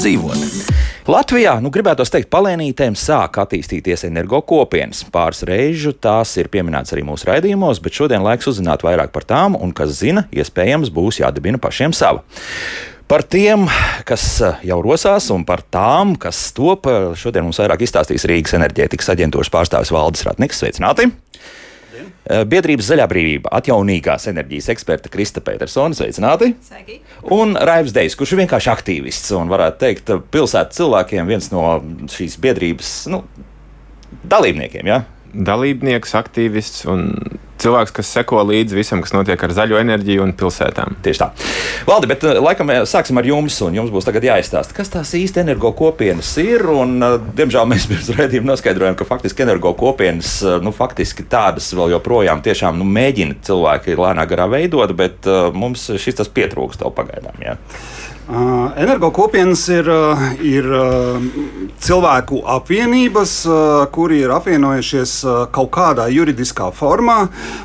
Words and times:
dzīvot. 0.00 0.44
Latvijā, 1.10 1.56
nu, 1.60 1.72
gribētu 1.72 2.04
teikt, 2.06 2.30
palēnītēm 2.32 2.94
sāk 2.98 3.40
attīstīties 3.42 4.06
energokopienas. 4.08 5.02
Pāris 5.12 5.42
reižu 5.48 5.92
tās 5.92 6.32
ir 6.40 6.50
pieminētas 6.52 6.94
arī 6.94 7.04
mūsu 7.08 7.28
raidījumos, 7.28 7.80
bet 7.84 7.98
šodien 7.98 8.24
laiks 8.24 8.48
uzzināt 8.50 8.84
vairāk 8.86 9.12
par 9.14 9.26
tām, 9.28 9.58
un 9.58 9.74
kas 9.76 9.98
zina, 9.98 10.26
iespējams, 10.32 10.92
būs 10.94 11.20
jādibina 11.22 11.60
pašiem 11.60 11.96
sava. 11.96 12.22
Par 13.10 13.24
tiem, 13.26 13.66
kas 14.06 14.24
jau 14.62 14.78
rosās, 14.86 15.26
un 15.34 15.42
par 15.48 15.64
tām, 15.66 16.14
kas 16.20 16.44
top, 16.54 16.86
šodien 17.18 17.48
mums 17.48 17.58
vairāk 17.58 17.82
izstāstīs 17.82 18.28
Rīgas 18.30 18.54
enerģētikas 18.60 19.10
aģentūras 19.16 19.50
pārstāvis 19.50 19.90
Valdis 19.96 20.28
Ratniks. 20.28 20.62
Sveicināti! 20.62 21.10
Eh, 22.30 22.44
biedrības 22.46 22.86
Zaļā 22.86 23.08
brīvība, 23.10 23.50
atjaunīgās 23.58 24.28
enerģijas 24.30 24.68
eksperta 24.70 25.10
Krista 25.10 25.42
Petersona, 25.42 25.96
sveicināti. 25.98 26.52
Sveiki. 26.62 27.00
Un 27.34 27.56
Raivs 27.58 27.94
Dejs, 27.96 28.14
kurš 28.18 28.36
ir 28.36 28.44
vienkārši 28.44 28.70
aktīvists 28.70 29.32
un 29.34 29.50
varētu 29.50 29.80
teikt, 29.80 30.12
pilsētas 30.30 30.78
cilvēkiem 30.78 31.26
viens 31.26 31.50
no 31.50 31.64
šīs 32.12 32.36
biedrības 32.44 32.92
nu, 33.10 33.24
dalībniekiem. 34.30 34.92
Ja? 34.92 35.00
Dalībnieks, 35.34 36.16
aktīvists 36.18 36.86
un 36.90 37.08
cilvēks, 37.60 37.92
kas 37.94 38.10
seko 38.14 38.42
līdzi 38.48 38.76
visam, 38.78 39.02
kas 39.04 39.12
notiek 39.14 39.40
ar 39.44 39.52
zaļo 39.54 39.78
enerģiju 39.80 40.24
un 40.24 40.32
pilsētām. 40.38 40.96
Tieši 41.04 41.20
tā. 41.20 41.28
Valdi, 41.88 42.08
bet 42.10 42.24
eh, 42.26 42.38
laikam 42.40 42.72
eh, 42.72 42.82
sāksim 42.88 43.20
ar 43.20 43.28
jums, 43.28 43.58
un 43.66 43.76
jums 43.76 43.92
būs 43.92 44.08
jāizstāsta, 44.10 44.76
kas 44.76 44.92
tās 44.92 45.12
īsti 45.16 45.42
energo 45.44 45.72
kopienas 45.76 46.32
ir. 46.42 46.64
Un, 46.72 46.96
eh, 47.04 47.16
diemžēl 47.40 47.68
mēs 47.70 47.86
pirms 47.90 48.12
redzējuma 48.16 48.52
noskaidrojām, 48.52 48.98
ka 48.98 49.08
faktiski 49.08 49.44
energo 49.46 49.74
kopienas, 49.78 50.38
nu, 50.64 50.74
faktiski 50.76 51.26
tādas 51.30 51.70
vēl 51.76 51.94
joprojām 51.96 52.42
tiešām 52.44 52.80
nu, 52.80 52.88
mēģina 52.88 53.40
cilvēki 53.46 53.98
lēnā 54.00 54.26
garā 54.30 54.48
veidot, 54.50 54.94
bet 54.96 55.28
mums 55.54 55.90
šis 56.00 56.22
tas 56.22 56.32
pietrūkst 56.32 56.84
vēl 56.84 56.96
pagaidām. 56.96 57.44
Jā. 57.44 57.58
Uh, 57.60 58.09
Energokopienas 58.30 59.64
ir, 59.74 59.88
ir 60.46 60.66
cilvēku 61.82 62.44
apvienības, 62.54 63.32
kuri 63.90 64.20
ir 64.22 64.30
apvienojušies 64.36 65.14
kaut 65.50 65.72
kādā 65.74 66.06
juridiskā 66.14 66.68
formā 66.70 67.24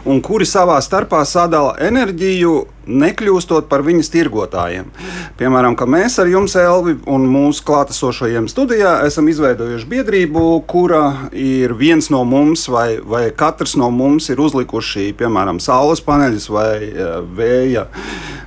un 0.10 0.24
kuri 0.26 0.48
savā 0.50 0.80
starpā 0.82 1.22
sadala 1.30 1.76
enerģiju 1.86 2.56
nekļūstot 2.88 3.70
par 3.72 3.84
viņas 3.86 4.12
tirgotājiem. 4.14 4.90
Piemēram, 5.40 5.78
mēs 5.90 6.18
ar 6.22 6.30
jums, 6.32 6.56
Elvi, 6.60 6.98
un 7.12 7.28
mūsu 7.32 7.66
klātesošajiem 7.68 8.50
studijā 8.52 8.98
esam 9.08 9.30
izveidojuši 9.32 9.90
biedrību, 9.92 10.46
kura 10.70 11.30
ir 11.32 11.76
viens 11.78 12.10
no 12.14 12.24
mums, 12.28 12.68
vai, 12.72 12.98
vai 13.02 13.28
katrs 13.36 13.76
no 13.80 13.90
mums 13.94 14.30
ir 14.34 14.42
uzlikuši, 14.42 15.12
piemēram, 15.20 15.62
saules 15.64 16.04
paneļus 16.06 16.50
vai 16.54 16.72
uh, 16.90 17.20
vēja 17.36 17.88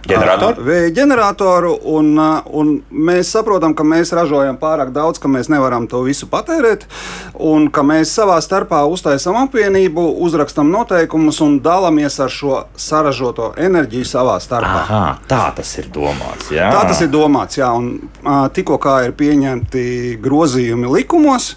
ģeneratoru. 0.08 0.64
Vēja 0.64 0.92
ģeneratoru 0.97 1.73
un, 1.92 2.12
un 2.56 2.73
mēs 2.91 3.33
saprotam, 3.34 3.75
ka 3.77 3.86
mēs 3.86 4.12
ražojam 4.17 4.58
pārāk 4.61 4.92
daudz, 4.95 5.20
ka 5.20 5.30
mēs 5.30 5.50
nevaram 5.52 5.89
to 5.91 6.00
visu 6.06 6.28
patērēt, 6.30 6.86
un 7.34 7.69
ka 7.73 7.84
mēs 7.86 8.14
savā 8.17 8.39
starpā 8.45 8.84
uztaisām 8.89 9.36
apvienību, 9.45 10.05
uzrakstam 10.25 10.70
noteikumus 10.73 11.42
un 11.45 11.58
dalāmies 11.64 12.19
ar 12.23 12.33
šo 12.33 12.62
saražoto 12.78 13.52
enerģiju 13.61 14.08
savā 14.08 14.28
savā 14.29 14.37
starpā. 14.43 14.81
Aha, 14.84 15.03
tā 15.29 15.45
tas 15.57 15.71
ir 15.81 15.89
domāts. 15.93 16.51
Jā. 16.53 16.69
Tā 16.73 16.84
tas 16.91 17.01
ir 17.05 17.11
domāts, 17.12 17.59
jā. 17.61 17.71
Un, 17.73 18.11
tikko 18.55 18.79
kā 18.83 19.01
ir 19.07 19.15
pieņemti 19.19 20.19
grozījumi 20.23 20.91
likumos, 20.92 21.55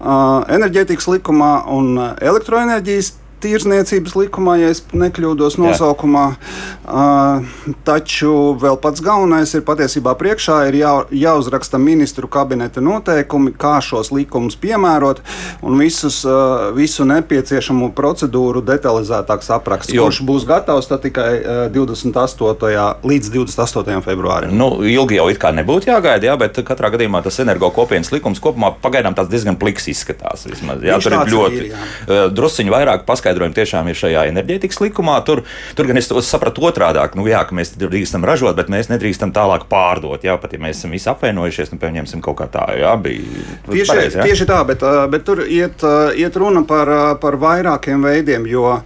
enerģētikas 0.00 1.10
likumā 1.16 1.52
un 1.74 1.98
elektroenerģijas 2.00 3.12
tirzniecības 3.44 4.16
likumā, 4.16 4.56
ja 4.62 4.72
nekļūdos 4.96 5.58
nosaukumā. 5.60 6.24
Uh, 6.84 7.44
taču 7.86 8.52
vēl 8.60 8.76
pats 8.80 9.00
galvenais 9.04 9.54
ir 9.56 9.62
patiesībā 9.64 10.12
priekšā 10.20 10.58
ir 10.68 10.76
jā, 10.82 10.90
jāuzraksta 11.16 11.78
ministru 11.80 12.28
kabineta 12.28 12.82
noteikumi, 12.84 13.54
kā 13.56 13.78
šos 13.84 14.10
likumus 14.12 14.58
piemērot 14.60 15.22
un 15.64 15.78
visus, 15.80 16.20
uh, 16.28 16.68
visu 16.76 17.06
nepieciešamo 17.08 17.88
procedūru 17.96 18.60
detalizētāks 18.68 19.48
apraksts. 19.56 19.94
Jo, 19.96 20.08
kurš 20.08 20.20
būs 20.28 20.44
gatavs 20.48 20.90
tikai 20.92 21.30
uh, 21.40 21.62
28. 21.72 22.84
līdz 23.04 23.32
28. 23.32 24.04
februārim. 24.04 24.52
Nu, 24.52 24.70
ilgi 24.84 25.18
jau 25.20 25.30
it 25.32 25.40
kā 25.40 25.54
nebūtu 25.56 25.88
jāgaida, 25.88 26.28
jā, 26.30 26.36
bet 26.40 26.60
katrā 26.68 26.92
gadījumā 26.92 27.24
tas 27.24 27.40
energo 27.44 27.72
kopienas 27.74 28.12
likums 28.12 28.42
kopumā 28.44 28.74
pagaidām 28.84 29.16
tāds 29.16 29.32
diezgan 29.32 29.56
pliks 29.60 29.88
izskatās. 29.92 30.44
Vismaz, 30.50 30.84
jā, 30.84 31.00
tur 31.00 31.16
ir 31.16 31.32
ļoti 31.32 31.64
ir, 31.64 31.74
drusciņi 32.36 32.72
vairāk 32.76 33.08
paskaidrot 33.08 33.33
paskaidrojumi 33.34 33.54
tiešām 33.54 33.88
ir 33.90 33.98
šajā 33.98 34.22
enerģētikas 34.30 34.80
likumā. 34.80 35.18
Tur, 35.26 35.42
tur 35.74 35.88
gan 35.88 35.98
es 35.98 36.08
sapratu 36.28 36.62
otrādi, 36.68 37.02
nu, 37.18 37.26
jā, 37.26 37.42
ka 37.46 37.54
mēs 37.54 37.74
drīkstam 37.78 38.24
ražot, 38.24 38.56
bet 38.56 38.70
mēs 38.70 38.90
nedrīkstam 38.90 39.32
tālāk 39.34 39.66
pārdot. 39.68 40.22
Jā, 40.24 40.36
pat 40.38 40.52
ja 40.54 40.60
mēs 40.62 40.78
esam 40.78 40.94
visi 40.94 41.08
apvienojušies, 41.10 41.72
nu, 41.72 41.78
pieņemsim 41.82 42.22
kaut 42.24 42.38
kā 42.38 42.48
tā. 42.48 42.66
Jā, 42.78 42.94
bija 42.96 43.24
tieši, 43.66 43.88
pareiz, 43.90 44.14
jā? 44.14 44.26
tieši 44.28 44.46
tā, 44.48 44.60
bet, 44.66 44.84
bet 45.10 45.24
tur 45.26 45.42
iet, 45.44 45.82
iet 46.16 46.36
runa 46.36 46.64
par, 46.68 46.90
par 47.20 47.38
vairākiem 47.40 48.04
veidiem, 48.04 48.46
jo, 48.50 48.76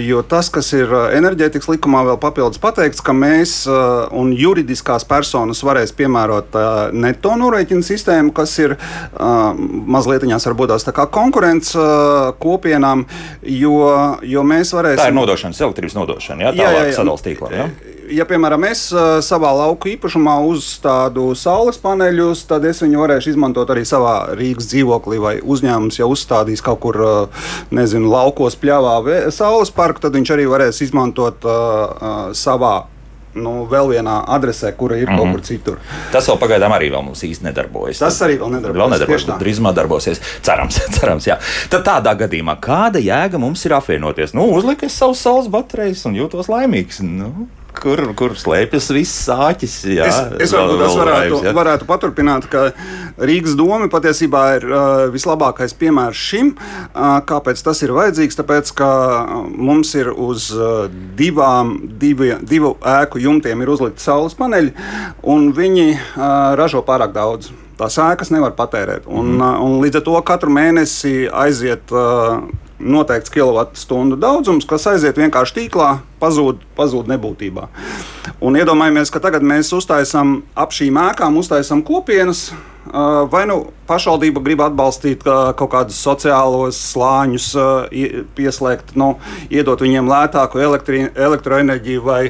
jo 0.00 0.22
tas, 0.26 0.50
kas 0.52 0.72
ir 0.76 0.92
enerģētikas 1.16 1.70
likumā, 1.74 2.04
vēl 2.10 2.20
papildus 2.22 2.60
pateikts, 2.62 3.04
ka 3.04 3.14
mēs 3.16 3.58
un 3.66 4.32
juridiskās 4.36 5.06
personas 5.08 5.62
varēs 5.66 5.94
piemērot 5.96 6.56
neto 6.96 7.36
norēķinu 7.38 7.84
sistēmu, 7.86 8.34
kas 8.36 8.56
ir 8.62 8.76
mazliet 9.16 10.24
varbūt 10.26 10.70
tās 10.70 10.84
tā 10.86 10.92
kā 10.94 11.06
konkurence 11.12 11.80
kopienām, 12.42 13.04
jo, 13.42 13.65
jo 14.26 14.46
mēs 14.46 14.72
varēsim. 14.76 15.02
Tā 15.02 15.10
ir 15.10 15.16
nodošanas, 15.16 15.60
elektrības 15.66 15.98
nodošana, 15.98 16.48
jā, 16.48 16.56
jā, 16.56 16.72
jā, 16.72 16.88
jā. 16.90 16.96
sadalījuma 16.96 17.26
tīklā. 17.26 17.52
Jā? 17.56 17.68
ja, 18.12 18.26
piemēram, 18.28 18.66
es 18.68 18.86
savā 19.26 19.50
lauku 19.56 19.90
īpašumā 19.94 20.36
uzstādu 20.46 21.28
saules 21.38 21.78
paneļus, 21.82 22.44
tad 22.50 22.66
es 22.68 22.82
viņu 22.84 23.02
varēšu 23.02 23.34
izmantot 23.34 23.70
arī 23.74 23.84
savā 23.88 24.16
Rīgas 24.38 24.70
dzīvoklī, 24.72 25.20
vai 25.22 25.34
uzņēmums 25.42 26.00
jau 26.00 26.10
uzstādīs 26.14 26.64
kaut 26.64 26.82
kur, 26.84 27.00
nezinu, 27.74 28.10
laukos 28.12 28.58
pļāvā 28.60 28.98
saules 29.34 29.72
parku, 29.74 30.02
tad 30.04 30.16
viņš 30.16 30.34
arī 30.34 30.46
varēs 30.50 30.82
izmantot 30.86 31.46
uh, 31.48 32.30
savā 32.36 32.76
nu, 33.36 33.54
vēl 33.70 33.92
vienā 33.94 34.16
adresē, 34.36 34.72
kura 34.76 34.96
ir 34.96 35.06
mm 35.06 35.12
-hmm. 35.12 35.16
kaut 35.16 35.26
mhm. 35.26 35.34
kur 35.34 35.42
citur. 35.42 35.78
Tas 36.12 36.28
vēl 36.28 36.38
pagaidām 36.40 36.72
arī 36.72 36.90
vēl 36.92 37.04
mums 37.04 37.22
īsti 37.22 37.44
nedarbojas. 37.44 37.98
Tas 37.98 38.22
arī 38.22 38.38
vēl 38.38 38.50
nedarbojas. 38.56 38.82
Vēl 38.82 38.90
nedarbojas 38.94 39.26
drīzumā 39.42 39.74
darbosies. 39.74 40.20
Cerams, 40.42 40.80
cerams, 40.98 41.26
jā. 41.26 41.38
Tad 41.68 41.84
tādā 41.84 42.16
gadījumā, 42.16 42.56
kāda 42.60 42.98
jēga 42.98 43.38
mums 43.38 43.64
ir 43.66 43.72
apvienoties? 43.72 44.34
Nu, 44.34 44.48
uzliek 44.56 44.82
es 44.82 44.98
savus 44.98 45.20
saules 45.20 45.48
baterijas 45.48 46.06
un 46.06 46.14
jūtos 46.14 46.48
laimīgs. 46.48 47.00
Nu 47.02 47.48
kur, 47.80 48.00
kur 48.18 48.34
slēpjas 48.38 48.88
viss 48.94 49.24
sāķis. 49.26 49.74
Jā, 49.96 50.06
es, 50.08 50.48
es 50.48 50.54
varbūt 50.56 50.82
tas 50.82 50.96
varētu, 50.98 51.40
vairs, 51.40 51.56
varētu 51.56 51.88
paturpināt, 51.88 52.48
ka 52.52 52.64
Rīgas 53.16 53.56
doma 53.58 53.88
patiesībā 53.92 54.42
ir 54.58 54.66
uh, 54.68 54.86
vislabākais 55.14 55.76
piemērs 55.78 56.24
šim. 56.30 56.52
Uh, 56.56 57.18
kāpēc 57.28 57.62
tas 57.66 57.82
ir 57.86 57.94
vajadzīgs? 57.96 58.38
Tāpēc, 58.40 58.72
ka 58.76 58.90
mums 59.52 59.94
ir 59.98 60.10
uz 60.12 60.48
uh, 60.56 60.86
divām, 61.18 61.76
divi, 62.00 62.34
divu 62.42 62.74
ēku 62.96 63.22
jumtiem 63.22 63.64
ir 63.64 63.72
uzlikti 63.76 64.04
saules 64.04 64.36
paneļi, 64.38 64.74
un 65.32 65.50
viņi 65.56 65.88
uh, 65.94 66.52
ražo 66.58 66.84
pārāk 66.86 67.16
daudz. 67.16 67.52
Tās 67.76 67.98
ēkas 68.00 68.30
nevar 68.32 68.54
patērēt. 68.56 69.04
Un, 69.04 69.34
mm. 69.36 69.42
uh, 69.42 69.64
un 69.64 69.82
līdz 69.84 70.00
ar 70.00 70.06
to 70.06 70.20
katru 70.26 70.52
mēnesi 70.52 71.26
aiziet. 71.28 71.92
Uh, 71.92 72.46
noteikts 72.78 73.32
kilovatstundu 73.32 74.18
daudzums, 74.20 74.66
kas 74.68 74.86
aiziet 74.90 75.18
vienkārši 75.20 75.56
tīklā, 75.60 75.90
pazūd, 76.20 76.62
pazūd 76.76 77.10
nebūtībā. 77.10 77.68
Un 78.44 78.58
iedomājamies, 78.60 79.12
ka 79.12 79.22
tagad 79.24 79.44
mēs 79.46 79.72
uztaisām 79.76 80.40
ap 80.56 80.74
šīm 80.76 80.98
ēkām, 81.08 81.38
uztaisām 81.40 81.84
kopienas. 81.86 82.50
Vai 82.86 83.42
nu 83.50 83.56
pašvaldība 83.88 84.40
grib 84.46 84.60
atbalstīt 84.62 85.24
kaut 85.26 85.70
kādus 85.72 85.98
sociālos 85.98 86.78
slāņus, 86.92 87.48
pieslēgt, 88.38 88.94
nu, 88.94 89.16
iedot 89.50 89.82
viņiem 89.82 90.06
lētāku 90.06 90.62
elektri, 90.62 91.02
elektroenerģiju, 91.10 92.04
vai, 92.06 92.20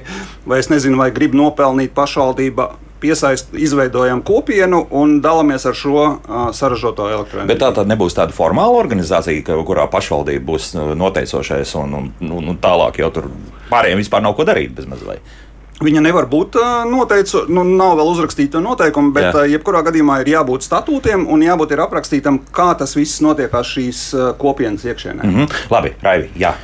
vai 0.49 0.63
es 0.63 0.73
nezinu, 0.73 0.97
vai 1.03 1.11
grib 1.13 1.37
nopelnīt 1.37 1.93
pašvaldība 1.97 2.71
piesaist, 3.01 3.55
izveidojam 3.55 4.23
kopienu 4.27 4.83
un 4.91 5.19
dalāmies 5.25 5.67
ar 5.69 5.77
šo 5.77 5.97
uh, 6.03 6.37
saražoto 6.57 7.09
elektroenerģiju. 7.13 7.53
Bet 7.53 7.63
tā 7.63 7.73
tad 7.77 7.91
nebūs 7.91 8.17
tāda 8.17 8.35
formāla 8.37 8.79
organizācija, 8.81 9.57
kurā 9.67 9.89
pašvaldība 9.93 10.47
būs 10.53 10.75
noteicošais 10.97 11.75
un, 11.83 11.99
un, 12.01 12.13
un, 12.29 12.53
un 12.55 12.61
tālāk 12.63 13.03
jau 13.03 13.11
tur 13.15 13.29
pārējiem 13.71 14.01
vispār 14.01 14.25
nav 14.25 14.37
ko 14.39 14.47
darīt 14.49 14.77
bez 14.77 14.89
mazliet. 14.91 15.35
Viņa 15.77 16.01
nevar 16.01 16.25
būt 16.25 16.57
noteicu, 16.89 17.43
nu, 17.53 17.61
nav 17.77 17.99
vēl 17.99 18.09
uzrakstīta 18.15 18.63
noteikuma, 18.65 19.11
bet 19.13 19.27
Jā. 19.29 19.43
jebkurā 19.59 19.83
gadījumā 19.85 20.23
ir 20.23 20.31
jābūt 20.33 20.65
statūtiem 20.65 21.27
un 21.29 21.45
jābūt 21.45 21.75
aprakstītam, 21.85 22.39
kā 22.49 22.71
tas 22.81 22.97
viss 22.97 23.21
notiekās 23.21 23.75
šīs 23.75 24.01
kopienas 24.41 24.87
iekšienē. 24.89 25.21
Mm 25.27 25.37
-hmm. 25.37 25.59
Labi, 25.71 25.93
Raivi, 26.03 26.31
jā. 26.41 26.55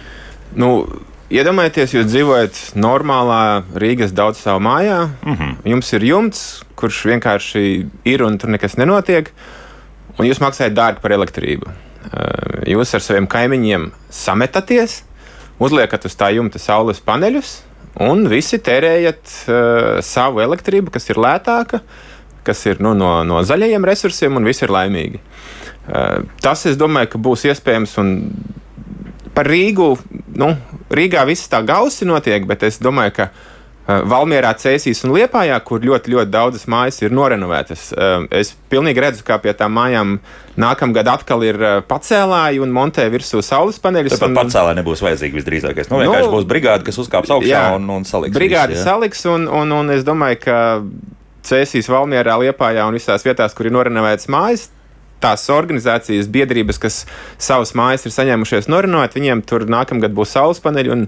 Nu, 0.56 0.86
Iedomājieties, 1.32 1.94
jūs 1.94 2.08
dzīvojat 2.10 2.58
normālā 2.76 3.62
Rīgas 3.80 4.10
daudzstāvu 4.12 4.60
mājā. 4.66 4.98
Mm 5.24 5.36
-hmm. 5.38 5.54
Jums 5.70 5.92
ir 5.96 6.04
jumts, 6.04 6.40
kurš 6.76 6.98
vienkārši 7.08 7.62
ir 8.04 8.22
un 8.22 8.36
tur 8.38 8.50
nekas 8.52 8.76
nenotiek, 8.76 9.30
un 10.18 10.26
jūs 10.26 10.42
maksājat 10.44 10.76
dārgi 10.76 11.00
par 11.00 11.14
elektrību. 11.16 11.70
Eh, 11.70 12.74
jūs 12.74 12.94
ar 12.94 13.00
saviem 13.00 13.26
kaimiņiem 13.26 13.92
sametaties, 14.10 15.04
uzliekat 15.58 16.04
uz 16.04 16.16
tā 16.16 16.34
jumta 16.34 16.58
saules 16.58 17.00
paneļus, 17.00 17.62
un 18.00 18.28
visi 18.28 18.58
tērējat 18.58 19.24
uh, 19.48 20.00
savu 20.00 20.40
elektrību, 20.40 20.90
kas 20.90 21.10
ir 21.10 21.16
lētāka. 21.16 21.80
kas 22.42 22.66
ir 22.66 22.80
nu, 22.80 22.94
no, 22.94 23.22
no 23.24 23.42
zaļajiem 23.42 23.84
resursiem, 23.84 24.36
un 24.36 24.44
viss 24.44 24.62
ir 24.62 24.68
laimīgi. 24.68 25.20
Uh, 25.88 26.24
tas, 26.40 26.66
es 26.66 26.76
domāju, 26.76 27.06
ka 27.06 27.18
būs 27.18 27.44
iespējams. 27.44 27.98
Par 29.32 29.48
Rīgu, 29.48 29.94
nu, 30.38 30.52
Rīgā 30.92 31.24
viss 31.28 31.48
tā 31.50 31.62
gausi 31.64 32.08
notiek, 32.08 32.44
bet 32.48 32.66
es 32.68 32.76
domāju, 32.82 33.14
ka 33.16 33.28
uh, 33.32 34.02
Valmjerā, 34.12 34.52
Cēsīs 34.60 35.00
un 35.06 35.14
Liepājā, 35.16 35.56
kur 35.64 35.84
ļoti, 35.84 36.12
ļoti 36.12 36.32
daudzas 36.32 36.68
mājas 36.70 37.00
ir 37.02 37.14
norenovētas. 37.16 37.86
Uh, 37.96 38.26
es 38.28 38.52
pilnīgi 38.72 39.02
redzu, 39.04 39.24
kā 39.26 39.38
pie 39.42 39.54
tām 39.56 39.72
mājām 39.78 40.18
nākamgad 40.60 41.08
atkal 41.14 41.46
ir 41.46 41.58
pacēlāji 41.88 42.60
un 42.60 42.74
montē 42.76 43.06
virsū 43.12 43.40
saules 43.44 43.80
paneļus. 43.82 44.18
Tāpat 44.18 44.34
un... 44.34 44.38
pacēlāji 44.42 44.80
nebūs 44.82 45.04
vajadzīgi 45.06 45.40
visdrīzākais. 45.40 45.88
Nu, 45.88 46.02
vienkārši 46.04 46.28
nu, 46.28 46.34
būs 46.36 46.46
brigāde, 46.50 46.84
kas 46.88 47.00
uzkāps 47.00 47.32
augšā 47.32 47.48
jā, 47.48 47.64
un, 47.78 47.88
un 47.96 48.04
saliks. 48.08 48.36
Brigāde 48.36 48.76
visu, 48.76 48.84
saliks 48.84 49.24
un, 49.32 49.48
un, 49.48 49.72
un 49.80 49.96
es 49.96 50.04
domāju, 50.04 50.42
ka 50.44 50.60
Cēsīs, 51.48 51.88
Valmjerā, 51.90 52.36
Liepājā 52.44 52.84
un 52.86 53.00
visās 53.00 53.24
vietās, 53.26 53.56
kur 53.56 53.66
ir 53.66 53.74
norenovētas 53.74 54.28
mājas, 54.30 54.68
tās 55.22 55.46
organizācijas, 55.52 56.30
biedrības, 56.32 56.80
kas 56.82 57.04
savas 57.38 57.74
mājas 57.78 58.06
ir 58.06 58.14
saņēmušies 58.16 58.70
norinot, 58.72 59.16
viņiem 59.18 59.46
tur 59.46 59.66
nākamgad 59.70 60.14
būs 60.16 60.36
saules 60.36 60.62
paneļi. 60.62 61.04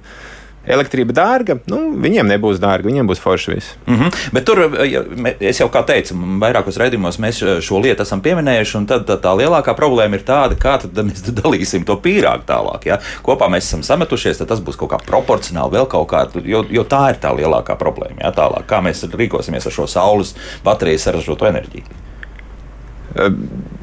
Elektrība 0.64 1.12
dārga, 1.12 1.58
nu, 1.68 1.90
viņiem 2.00 2.30
nebūs 2.30 2.56
dārga, 2.56 2.88
viņiem 2.88 3.08
būs 3.10 3.20
forši 3.20 3.50
viss. 3.52 3.74
Mm 3.84 3.96
-hmm. 3.98 4.28
Bet 4.32 4.46
tur, 4.48 4.62
ja, 4.88 5.02
es 5.40 5.60
jau 5.60 5.66
kā 5.68 5.82
teicu, 5.84 6.16
vairākos 6.40 6.78
raidījumos 6.80 7.18
mēs 7.20 7.42
šo 7.60 7.80
lietu 7.84 8.02
esam 8.02 8.22
pieminējuši, 8.24 8.76
un 8.78 8.86
tad 8.88 9.04
tā, 9.04 9.18
tā 9.20 9.34
lielākā 9.36 9.74
problēma 9.76 10.16
ir 10.16 10.24
tāda, 10.24 10.56
kā 10.56 10.78
mēs 11.02 11.20
dalīsim 11.42 11.84
to 11.84 11.98
pīrāgu 12.00 12.48
tālāk. 12.48 12.86
Ja? 12.86 12.98
Kopā 13.22 13.50
mēs 13.52 13.68
esam 13.68 13.82
sametušies, 13.82 14.40
tad 14.40 14.48
tas 14.48 14.64
būs 14.64 14.80
kaut 14.80 14.90
kā 14.90 15.02
proporcionāli, 15.04 15.76
vēl 15.76 15.86
kaut 15.86 16.08
kā, 16.08 16.24
jo, 16.44 16.64
jo 16.70 16.84
tā 16.84 17.10
ir 17.10 17.20
tā 17.20 17.36
lielākā 17.36 17.76
problēma. 17.76 18.24
Ja? 18.24 18.32
Tālāk, 18.32 18.64
kā 18.66 18.80
mēs 18.80 19.04
rīkosimies 19.04 19.66
ar 19.66 19.72
šo 19.72 19.86
saules 19.86 20.34
baterijas 20.64 21.02
saražoto 21.02 21.46
enerģiju. 21.46 22.13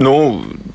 Nu, 0.01 0.13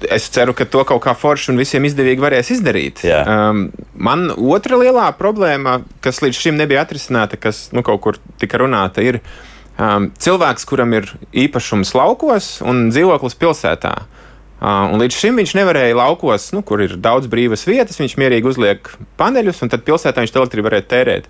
es 0.08 0.28
ceru, 0.32 0.54
ka 0.56 0.64
to 0.68 0.82
kaut 0.88 1.02
kā 1.04 1.12
forši 1.18 1.50
un 1.52 1.60
visiem 1.60 1.84
izdevīgi 1.88 2.22
varēs 2.22 2.52
izdarīt. 2.54 3.02
Jā. 3.04 3.20
Um, 3.28 3.66
man 3.92 4.30
otra 4.32 4.78
lielā 4.80 5.10
problēma, 5.18 5.80
kas 6.04 6.22
līdz 6.24 6.40
šim 6.40 6.56
nebija 6.60 6.86
atrisināta, 6.86 7.38
kas 7.40 7.66
nu, 7.76 7.84
kaut 7.86 8.00
kur 8.04 8.20
tika 8.40 8.60
runāta, 8.62 9.04
ir 9.04 9.20
um, 9.76 10.08
cilvēks, 10.22 10.68
kuram 10.68 10.94
ir 10.96 11.10
īpašums 11.36 11.92
laukos 11.96 12.56
un 12.64 12.88
dzīvoklis 12.92 13.36
pilsētā. 13.40 13.96
Uh, 14.56 14.86
un 14.88 15.02
līdz 15.02 15.20
šim 15.20 15.36
viņš 15.42 15.52
nevarēja 15.58 15.98
laukos, 15.98 16.48
nu, 16.56 16.62
kur 16.64 16.80
ir 16.86 16.96
daudz 16.96 17.28
brīvas 17.28 17.66
vietas, 17.68 18.00
viņš 18.00 18.16
mierīgi 18.16 18.48
uzliek 18.54 18.88
paneļus, 19.20 19.60
un 19.66 19.72
tad 19.74 19.84
pilsētā 19.84 20.24
viņš 20.24 20.32
elektrību 20.32 20.70
varēja 20.70 20.88
tērēt. 20.94 21.28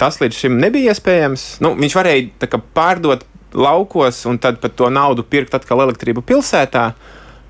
Tas 0.00 0.18
līdz 0.18 0.40
šim 0.42 0.58
nebija 0.58 0.90
iespējams. 0.90 1.44
Nu, 1.62 1.70
viņš 1.78 1.94
varēja 1.94 2.48
kā, 2.50 2.58
pārdot 2.74 3.22
laukos 3.54 4.24
un 4.26 4.38
tad 4.38 4.60
par 4.60 4.72
to 4.74 4.90
naudu 4.90 5.24
pirkt 5.26 5.54
atkal 5.54 5.84
elektrību 5.86 6.24
pilsētā. 6.26 6.88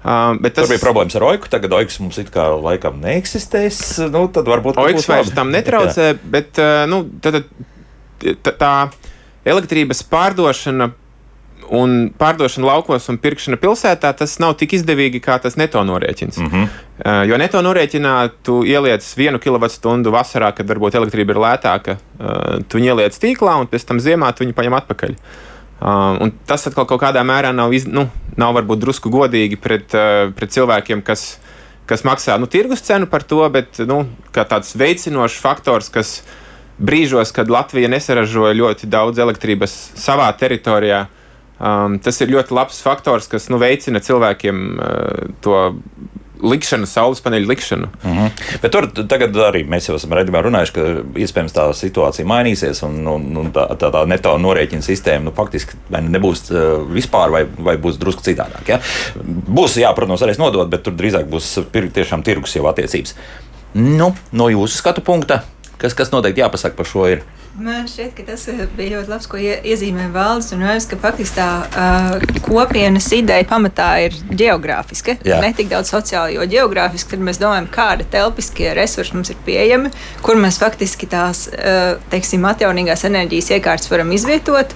Uh, 0.05 0.37
tas 0.45 0.67
Tur 0.67 0.75
bija 0.75 0.83
problēmas 0.83 1.17
ar 1.17 1.25
oiku. 1.31 1.49
Tagad 1.49 1.73
oiks 1.79 1.97
mums 2.03 2.19
it 2.21 2.29
kā 2.33 2.51
laikam 2.61 2.99
neeksistēs. 3.01 3.79
Nu, 4.12 4.27
tad 4.33 4.49
varbūt 4.53 4.77
oiks 4.83 5.09
vairs 5.09 5.33
tam 5.33 5.53
netraucē, 5.55 6.11
Jā. 6.12 6.19
bet 6.35 6.61
uh, 6.61 6.83
nu, 6.91 7.06
tad, 7.25 7.41
tā, 8.21 8.53
tā 8.53 8.75
elektrības 9.49 10.05
pārdošana 10.12 10.91
un 11.73 11.95
pārdošana 12.21 12.69
laukos 12.69 13.09
un 13.09 13.17
pirkšana 13.23 13.56
pilsētā, 13.62 14.11
tas 14.19 14.37
nav 14.45 14.59
tik 14.61 14.75
izdevīgi 14.77 15.23
kā 15.25 15.39
tas 15.41 15.56
neto 15.56 15.81
norēķins. 15.81 16.37
Mm 16.37 16.51
-hmm. 16.53 16.69
uh, 17.01 17.23
jo 17.31 17.41
neto 17.41 17.65
norēķinā 17.65 18.15
tu 18.45 18.61
ieliec 18.69 19.09
vienu 19.17 19.41
kilovatstundu 19.41 20.12
vasarā, 20.12 20.53
kad 20.53 20.69
varbūt 20.69 21.01
elektrība 21.01 21.33
ir 21.33 21.41
lētāka, 21.47 21.97
uh, 21.97 22.61
tu 22.69 22.79
ieliec 22.79 23.17
tīklā 23.17 23.56
un 23.56 23.73
pēc 23.73 23.89
tam 23.89 24.05
ziemā 24.05 24.35
tu 24.37 24.45
viņu 24.45 24.53
paņem 24.53 24.81
atpakaļ. 24.83 25.11
Uh, 25.11 25.54
Uh, 25.85 26.31
tas 26.49 26.63
atkal 26.65 26.87
kaut 26.89 27.03
kādā 27.03 27.21
mērā 27.29 27.51
nav, 27.53 27.75
iz, 27.77 27.85
nu, 27.85 28.07
nav 28.41 28.55
varbūt 28.57 28.81
drusku 28.81 29.11
godīgi 29.13 29.59
pret, 29.61 29.93
uh, 29.93 30.31
pret 30.33 30.55
cilvēkiem, 30.55 31.03
kas, 31.05 31.35
kas 31.85 32.07
maksā 32.09 32.39
nu, 32.41 32.49
tirgus 32.49 32.81
cenu 32.87 33.05
par 33.11 33.27
to, 33.29 33.43
bet 33.53 33.83
nu, 33.85 34.07
tāds 34.33 34.73
veicinošs 34.81 35.37
faktors, 35.45 35.91
kas 35.93 36.15
brīžos, 36.81 37.35
kad 37.37 37.53
Latvija 37.53 37.91
nesaražoja 37.93 38.57
ļoti 38.57 38.89
daudz 38.89 39.21
elektrības 39.21 39.75
savā 40.01 40.31
teritorijā, 40.41 41.05
um, 41.61 41.99
tas 42.01 42.23
ir 42.25 42.33
ļoti 42.33 42.57
labs 42.57 42.81
faktors, 42.81 43.29
kas 43.29 43.51
nu, 43.53 43.61
veicina 43.61 44.01
cilvēkiem 44.01 44.65
uh, 44.73 45.35
to 45.45 45.61
likšanu, 46.44 46.88
saules 46.88 47.23
paneļu 47.25 47.49
likšanu. 47.50 47.88
Mm 48.02 48.17
-hmm. 48.19 48.58
Bet 48.62 48.73
tur 48.73 48.88
arī 49.46 49.64
mēs 49.69 49.88
jau 49.88 49.96
esam 49.96 50.12
runājuši, 50.12 50.73
ka 50.73 50.85
iespējams 51.25 51.56
tā 51.56 51.67
situācija 51.75 52.26
mainīsies 52.26 52.82
un, 52.87 53.06
un, 53.06 53.26
un 53.37 53.52
tā, 53.52 53.67
tā, 53.79 53.91
tā 53.94 54.05
neto 54.06 54.37
norēķina 54.38 54.82
sistēma 54.82 55.25
nu, 55.25 55.32
faktiski 55.37 55.76
nebūs 55.91 56.50
uh, 56.50 56.85
vispār 56.91 57.31
vai, 57.31 57.44
vai 57.58 57.76
būs 57.76 57.99
drusku 57.99 58.23
citādāk. 58.23 58.69
Ja? 58.69 58.81
Būs, 59.25 59.79
jā, 59.81 59.94
protams, 59.94 60.23
arī 60.23 60.37
nodot, 60.38 60.69
bet 60.69 60.82
tur 60.82 60.93
drīzāk 60.93 61.26
būs 61.31 61.58
tiešām 61.73 62.23
tirgus 62.23 62.56
jau 62.56 62.67
attiecības. 62.70 63.14
Nu, 63.75 64.14
no 64.32 64.49
jūsu 64.49 64.79
skatu 64.79 65.00
punkta, 65.00 65.43
kas, 65.85 65.97
kas 65.97 66.13
noteikti 66.15 66.41
jāpasaka 66.41 66.79
par 66.79 66.89
šo 66.89 67.09
ir? 67.13 67.25
Man 67.55 67.85
šķiet, 67.87 68.17
ka 68.17 68.25
tas 68.27 68.49
eh, 68.51 68.65
bija 68.75 68.97
ļoti 68.97 69.13
labs, 69.13 69.29
ko 69.31 69.39
iezīmē 69.39 70.09
valdes. 70.15 70.51
Un 70.57 70.65
es, 70.73 70.89
ka 70.91 70.99
faktiski 70.99 71.39
tā 71.39 71.49
uh, 71.69 72.41
kopienas 72.43 73.07
ideja 73.15 73.47
pamatā 73.47 73.91
ir 74.09 74.17
geogrāfiska, 74.27 75.21
Jā. 75.23 75.39
ne 75.45 75.53
tik 75.55 75.71
daudz 75.71 75.93
sociāla, 75.93 76.33
jo 76.35 76.49
geogrāfiski 76.51 77.15
tad 77.15 77.23
mēs 77.23 77.39
domājam, 77.43 77.71
kāda 77.71 78.09
telpiskie 78.11 78.73
resursi 78.75 79.15
mums 79.15 79.31
ir 79.31 79.39
pieejami, 79.47 79.93
kur 80.27 80.41
mēs 80.41 80.59
faktiski 80.63 81.07
tās, 81.11 81.47
uh, 81.55 81.95
teiksim, 82.11 82.43
atjaunīgās 82.51 83.07
enerģijas 83.07 83.55
iekārtas 83.59 83.93
varam 83.93 84.11
izvietot. 84.17 84.75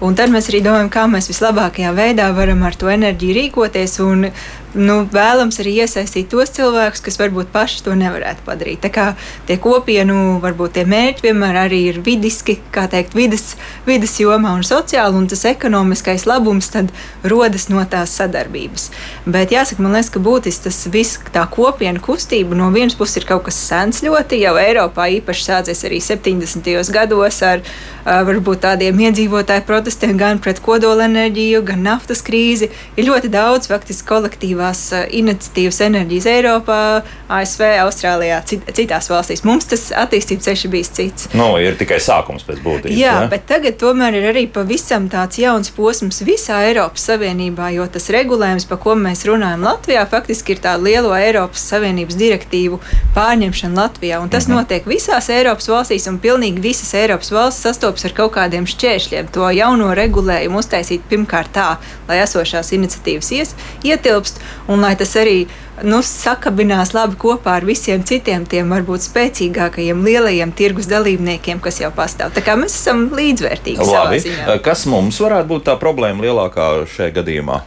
Un 0.00 0.14
tad 0.16 0.30
mēs 0.32 0.46
arī 0.48 0.62
domājam, 0.64 0.88
kā 0.88 1.02
mēs 1.12 1.28
vislabākajā 1.28 1.90
veidā 1.92 2.30
varam 2.32 2.62
ar 2.64 2.78
to 2.78 2.88
enerģiju 2.88 3.36
rīkoties. 3.36 3.98
Un, 4.06 4.30
nu, 4.74 5.00
vēlams 5.10 5.58
arī 5.62 5.74
iesaistīt 5.82 6.28
tos 6.30 6.52
cilvēkus, 6.54 7.02
kas 7.02 7.18
varbūt 7.20 7.50
paši 7.54 7.82
to 7.86 7.94
nevarētu 7.98 8.44
padarīt. 8.46 8.80
Tā 8.84 8.90
kā 8.94 9.06
tie 9.48 9.56
kopienu, 9.60 10.38
varbūt 10.42 10.76
tie 10.76 10.84
mērķi 10.88 11.26
vienmēr 11.26 11.58
arī 11.64 11.80
ir 11.90 12.00
vidiski, 12.06 12.58
kā 12.74 12.86
teikt, 12.90 13.16
vidas, 13.18 13.56
vidas 13.88 14.14
jomā 14.22 14.52
un 14.58 14.62
sociāli, 14.66 15.18
un 15.18 15.26
tas 15.30 15.44
ekonomiskais 15.50 16.26
labums 16.30 16.70
tad 16.70 16.92
rodas 17.26 17.68
no 17.72 17.82
tās 17.90 18.14
sadarbības. 18.20 18.90
Bet 19.26 19.54
jāsaka, 19.54 19.82
man 19.82 19.96
liekas, 19.96 20.12
ka 20.14 20.22
būtiski 20.22 20.68
tas 20.68 20.80
viss, 20.94 21.18
tā 21.34 21.44
kopienu 21.50 22.02
kustība 22.04 22.58
no 22.58 22.70
vienas 22.74 22.98
puses 22.98 23.20
ir 23.20 23.28
kaut 23.28 23.48
kas 23.48 23.58
sens 23.58 24.04
ļoti, 24.06 24.38
jau 24.44 24.54
Eiropā 24.60 25.08
īpaši 25.18 25.46
sācies 25.48 25.82
arī 25.88 25.98
70. 26.04 26.70
gados 26.94 27.42
ar 27.46 27.64
varbūt 28.06 28.62
tādiem 28.64 29.02
iedzīvotāju 29.08 29.66
protestiem 29.66 30.16
gan 30.20 30.40
pret 30.42 30.62
kodolenerģiju, 30.64 31.62
gan 31.66 31.82
naftas 31.84 32.22
krīzi. 32.24 32.70
Ir 32.96 33.08
ļoti 33.10 33.30
daudz 33.32 33.68
faktiski 33.70 34.08
kolektīvu 34.08 34.59
kolektīvās 34.60 34.92
eh, 34.92 35.06
iniciatīvas 35.20 35.80
enerģijas 35.86 36.26
Eiropā, 36.30 37.02
ASV, 37.30 37.62
Austrālijā, 37.84 38.40
cit, 38.44 38.64
citās 38.74 39.08
valstīs. 39.10 39.44
Mums 39.44 39.68
tas 39.70 39.90
attīstības 39.92 40.44
ceļš 40.44 40.64
ir 40.64 40.70
bijis 40.70 40.90
cits. 40.96 41.28
Nu, 41.34 41.56
ir 41.58 41.76
tikai 41.78 42.00
sākums 42.00 42.44
pēc 42.44 42.60
būtības. 42.64 42.96
Jā, 42.96 43.22
ja? 43.22 43.28
bet 43.30 43.46
tagad 43.48 43.78
tomēr 43.80 44.18
ir 44.18 44.28
arī 44.32 44.46
pavisam 44.50 45.08
tāds 45.10 45.38
jauns 45.40 45.70
posms 45.70 46.22
visā 46.26 46.60
Eiropas 46.68 47.06
Savienībā, 47.08 47.70
jo 47.74 47.86
tas 47.86 48.10
regulējums, 48.12 48.66
par 48.68 48.80
ko 48.82 48.96
mēs 48.98 49.24
runājam 49.28 49.64
Latvijā, 49.64 50.04
faktiski 50.10 50.56
ir 50.56 50.62
tā 50.64 50.76
lielo 50.80 51.14
Eiropas 51.16 51.64
Savienības 51.70 52.18
direktīvu 52.20 52.80
pārņemšana 53.16 53.78
Latvijā. 53.78 54.20
Un 54.20 54.32
tas 54.32 54.48
mhm. 54.48 54.60
notiek 54.60 54.88
visās 54.90 55.30
Eiropas 55.32 55.70
valstīs, 55.70 56.08
un 56.10 56.20
pilnīgi 56.20 56.62
visas 56.64 56.92
Eiropas 56.98 57.32
valstis 57.34 57.70
sastopas 57.70 58.06
ar 58.08 58.16
kaut 58.16 58.34
kādiem 58.36 58.66
šķēršļiem. 58.68 59.30
To 59.36 59.48
jauno 59.54 59.92
regulējumu 59.96 60.60
uztaisīt 60.60 61.06
pirmkārt 61.10 61.54
tā, 61.54 61.68
lai 62.08 62.20
esošās 62.24 62.72
iniciatīvas 62.74 63.30
ies, 63.36 63.54
ietilpst, 63.86 64.40
un 64.68 64.84
lai 64.84 64.92
tas 64.98 65.14
arī 65.20 65.44
nu, 65.86 66.02
sakabinās 66.04 66.94
labi 66.96 67.18
kopā 67.20 67.56
ar 67.60 67.66
visiem 67.68 68.04
citiem 68.06 68.46
tiem 68.48 68.70
varbūt 68.72 69.06
spēcīgākajiem, 69.08 70.04
lielajiem 70.04 70.54
tirgus 70.56 70.90
dalībniekiem, 70.90 71.60
kas 71.64 71.80
jau 71.82 71.92
pastāv. 71.96 72.34
Tā 72.36 72.44
kā 72.44 72.56
mēs 72.60 72.76
esam 72.76 73.08
līdzvērtīgi. 73.16 73.90
Labi. 73.90 74.22
Kas 74.64 74.86
mums 74.90 75.20
varētu 75.22 75.54
būt 75.54 75.68
tā 75.70 75.76
problēma 75.80 76.26
lielākā 76.28 76.72
šajā 76.94 77.20
gadījumā? 77.20 77.62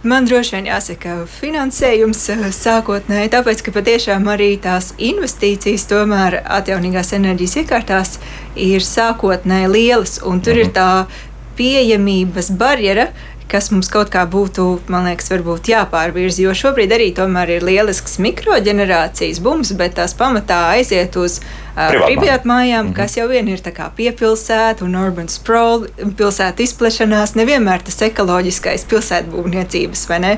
Man 0.00 0.24
droši 0.24 0.54
vien 0.54 0.68
jāsaka, 0.70 1.14
finansējums 1.28 2.22
eh, 2.32 2.44
sākotnēji, 2.56 3.28
tāpēc 3.34 3.60
ka 3.66 3.72
patiešām 3.74 4.30
arī 4.32 4.54
tās 4.56 4.94
investīcijas 4.96 5.84
tomēr 5.90 6.38
atjaunīgās 6.40 7.12
enerģijas 7.18 7.58
iekārtās 7.60 8.14
ir 8.56 8.80
sākotnēji 8.80 9.68
lielas, 9.68 10.14
un 10.24 10.40
tur 10.40 10.56
mhm. 10.56 10.62
ir 10.64 10.72
tā 10.72 10.88
pieejamības 11.60 12.48
barjera, 12.56 13.10
kas 13.50 13.70
mums 13.74 13.90
kaut 13.92 14.12
kā 14.12 14.22
būtu, 14.30 14.66
man 14.92 15.08
liekas, 15.08 15.30
varbūt 15.32 15.70
jāpārvirza. 15.72 16.44
Jo 16.44 16.54
šobrīd 16.56 16.94
arī 16.94 17.10
tomēr 17.16 17.56
ir 17.56 17.66
lielisks 17.66 18.18
mikroģenerācijas 18.22 19.42
bums, 19.42 19.74
bet 19.78 19.96
tās 19.98 20.14
pamatā 20.18 20.62
aiziet 20.76 21.18
uz 21.18 21.40
privātmājām, 21.76 22.84
mm 22.84 22.90
-hmm. 22.90 22.96
kas 22.96 23.16
jau 23.16 23.28
vien 23.28 23.48
ir 23.48 23.60
piepilsēta 23.96 24.84
un 24.84 24.94
urban 24.96 25.28
sprawl, 25.28 25.86
pilsētu 26.16 26.62
izplešanās, 26.62 27.34
nevienmēr 27.34 27.82
tas 27.82 28.02
ekoloģiskais 28.02 28.84
pilsētbūvniecības 28.90 30.08
vai 30.08 30.18
ne, 30.18 30.32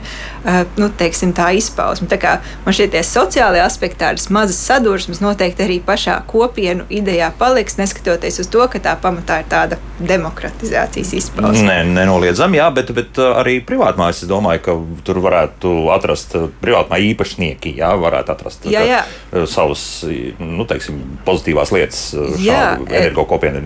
uh, 0.45 0.63
nu, 0.77 0.89
teiksim, 0.89 1.33
tā 1.33 1.53
izpausme. 1.57 2.09
Tā 2.09 2.19
kā 2.19 2.39
man 2.65 2.75
šie 2.75 2.89
tie 2.89 3.03
sociālie 3.03 3.63
aspekti, 3.63 3.99
tādas 4.05 4.31
mazas 4.31 4.61
sadursmes 4.67 5.21
noteikti 5.21 5.63
arī 5.63 5.81
pašā 5.81 6.23
kopienu 6.27 6.85
idejā 6.91 7.33
paliks, 7.39 7.77
neskatoties 7.77 8.39
uz 8.39 8.47
to, 8.47 8.69
ka 8.69 8.79
tā 8.79 8.97
pamatā 9.03 9.41
ir 9.41 9.49
tāda 9.49 9.77
demokratizācijas 9.99 11.13
izpausme. 11.13 11.67
Nē, 11.67 11.85
nenoliedzami, 11.85 12.57
jā, 12.57 12.71
bet, 12.75 12.93
bet 12.93 13.19
arī 13.19 13.61
privātmājas, 13.67 14.23
es 14.23 14.29
domāju, 14.29 14.61
ka 14.67 14.79
tur 15.05 15.23
varētu 15.25 15.75
atrast 15.95 16.37
privātmāju 16.63 17.13
īpašnieki, 17.15 17.77
jā, 17.79 17.93
varētu 17.97 18.33
atrast 18.33 18.67
jā, 18.71 18.85
jā. 18.87 19.03
Savus, 19.49 19.83
nu, 20.39 20.65
teiksim, 20.69 20.99
pozitīvās 21.27 21.73
lietas 21.73 22.01
energokopienu 22.43 23.63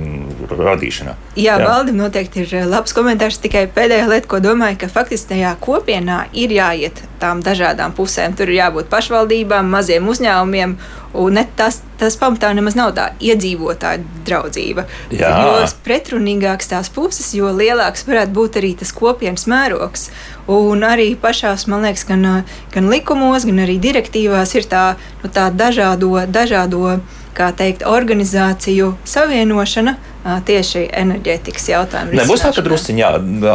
radīšanā. 0.47 1.17
Jā, 1.35 1.57
jā. 1.57 1.67
Valdim 1.67 1.99
noteikti 1.99 2.45
ir 2.45 2.69
labs 2.71 2.95
komentārs. 2.97 3.41
Tikai 3.43 3.67
pēdējā 3.75 4.07
lieta, 4.11 4.31
ko 4.31 4.41
domāju, 4.43 4.79
ka 4.85 4.91
faktiski 4.93 5.35
tajā 5.35 5.57
kopienā 5.63 6.27
ir 6.39 6.55
jāiet 6.55 7.03
tām 7.21 7.43
dažādām 7.45 7.97
pusēm. 7.97 8.37
Tur 8.39 8.53
ir 8.53 8.61
jābūt 8.61 8.91
pašvaldībām, 8.93 9.69
maziem 9.75 10.07
uzņēmumiem. 10.13 10.77
Un 11.17 11.41
tas, 11.57 11.81
tas 11.97 12.19
pamatā 12.21 12.51
nemaz 12.55 12.77
nav 12.77 12.93
tā 12.97 13.09
iedzīvotāja 13.25 14.03
draudzība. 14.27 14.85
Jā. 15.17 15.33
Jo 15.41 15.67
pretrunīgāks 15.87 16.69
tās 16.71 16.93
puses, 16.93 17.31
jo 17.35 17.51
lielāks 17.57 18.05
varētu 18.07 18.37
būt 18.37 18.61
arī 18.61 18.75
tas 18.79 18.93
kopienas 18.95 19.49
mērogs. 19.51 20.11
Un 20.47 20.85
arī 20.87 21.09
pašās, 21.19 21.67
man 21.67 21.83
liekas, 21.83 22.05
gan, 22.07 22.27
gan 22.75 22.91
likumos, 22.91 23.47
gan 23.49 23.65
arī 23.65 23.81
direktīvās 23.83 24.55
ir 24.55 24.69
tā, 24.71 24.85
nu, 25.23 25.31
tā 25.33 25.49
dažādo, 25.51 26.13
dažādo 26.31 27.01
teikt, 27.35 27.83
organizāciju 27.83 28.95
savienošana 29.05 29.97
tieši 30.27 30.87
enerģētikas 30.91 31.69
jautājumu. 31.71 32.17
Nebūs 32.19 32.43
tā, 32.43 32.51
ka 32.57 32.63
drusciņā 32.67 33.11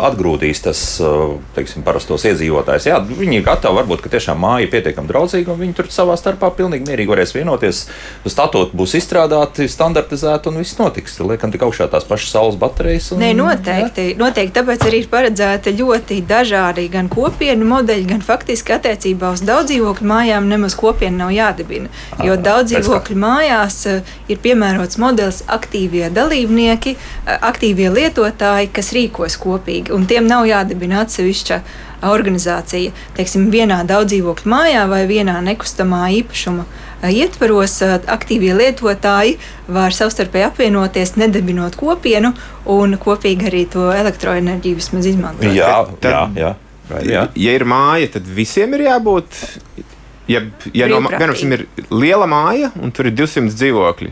atgrūdīs 0.08 0.64
tas, 0.64 0.82
teiksim, 1.56 1.84
parastos 1.84 2.24
iedzīvotājus. 2.30 2.88
Jā, 2.88 3.00
viņi 3.04 3.40
ir 3.42 3.46
gatavi, 3.46 3.76
varbūt, 3.82 4.04
ka 4.06 4.12
tiešām 4.14 4.40
māja 4.40 4.66
ir 4.66 4.72
pietiekami 4.72 5.10
draudzīga, 5.12 5.52
un 5.52 5.60
viņi 5.60 5.76
tur 5.76 5.90
savā 5.92 6.16
starpā 6.20 6.52
pilnīgi 6.56 6.88
mierīgi 6.88 7.12
varēs 7.12 7.36
vienoties. 7.36 7.82
Statūti 8.24 8.78
būs 8.80 8.96
izstrādāti, 9.02 9.68
standartizēti, 9.72 10.52
un 10.52 10.62
viss 10.62 10.80
notiks. 10.80 11.18
Liekam 11.20 11.52
tik 11.52 11.66
augšā 11.68 11.90
tās 11.92 12.08
pašas 12.08 12.32
saules 12.38 12.60
baterijas. 12.62 13.12
Un, 13.12 13.20
Nē, 13.26 13.34
noteikti, 13.36 14.08
jā. 14.14 14.20
noteikti. 14.22 14.56
Tāpēc 14.62 14.88
arī 14.88 15.04
ir 15.04 15.12
paredzēta 15.12 15.76
ļoti 15.76 16.22
dažādi 16.30 16.88
gan 16.94 17.12
kopienu 17.12 17.68
modeļi, 17.74 18.08
gan 18.14 18.24
faktiski 18.24 18.78
attiecībā 18.78 19.34
uz 19.36 19.44
daudzdzīvokļu 19.50 20.08
mājām 20.14 20.48
nemaz 20.52 20.78
kopiena 20.80 21.26
nav 21.26 21.36
jādibina. 21.36 21.92
Jo 22.24 22.40
daudzdzīvokļu 22.40 23.20
mājās 23.20 23.82
ir 24.32 24.40
piemērots 24.40 25.00
modelis 25.02 25.44
aktīvie 25.52 26.08
dalībnieki 26.14 26.61
dalībnieki, 26.62 26.96
eh, 27.26 27.38
aktīvie 27.42 27.90
lietotāji, 27.92 28.72
kas 28.72 28.92
rīkojas 28.94 29.38
kopīgi, 29.38 29.92
un 29.92 30.06
tiem 30.06 30.28
nav 30.28 30.46
jādibina 30.46 31.06
atsevišķa 31.06 31.62
organizācija. 32.04 32.92
Teiksim, 33.16 33.52
vienā 33.52 33.86
daudzdzīvokļu 33.86 34.46
mājā 34.46 34.88
vai 34.90 35.06
vienā 35.08 35.42
nekustamā 35.42 36.10
īpašuma 36.22 36.66
eh, 37.04 37.12
ietvaros 37.12 37.82
eh, 37.82 38.00
aktīvie 38.08 38.54
lietotāji 38.56 39.38
var 39.68 39.92
savstarpēji 39.92 40.50
apvienoties, 40.50 41.16
nedibinot 41.16 41.76
kopienu 41.76 42.34
un 42.66 42.98
kopīgi 42.98 43.48
arī 43.48 43.68
to 43.70 43.92
elektroenerģiju 43.92 44.76
vismaz 44.76 45.06
izmantot. 45.06 45.54
Jā, 45.54 45.88
jā, 46.02 46.28
jā. 46.36 46.56
Vai, 46.92 47.06
jā. 47.08 47.28
Ja 47.36 47.52
ir 47.56 47.64
māja, 47.64 48.18
tad 48.18 48.26
visiem 48.28 48.74
ir 48.76 48.90
jābūt. 48.90 49.38
Ja, 50.28 50.42
ja 50.76 50.88
no, 50.88 51.00
piemēram, 51.08 51.54
ir 51.56 51.64
liela 51.92 52.28
māja 52.28 52.72
un 52.80 52.92
tur 52.96 53.08
ir 53.08 53.16
200 53.16 53.52
dzīvokļi, 53.52 54.12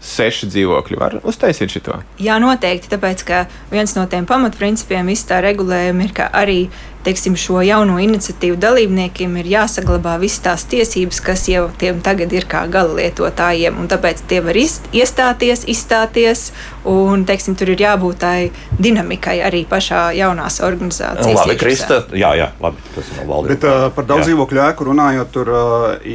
seši 0.00 0.50
dzīvokļi 0.52 0.98
var 0.98 1.18
uztaisīt 1.26 1.74
šo? 1.74 2.00
Jā, 2.22 2.38
noteikti. 2.42 2.90
Tāpēc 2.92 3.24
viens 3.72 3.96
no 3.98 4.06
tiem 4.10 4.28
pamatprincipiem 4.28 5.10
visā 5.10 5.42
regulējumā 5.44 6.08
ir, 6.08 6.14
ka 6.16 6.30
arī 6.34 6.60
teiksim, 7.08 7.36
šo 7.38 7.62
jauno 7.64 7.96
iniciatīvu 8.02 8.58
dalībniekiem 8.60 9.36
ir 9.40 9.48
jāsaglabā 9.48 10.16
visas 10.20 10.42
tās 10.44 10.64
tiesības, 10.68 11.20
kas 11.24 11.46
jau 11.48 11.68
tiem 11.80 12.02
tagad 12.04 12.32
ir 12.36 12.44
kā 12.50 12.64
gala 12.70 12.98
lietotājiem. 12.98 13.78
Tāpēc 13.88 14.22
tie 14.28 14.40
var 14.44 14.58
iestāties, 14.58 15.64
izstāties, 15.70 16.48
un 16.88 17.24
teiksim, 17.28 17.56
tur 17.58 17.72
ir 17.72 17.84
jābūt 17.86 18.20
tai 18.20 18.50
dinamikai 18.76 19.38
arī 19.46 19.64
pašā 19.68 20.08
jaunās 20.18 20.60
organizācijas. 20.64 21.38
Labi, 21.38 21.58
Krista, 21.60 22.02
jā, 22.12 22.34
jā, 22.38 22.50
labi, 22.60 22.82
tas 22.96 23.12
ir 23.14 23.22
valdības. 23.22 23.54
Bet 23.54 23.68
uh, 23.68 23.86
par 23.94 24.08
daudz 24.08 24.28
dzīvokļu 24.28 24.64
ēku 24.68 24.90
runājot, 24.90 25.32
tur 25.32 25.52
uh, 25.54 26.10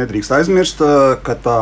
nedrīkst 0.00 0.34
aizmirst, 0.40 0.82
uh, 0.82 1.14
ka 1.22 1.38
tā 1.44 1.60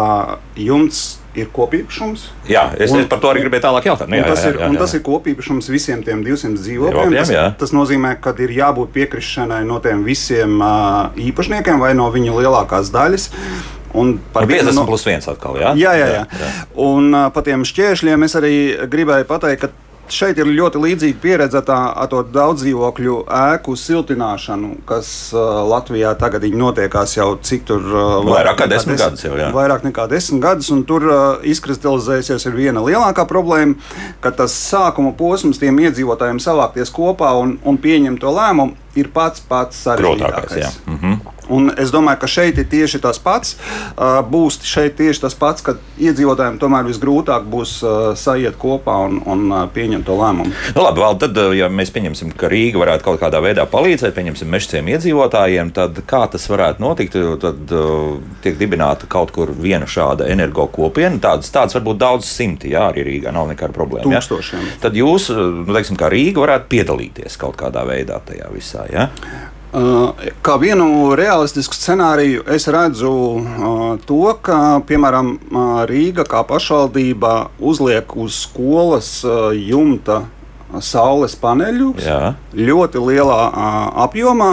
jumts 0.56 1.21
ir 1.38 1.48
kopīpašums. 1.54 2.24
Jā, 2.50 2.66
es, 2.76 2.92
un, 2.92 3.02
es 3.02 3.08
par 3.10 3.20
to 3.22 3.30
arī 3.32 3.44
gribēju 3.46 3.64
tālāk 3.64 3.88
jautāt. 3.88 4.10
Nu, 4.12 4.18
jā, 4.20 4.26
tas, 4.28 4.42
jā, 4.44 4.52
jā, 4.52 4.60
jā, 4.60 4.70
ir, 4.74 4.80
tas 4.82 4.94
ir 4.96 5.02
kopīpašums 5.06 5.70
visiem 5.72 6.02
tiem 6.04 6.24
200 6.26 6.60
dzīvokļiem. 6.60 7.14
Tas, 7.16 7.32
tas 7.62 7.74
nozīmē, 7.76 8.14
ka 8.22 8.34
ir 8.44 8.52
jābūt 8.58 8.92
piekrišanai 8.96 9.62
no 9.68 9.78
tiem 9.84 10.04
visiem 10.06 10.58
uh, 10.60 11.12
īpašniekiem 11.16 11.80
vai 11.82 11.94
no 11.98 12.10
viņu 12.12 12.36
lielākās 12.40 12.92
daļas. 12.92 13.30
Un 13.98 14.14
par 14.32 14.46
50 14.48 14.76
no... 14.76 14.86
plus 14.88 15.04
1 15.04 15.28
atkal. 15.32 15.58
Jā, 15.60 15.72
jā, 15.76 15.92
jā. 16.00 16.10
jā. 16.14 16.26
jā. 16.40 16.52
Un 16.80 17.12
uh, 17.12 17.26
par 17.32 17.44
tiem 17.48 17.64
šķēršļiem 17.68 18.28
es 18.28 18.36
arī 18.40 18.54
gribēju 18.92 19.28
pateikt, 19.28 19.66
ka 19.66 19.81
šeit 20.12 20.38
ir 20.40 20.50
ļoti 20.52 20.80
līdzīga 20.82 21.20
pieredze 21.22 21.62
ar 21.72 22.08
to 22.10 22.22
daudzdzīvokļu 22.34 23.16
ēku 23.38 23.74
siltināšanu, 23.78 24.74
kas 24.88 25.08
uh, 25.34 25.62
Latvijā 25.68 26.12
tagad 26.20 26.44
notiekās 26.52 27.16
jau 27.16 27.32
cik 27.40 27.66
tur 27.68 27.86
uh, 27.86 28.14
vairāk 28.26 28.60
nekā 28.60 28.68
desmit 28.74 29.00
gadus. 29.00 29.24
Jau, 29.26 29.34
jā. 29.38 29.48
vairāk 29.54 29.86
nekā 29.88 30.06
desmit 30.10 30.42
gadus, 30.44 30.70
un 30.74 30.84
tur 30.88 31.08
uh, 31.08 31.22
izkristalizējusies 31.48 32.48
viena 32.52 32.84
lielākā 32.84 33.26
problēma, 33.30 33.78
ka 34.20 34.34
tas 34.42 34.54
sākuma 34.54 35.14
posms 35.16 35.60
tiem 35.62 35.80
iedzīvotājiem 35.86 36.42
savākties 36.42 36.92
kopā 36.94 37.32
un, 37.40 37.56
un 37.64 37.80
pieņemt 37.80 38.22
to 38.22 38.32
lēmumu 38.32 38.78
ir 38.98 39.08
pats 39.12 39.40
pats 39.48 39.84
sarežģītākais. 39.86 40.80
Mm 40.86 40.98
-hmm. 40.98 41.41
Un 41.52 41.72
es 41.78 41.92
domāju, 41.92 42.22
ka 42.22 42.30
šeit 42.30 42.58
ir 42.62 42.68
tieši 42.70 43.00
tas 43.02 43.20
pats. 43.22 43.56
Būs 44.32 44.60
šeit 44.66 44.96
tieši 45.00 45.24
tas 45.26 45.36
pats, 45.38 45.64
ka 45.64 45.76
iedzīvotājiem 46.00 46.58
tomēr 46.62 46.86
visgrūtāk 46.88 47.46
būs 47.52 47.78
sajiet 48.18 48.56
kopā 48.60 48.96
un, 49.08 49.20
un 49.28 49.68
pieņemt 49.74 50.06
to 50.08 50.16
lēmumu. 50.18 50.54
Nu, 50.76 50.84
labi, 50.86 51.02
vēl 51.04 51.18
tad, 51.22 51.40
ja 51.58 51.68
mēs 51.72 51.92
pieņemsim, 51.94 52.32
ka 52.38 52.50
Rīga 52.52 52.80
varētu 52.82 53.06
kaut 53.06 53.20
kādā 53.22 53.42
veidā 53.44 53.66
palīdzēt, 53.70 54.14
pieņemsim 54.16 54.50
mežciem 54.52 54.90
iedzīvotājiem, 54.94 55.72
tad 55.76 56.02
kā 56.08 56.24
tas 56.32 56.48
varētu 56.50 56.82
notikt? 56.82 57.18
Tad 57.42 57.76
tiek 58.44 58.58
dibināta 58.60 59.08
kaut 59.10 59.34
kur 59.34 59.52
viena 59.52 59.88
šāda 59.88 60.28
energo 60.32 60.66
kopiena. 60.72 61.20
Tādas, 61.22 61.52
tādas 61.52 61.76
varbūt 61.78 62.00
daudz 62.00 62.28
simti, 62.28 62.72
jā, 62.72 62.88
arī 62.92 63.04
Rīgā 63.08 63.32
nav 63.34 63.50
nekāda 63.52 63.76
problēma. 63.76 64.08
Tūkstošiem. 64.08 64.66
Ja? 64.66 64.78
Tad 64.86 64.98
jūs, 64.98 65.28
nu, 65.32 65.68
teiksim, 65.74 65.98
kā 66.00 66.08
Rīga 66.12 66.46
varētu 66.46 66.70
piedalīties 66.72 67.38
kaut 67.40 67.58
kādā 67.60 67.84
veidā 67.88 68.20
tajā 68.26 68.48
visā. 68.54 68.86
Ja? 68.92 69.08
Uh, 69.72 70.10
kā 70.44 70.58
vienu 70.60 71.14
realistisku 71.16 71.72
scenāriju 71.72 72.42
es 72.52 72.66
redzu 72.68 73.08
uh, 73.08 73.84
to, 74.04 74.20
ka 74.44 74.82
piemēram 74.84 75.30
uh, 75.32 75.70
Rīga 75.88 76.26
kā 76.28 76.42
pašvaldība 76.44 77.30
uzliek 77.56 78.12
uz 78.20 78.36
skolas 78.44 79.14
jumta 79.56 80.26
saules 80.80 81.34
paneļus 81.40 82.04
Jā. 82.04 82.34
ļoti 82.52 83.00
lielā 83.00 83.38
uh, 83.48 83.70
apjomā, 84.04 84.50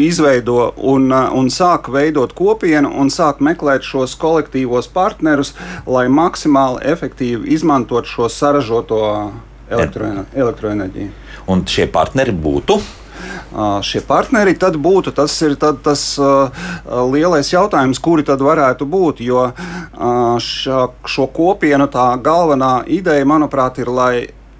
izveido 0.00 0.72
un, 0.76 1.08
uh, 1.12 1.32
un 1.36 1.48
sāk 1.52 1.88
veidot 1.92 2.32
kopienu 2.36 2.90
un 3.00 3.12
sāk 3.12 3.40
meklēt 3.44 3.84
šos 3.84 4.16
kolektīvos 4.20 4.88
partnerus, 4.92 5.54
lai 5.86 6.06
maksimāli 6.08 6.84
efektīvi 6.92 7.52
izmantot 7.56 8.08
šo 8.08 8.28
saražoto 8.32 9.00
elektroenerģiju. 9.72 11.08
Un 11.48 11.64
šie 11.68 11.88
partneri 11.92 12.32
būtu? 12.32 12.78
Šie 13.86 14.02
partneri, 14.06 14.56
tad 14.58 14.76
būtu 14.80 15.14
tas, 15.14 15.34
ir, 15.46 15.56
tad, 15.60 15.82
tas 15.84 16.04
lielais 17.14 17.52
jautājums, 17.52 18.00
kuri 18.02 18.26
tad 18.26 18.42
varētu 18.44 18.88
būt. 18.88 19.22
Jo 19.24 19.50
šo 20.38 21.26
kopienu 21.34 21.88
tā 21.92 22.08
galvenā 22.22 22.76
ideja, 22.90 23.26
manuprāt, 23.28 23.78
ir, 23.82 23.90
lai 23.90 24.14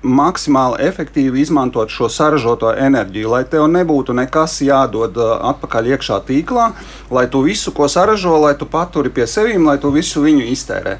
maksimāli 0.05 0.85
efektīvi 0.85 1.41
izmantot 1.41 1.91
šo 1.91 2.09
saražoto 2.13 2.71
enerģiju, 2.77 3.31
lai 3.33 3.43
tev 3.49 3.67
nebūtu 3.73 4.15
nekas 4.17 4.61
jādod 4.65 5.17
uh, 5.19 5.33
atpakaļ 5.51 5.91
iekšā 5.95 6.21
tīklā, 6.29 6.71
lai 7.15 7.25
tu 7.33 7.41
visu, 7.47 7.73
ko 7.75 7.89
saražo, 7.89 8.37
lai 8.43 8.55
tu 8.61 8.69
paturi 8.71 9.11
pie 9.15 9.27
sevis, 9.31 9.59
lai 9.65 9.77
tu 9.81 9.91
visu 9.95 10.23
viņu 10.25 10.45
iztērē. 10.53 10.97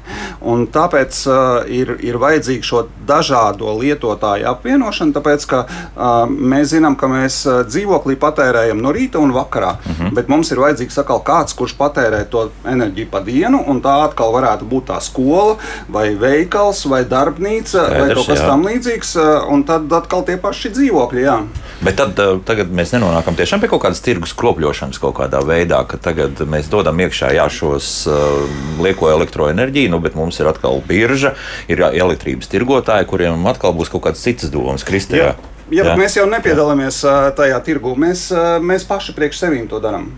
Un 0.49 0.65
tāpēc 0.73 1.19
uh, 1.29 1.37
ir, 1.69 1.95
ir 2.05 2.17
vajadzīga 2.21 2.65
šo 2.65 2.85
dažādo 3.07 3.75
lietotāju 3.79 4.49
apvienošana, 4.51 5.15
tāpēc 5.15 5.47
ka 5.51 5.61
uh, 5.65 6.25
mēs 6.29 6.73
zinām, 6.73 6.97
ka 6.99 7.09
mēs 7.11 7.41
uh, 7.45 7.61
dzīvoklī 7.69 8.17
patērējam 8.21 8.81
no 8.81 8.93
rīta 8.95 9.21
un 9.21 9.35
vakarā, 9.35 9.75
uh 9.77 9.91
mhm. 9.91 10.01
-huh. 10.01 10.15
bet 10.17 10.29
mums 10.31 10.51
ir 10.51 10.63
vajadzīgs 10.63 10.99
atkal 11.03 11.21
kāds, 11.21 11.55
kurš 11.55 11.77
patērē 11.77 12.25
to 12.29 12.49
enerģiju 12.65 13.11
pa 13.11 13.21
dienu, 13.21 13.63
un 13.67 13.81
tā 13.81 13.95
atkal 14.09 14.33
varētu 14.33 14.65
būt 14.65 14.89
tā 14.89 14.99
skola 15.01 15.57
vai 15.89 16.15
veikals 16.15 16.85
vai 16.85 17.03
darbnīca 17.05 17.85
Skaidrs, 17.85 17.99
vai 18.01 18.15
kaut 18.15 18.27
kas 18.27 18.41
tam 18.41 18.65
līdzīgs 18.65 18.94
vajadzīgs, 18.95 19.15
un 19.51 19.63
tad 19.65 19.91
atkal 19.91 20.23
tie 20.25 20.37
paši 20.37 20.71
dzīvokļi. 20.73 21.23
Jā. 21.23 21.37
Bet 21.83 21.97
tad, 21.99 22.19
tagad 22.45 22.71
mēs 22.71 22.93
nenonākam 22.93 23.35
tiešām 23.35 23.61
pie 23.61 23.69
kaut 23.69 23.83
kādas 23.83 24.01
tirgus 24.01 24.33
kropļošanas 24.33 24.99
kaut 24.99 25.15
kādā 25.19 25.41
veidā, 25.43 25.85
ka 25.87 25.97
tagad 25.97 26.39
mēs 26.47 26.69
dodam 26.69 26.97
iekšā 26.99 27.33
jā, 27.35 27.47
šos 27.49 28.07
uh, 28.07 28.45
lieko 28.81 29.09
elektroenerģiju, 29.11 29.91
nu, 29.91 29.99
bet 29.99 30.15
mums 30.15 30.39
ir 30.39 30.47
atkal 30.47 30.81
birža, 30.87 31.35
ir 31.67 31.81
elektrības 31.91 32.47
tirgotāji, 32.47 33.07
kuriem 33.09 33.45
atkal 33.47 33.75
būs 33.75 33.91
kaut 33.91 34.07
kādas 34.07 34.23
citas 34.23 34.49
domas. 34.49 34.85
Kristē, 34.85 35.19
jā. 35.19 35.35
Jā, 35.73 35.81
jā. 35.81 35.93
mēs 35.97 36.13
jau 36.13 36.27
nepiedalāmies 36.29 37.01
tajā 37.35 37.57
tirgū. 37.65 37.95
Mēs, 37.97 38.27
mēs 38.61 38.85
paši 38.85 39.15
priekš 39.17 39.39
sevīm 39.41 39.65
to 39.67 39.79
darām. 39.81 40.11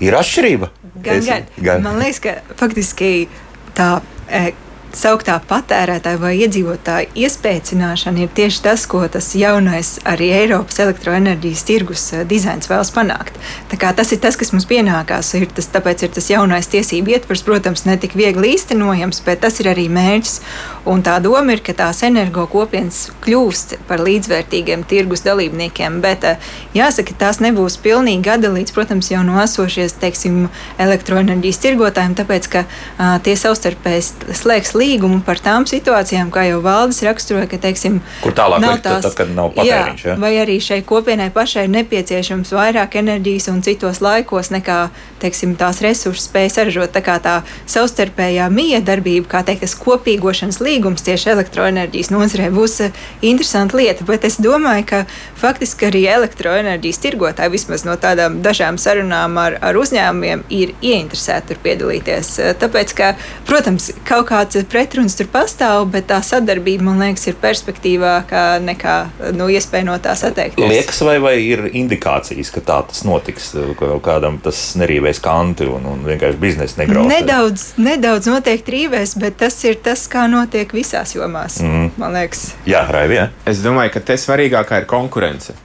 Ir 0.00 0.16
atšķirība. 0.16 0.70
Gan, 1.04 1.18
es, 1.20 1.28
gan. 1.28 1.44
gan. 1.60 1.84
Man 1.84 2.00
liekas, 2.00 2.22
ka 2.24 2.56
faktiski 2.56 3.28
tā. 3.76 3.98
E, 4.32 4.54
sauktā 4.96 5.36
patērētāja 5.48 6.18
vai 6.20 6.32
iedzīvotāja 6.40 7.10
iespēcināšana 7.26 8.24
ir 8.24 8.30
tieši 8.36 8.62
tas, 8.64 8.86
ko 8.88 9.02
tas 9.12 9.28
jaunais 9.36 9.96
arī 10.08 10.30
Eiropas 10.38 10.80
elektroenerģijas 10.82 11.64
tirgus 11.68 12.04
eh, 12.16 12.24
dizains 12.28 12.70
vēlas 12.70 12.92
panākt. 12.94 13.36
Tas 13.70 14.12
ir 14.12 14.20
tas, 14.22 14.38
kas 14.38 14.52
mums 14.54 14.66
pienākās. 14.68 15.32
Ir 15.36 15.46
tas, 15.52 15.68
tāpēc 15.72 16.06
ir 16.06 16.14
tas 16.16 16.30
jaunais 16.30 16.68
tiesību 16.72 17.12
ietvers, 17.16 17.44
protams, 17.46 17.84
ne 17.88 17.96
tik 18.00 18.16
viegli 18.18 18.54
īstenojams, 18.56 19.20
bet 19.26 19.42
tas 19.44 19.60
ir 19.60 19.70
arī 19.72 19.86
mērķis. 19.92 20.40
Un 20.88 21.02
tā 21.06 21.16
doma 21.22 21.56
ir, 21.56 21.62
ka 21.66 21.74
tās 21.76 22.02
energo 22.06 22.46
kopienas 22.50 23.06
kļūst 23.24 23.76
par 23.88 24.02
līdzvērtīgiem 24.06 24.86
tirgus 24.88 25.24
dalībniekiem, 25.26 26.00
bet 26.04 26.24
eh, 26.24 26.50
jāsaka, 26.76 27.16
tās 27.20 27.42
nebūs 27.44 27.78
pilnīgi 27.84 28.32
atdalīts, 28.36 28.74
protams, 28.76 29.12
jau 29.12 29.22
no 29.26 29.36
esošies, 29.42 29.98
teiksim, 30.00 30.46
elektroenerģijas 30.82 31.62
tirgotājiem, 31.64 32.16
tāpēc, 32.18 32.48
ka 32.52 32.64
uh, 32.66 33.16
tie 33.24 33.34
savstarpēji 33.38 34.34
slēgs 34.36 34.74
līdzekļus 34.76 34.85
līgumu 34.86 35.20
par 35.26 35.40
tām 35.42 35.66
situācijām, 35.68 36.30
kā 36.34 36.46
jau 36.50 36.60
valdes 36.64 37.02
raksturoja, 37.06 37.48
ka, 37.50 37.58
teiksim, 37.62 37.98
kur 38.22 38.34
tālāk 38.36 38.62
nav 38.62 38.78
tās, 38.84 39.04
tad, 39.06 39.14
kad 39.18 39.32
nav 39.34 39.52
patēriņš. 39.56 40.04
Jā, 40.04 40.14
ja? 40.14 40.16
Vai 40.22 40.32
arī 40.40 40.58
šai 40.62 40.80
kopienai 40.86 41.28
pašai 41.34 41.66
ir 41.66 41.72
nepieciešams 41.74 42.52
vairāk 42.54 42.98
enerģijas 43.00 43.50
un 43.52 43.62
citos 43.66 44.02
laikos 44.04 44.52
nekā, 44.54 44.78
teiksim, 45.22 45.56
tās 45.58 45.80
resursus 45.84 46.28
spēj 46.30 46.50
saražot. 46.54 46.92
Tā 46.94 47.02
kā 47.04 47.16
tā 47.22 47.36
savstarpējā 47.70 48.48
miedarbība, 48.52 49.28
kā 49.34 49.42
teikt, 49.46 49.64
tas 49.66 49.76
kopīgošanas 49.80 50.60
līgums 50.62 51.04
tieši 51.06 51.32
elektroenerģijas 51.34 52.12
nozarē 52.14 52.50
būs 52.54 52.78
eh, 52.86 53.02
interesanta 53.26 53.78
lieta, 53.80 54.06
bet 54.08 54.26
es 54.28 54.38
domāju, 54.42 54.86
ka 54.92 55.02
faktiski 55.40 55.90
arī 55.90 56.04
elektroenerģijas 56.16 57.02
tirgotāji 57.02 57.54
vismaz 57.56 57.86
no 57.88 57.96
tādām 58.00 58.40
dažām 58.44 58.78
sarunām 58.80 59.38
ar, 59.40 59.58
ar 59.64 59.80
uzņēmumiem 59.80 60.46
ir 60.54 60.74
ieinteresēti 60.80 61.52
tur 61.52 61.62
piedalīties. 61.64 62.32
Eh, 62.42 62.54
tāpēc, 62.60 62.94
ka, 62.96 63.12
protams, 63.48 63.90
kaut 64.06 64.28
kāds 64.30 64.60
pretruns 64.76 65.16
tur 65.16 65.28
pastāv, 65.32 65.86
bet 65.94 66.10
tā 66.10 66.18
sadarbība, 66.24 66.84
man 66.90 67.00
liekas, 67.00 67.24
ir 67.30 67.38
perspektīvākā 67.40 68.44
nekā 68.64 68.96
nu, 69.36 69.48
iespēja 69.52 69.86
no 69.88 69.96
tās 70.04 70.26
atteikties. 70.28 70.68
Liekas, 70.68 71.00
vai, 71.06 71.16
vai 71.22 71.34
ir 71.40 71.64
indikācijas, 71.70 72.52
ka 72.52 72.60
tā 72.66 72.78
tas 72.90 73.00
notiks, 73.08 73.54
ka 73.80 73.96
kādam 74.04 74.36
tas 74.44 74.60
nerīvēs 74.76 75.22
kanti 75.24 75.68
un, 75.72 75.86
un 75.88 76.04
vienkārši 76.04 76.40
biznesa 76.42 76.82
negraus? 76.82 77.08
Nedaudz, 77.08 77.66
nedaudz 77.80 78.28
noteikti 78.28 78.76
rīvēs, 78.76 79.16
bet 79.22 79.38
tas 79.40 79.56
ir 79.64 79.80
tas, 79.80 80.04
kā 80.12 80.26
notiek 80.30 80.76
visās 80.76 81.16
jomās, 81.16 81.62
mm. 81.64 81.94
man 82.02 82.18
liekas. 82.18 82.50
Jā, 82.68 82.84
Raivi, 82.92 83.20
jā. 83.22 83.30
Es 83.48 83.64
domāju, 83.64 83.96
ka 83.96 84.04
te 84.10 84.18
svarīgākā 84.20 84.82
ir 84.82 84.90
konkurence. 84.90 85.56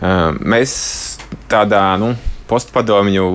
Mēs 0.00 0.74
tādā, 1.50 1.84
nu, 2.02 2.16
postpadomju 2.50 3.28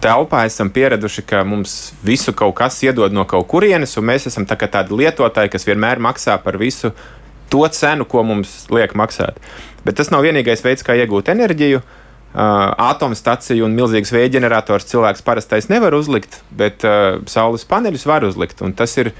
telpā 0.00 0.44
esam 0.48 0.70
pieraduši, 0.72 1.24
ka 1.28 1.42
mums 1.46 1.92
visu 2.04 2.32
kaut 2.36 2.56
kas 2.58 2.78
iedod 2.84 3.12
no 3.14 3.26
kaut 3.28 3.46
kurienes, 3.50 3.96
un 4.00 4.08
mēs 4.08 4.28
esam 4.30 4.46
tā 4.48 4.58
tādi 4.60 4.96
lietotāji, 4.96 5.52
kas 5.52 5.66
vienmēr 5.68 6.00
maksā 6.02 6.38
par 6.42 6.58
visu 6.60 6.92
to 7.50 7.64
cenu, 7.74 8.06
ko 8.08 8.22
mums 8.26 8.66
liek 8.72 8.94
maksāt. 8.98 9.40
Bet 9.84 9.98
tas 9.98 10.12
nav 10.12 10.24
vienīgais 10.24 10.62
veids, 10.64 10.86
kā 10.86 10.96
iegūt 10.98 11.32
enerģiju. 11.32 11.82
Uh, 12.30 12.70
atomstaciju 12.78 13.64
un 13.66 13.72
milzīgas 13.74 14.12
vēja 14.14 14.36
ģenerators 14.36 14.86
cilvēks 14.86 15.24
parastais 15.26 15.66
nevar 15.66 15.96
uzlikt, 15.98 16.36
bet 16.54 16.84
uh, 16.86 17.18
saules 17.26 17.64
paneļus 17.66 18.06
var 18.06 18.22
uzlikt. 18.22 18.62
Tas 18.78 18.94
ir 19.02 19.10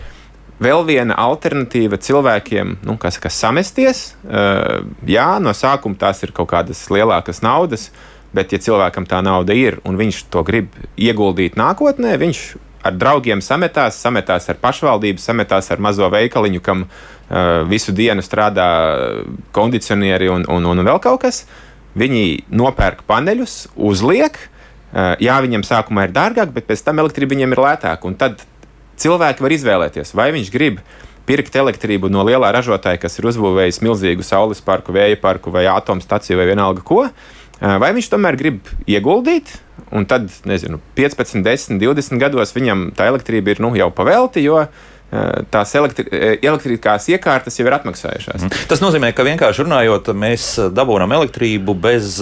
vēl 0.62 0.84
viena 0.87 1.16
alternatīva 1.18 1.99
cilvēkiem, 1.99 2.76
nu, 2.87 2.94
kas 3.02 3.18
saka, 3.18 3.32
samesties. 3.34 4.04
Uh, 4.22 4.86
jā, 5.10 5.26
no 5.43 5.50
sākuma 5.58 5.99
tās 5.99 6.23
ir 6.23 6.30
kaut 6.36 6.52
kādas 6.54 6.84
lielākas 6.95 7.43
naudas, 7.43 7.88
uh, 7.90 8.20
Bet, 8.30 8.52
ja 8.54 8.60
cilvēkam 8.62 9.08
tā 9.10 9.19
nauda 9.26 9.54
ir 9.58 9.80
un 9.82 9.97
viņš 9.99 10.25
to 10.30 10.45
grib 10.47 10.75
ieguldīt 10.95 11.56
nākotnē, 11.58 12.14
viņš 12.21 12.43
ar 12.86 12.95
draugiem 12.97 13.43
sametās, 13.45 13.99
sametās 14.00 14.47
ar 14.52 14.60
pašvaldību, 14.60 15.21
sametās 15.21 15.71
ar 15.73 15.82
mazo 15.82 16.06
veikaliņu, 16.12 16.62
kam 16.64 16.86
uh, 16.86 17.66
visu 17.69 17.93
dienu 17.97 18.23
strādā 18.25 18.69
kondicionieri 19.56 20.30
un, 20.32 20.47
un, 20.49 20.71
un 20.73 20.84
vēl 20.86 21.02
kaut 21.02 21.25
kas. 21.26 21.43
Viņi 21.99 22.47
nopērk 22.54 23.02
paneļus, 23.08 23.73
uzliek. 23.75 24.38
Uh, 24.90 25.19
jā, 25.23 25.36
viņam 25.43 25.66
sākumā 25.66 26.06
ir 26.06 26.14
dārgāk, 26.14 26.54
bet 26.54 26.71
pēc 26.71 26.86
tam 26.86 27.02
elektrība 27.02 27.34
viņiem 27.34 27.56
ir 27.56 27.64
lētāka. 27.66 28.06
Un 28.06 28.16
tad 28.21 28.47
cilvēki 29.00 29.43
var 29.43 29.56
izvēlēties, 29.58 30.14
vai 30.14 30.30
viņš 30.36 30.54
grib 30.54 30.80
pirkt 31.28 31.54
elektrību 31.58 32.08
no 32.10 32.25
lielā 32.26 32.49
ražotāja, 32.54 32.99
kas 33.02 33.19
ir 33.21 33.28
uzbūvējis 33.30 33.82
milzīgu 33.84 34.25
saules 34.26 34.62
parku, 34.64 34.95
vēja 34.95 35.19
parku 35.21 35.52
vai 35.54 35.66
atomstaciju 35.71 36.40
vai 36.40 36.49
vienalga 36.54 36.86
ko. 36.86 37.04
Uh, 37.04 37.36
Vai 37.60 37.90
viņš 37.96 38.08
tomēr 38.12 38.38
grib 38.40 38.70
ieguldīt, 38.88 39.52
un 39.92 40.06
tad, 40.08 40.30
nezinu, 40.49 40.80
15, 40.96 41.42
10, 41.44 41.80
20 41.82 42.23
gados 42.23 42.54
viņam 42.56 42.88
tā 42.96 43.10
elektrība 43.10 43.52
ir 43.52 43.60
nu, 43.60 43.75
jau 43.76 43.90
pavelti, 43.92 44.44
jo 44.46 44.62
tās 45.50 45.73
elektri 45.75 46.04
elektriskās 46.38 47.08
iekārtas 47.10 47.56
jau 47.58 47.66
ir 47.66 47.75
atmaksājušās. 47.80 48.44
Mm. 48.44 48.60
Tas 48.70 48.82
nozīmē, 48.82 49.10
ka 49.16 49.26
vienkārši 49.26 49.64
runājot, 49.66 50.12
mēs 50.14 50.46
dabūjam 50.70 51.14
elektrību 51.16 51.75
bez 51.82 52.20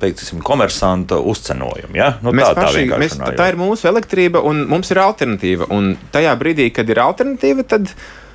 teiksim, 0.00 0.40
komersanta 0.44 1.20
uzcenojuma. 1.20 1.92
Ja? 1.98 2.08
Nu, 2.24 2.32
mēs 2.32 2.48
tā, 2.48 2.64
paši, 2.64 2.86
tā, 2.88 3.02
mēs, 3.02 3.18
tā 3.36 3.50
ir 3.52 3.60
mūsu 3.60 3.90
elektrība, 3.92 4.40
un 4.48 4.64
mums 4.70 4.92
ir 4.94 5.02
alternatīva. 5.04 5.68
Un 5.76 5.92
tajā 6.14 6.32
brīdī, 6.40 6.70
kad 6.72 6.88
ir 6.88 7.02
alternatīva, 7.04 7.68
tad 7.68 7.92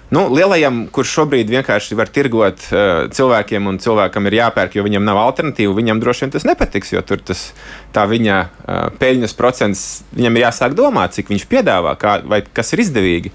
Nu, 0.08 0.22
lielajam, 0.32 0.86
kurš 0.96 1.12
šobrīd 1.18 1.50
vienkārši 1.52 1.96
var 2.00 2.08
tirgot 2.16 2.62
uh, 2.72 3.10
cilvēkiem, 3.12 3.66
un 3.68 3.80
cilvēkam 3.84 4.30
ir 4.30 4.38
jāpērk, 4.38 4.78
jo 4.78 4.86
viņam 4.86 5.04
nav 5.04 5.20
alternatīvu, 5.20 5.74
viņam 5.76 6.00
droši 6.00 6.24
vien 6.24 6.32
tas 6.32 6.46
nepatiks, 6.48 6.94
jo 6.96 7.02
tur 7.04 7.20
tas, 7.28 7.50
viņa 7.92 8.38
uh, 8.40 8.78
peļņas 9.02 9.36
procents, 9.36 9.84
viņam 10.16 10.40
ir 10.40 10.46
jāsāk 10.46 10.78
domāt, 10.80 11.18
cik 11.18 11.34
viņš 11.34 11.44
piedāvā, 11.52 11.98
kā, 12.00 12.22
vai 12.24 12.40
kas 12.48 12.72
ir 12.72 12.86
izdevīgi. 12.86 13.34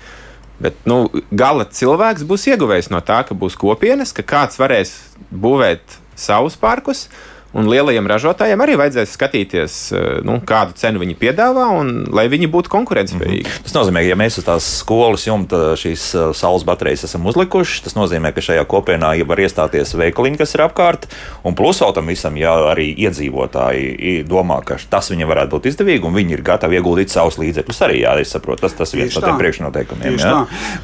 Bet 0.62 0.80
nu, 0.88 1.04
gala 1.28 1.68
cilvēks 1.68 2.24
būs 2.24 2.48
ieguvējis 2.54 2.88
no 2.94 3.02
tā, 3.04 3.20
ka 3.28 3.36
būs 3.36 3.58
kopienas, 3.60 4.14
ka 4.16 4.24
kāds 4.24 4.56
varēs 4.62 4.94
būvēt 5.28 6.00
savus 6.16 6.56
parkus, 6.56 7.04
uh, 7.04 7.32
Un 7.52 7.68
lielajiem 7.68 8.06
ražotājiem 8.08 8.62
arī 8.64 8.78
vajadzēs 8.80 9.12
skatīties, 9.12 9.74
eh, 9.92 10.20
nu, 10.24 10.38
kādu 10.40 10.72
cenu 10.80 11.02
viņi 11.02 11.16
piedāvā, 11.20 11.66
un 11.76 12.06
lai 12.08 12.24
viņi 12.32 12.48
būtu 12.48 12.72
konkurētspējīgi. 12.72 13.44
Mm 13.44 13.50
-hmm. 13.52 13.64
Tas 13.66 13.74
nozīmē, 13.76 14.00
ka, 14.00 14.08
ja 14.08 14.16
mēs 14.16 14.38
uz 14.40 14.46
tās 14.46 14.68
skolas 14.80 15.26
jumta 15.26 15.76
šīs 15.76 16.04
eh, 16.16 16.32
saules 16.32 16.64
baterijas 16.64 17.04
esam 17.04 17.26
uzlikuši, 17.26 17.82
tas 17.84 17.94
nozīmē, 17.94 18.32
ka 18.32 18.40
šajā 18.40 18.64
kopienā 18.64 19.12
var 19.28 19.38
iestāties 19.38 19.92
veikaliņi, 19.94 20.38
kas 20.38 20.54
ir 20.54 20.64
apkārt. 20.64 21.06
Un 21.44 21.54
plus 21.54 21.80
vēl 21.80 21.92
tam 21.92 22.06
visam, 22.06 22.36
ja 22.36 22.54
arī 22.72 22.88
iedzīvotāji 22.96 24.24
domā, 24.24 24.64
ka 24.64 24.78
tas 24.88 25.10
viņiem 25.10 25.28
varētu 25.28 25.50
būt 25.52 25.68
izdevīgi, 25.68 26.04
un 26.08 26.14
viņi 26.14 26.32
ir 26.32 26.42
gatavi 26.42 26.80
ieguldīt 26.80 27.12
savus 27.12 27.36
līdzekļus 27.36 27.82
arī, 27.84 28.00
jā, 28.00 28.16
es 28.20 28.32
saprotu, 28.32 28.64
tas, 28.64 28.72
tas 28.72 28.94
viens 28.94 29.14
no 29.14 29.20
tiem 29.20 29.36
priekšnoteikumiem. 29.36 30.16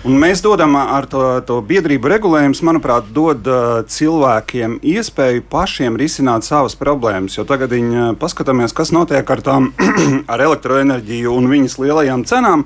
Mēs 0.04 0.42
dodam 0.42 0.76
ar 0.76 1.06
to, 1.06 1.40
to 1.40 1.62
biedrību 1.62 2.08
regulējumus, 2.08 2.62
manuprāt, 2.62 3.08
dod 3.12 3.48
cilvēkiem 3.88 4.78
iespēju 4.82 5.42
pašiem 5.48 5.96
risināt 5.96 6.44
savu 6.44 6.57
savas 6.58 6.74
problēmas. 6.78 7.36
Jo 7.38 7.46
tagad 7.48 7.72
viņi 7.74 7.98
eh, 7.98 8.08
paskatāmies, 8.18 8.74
kas 8.76 8.92
notiek 8.94 9.28
ar 9.30 9.42
tām 9.44 9.70
ar 10.32 10.42
elektroenerģiju 10.48 11.34
un 11.34 11.48
viņas 11.50 11.78
lielajām 11.82 12.24
cenām, 12.28 12.64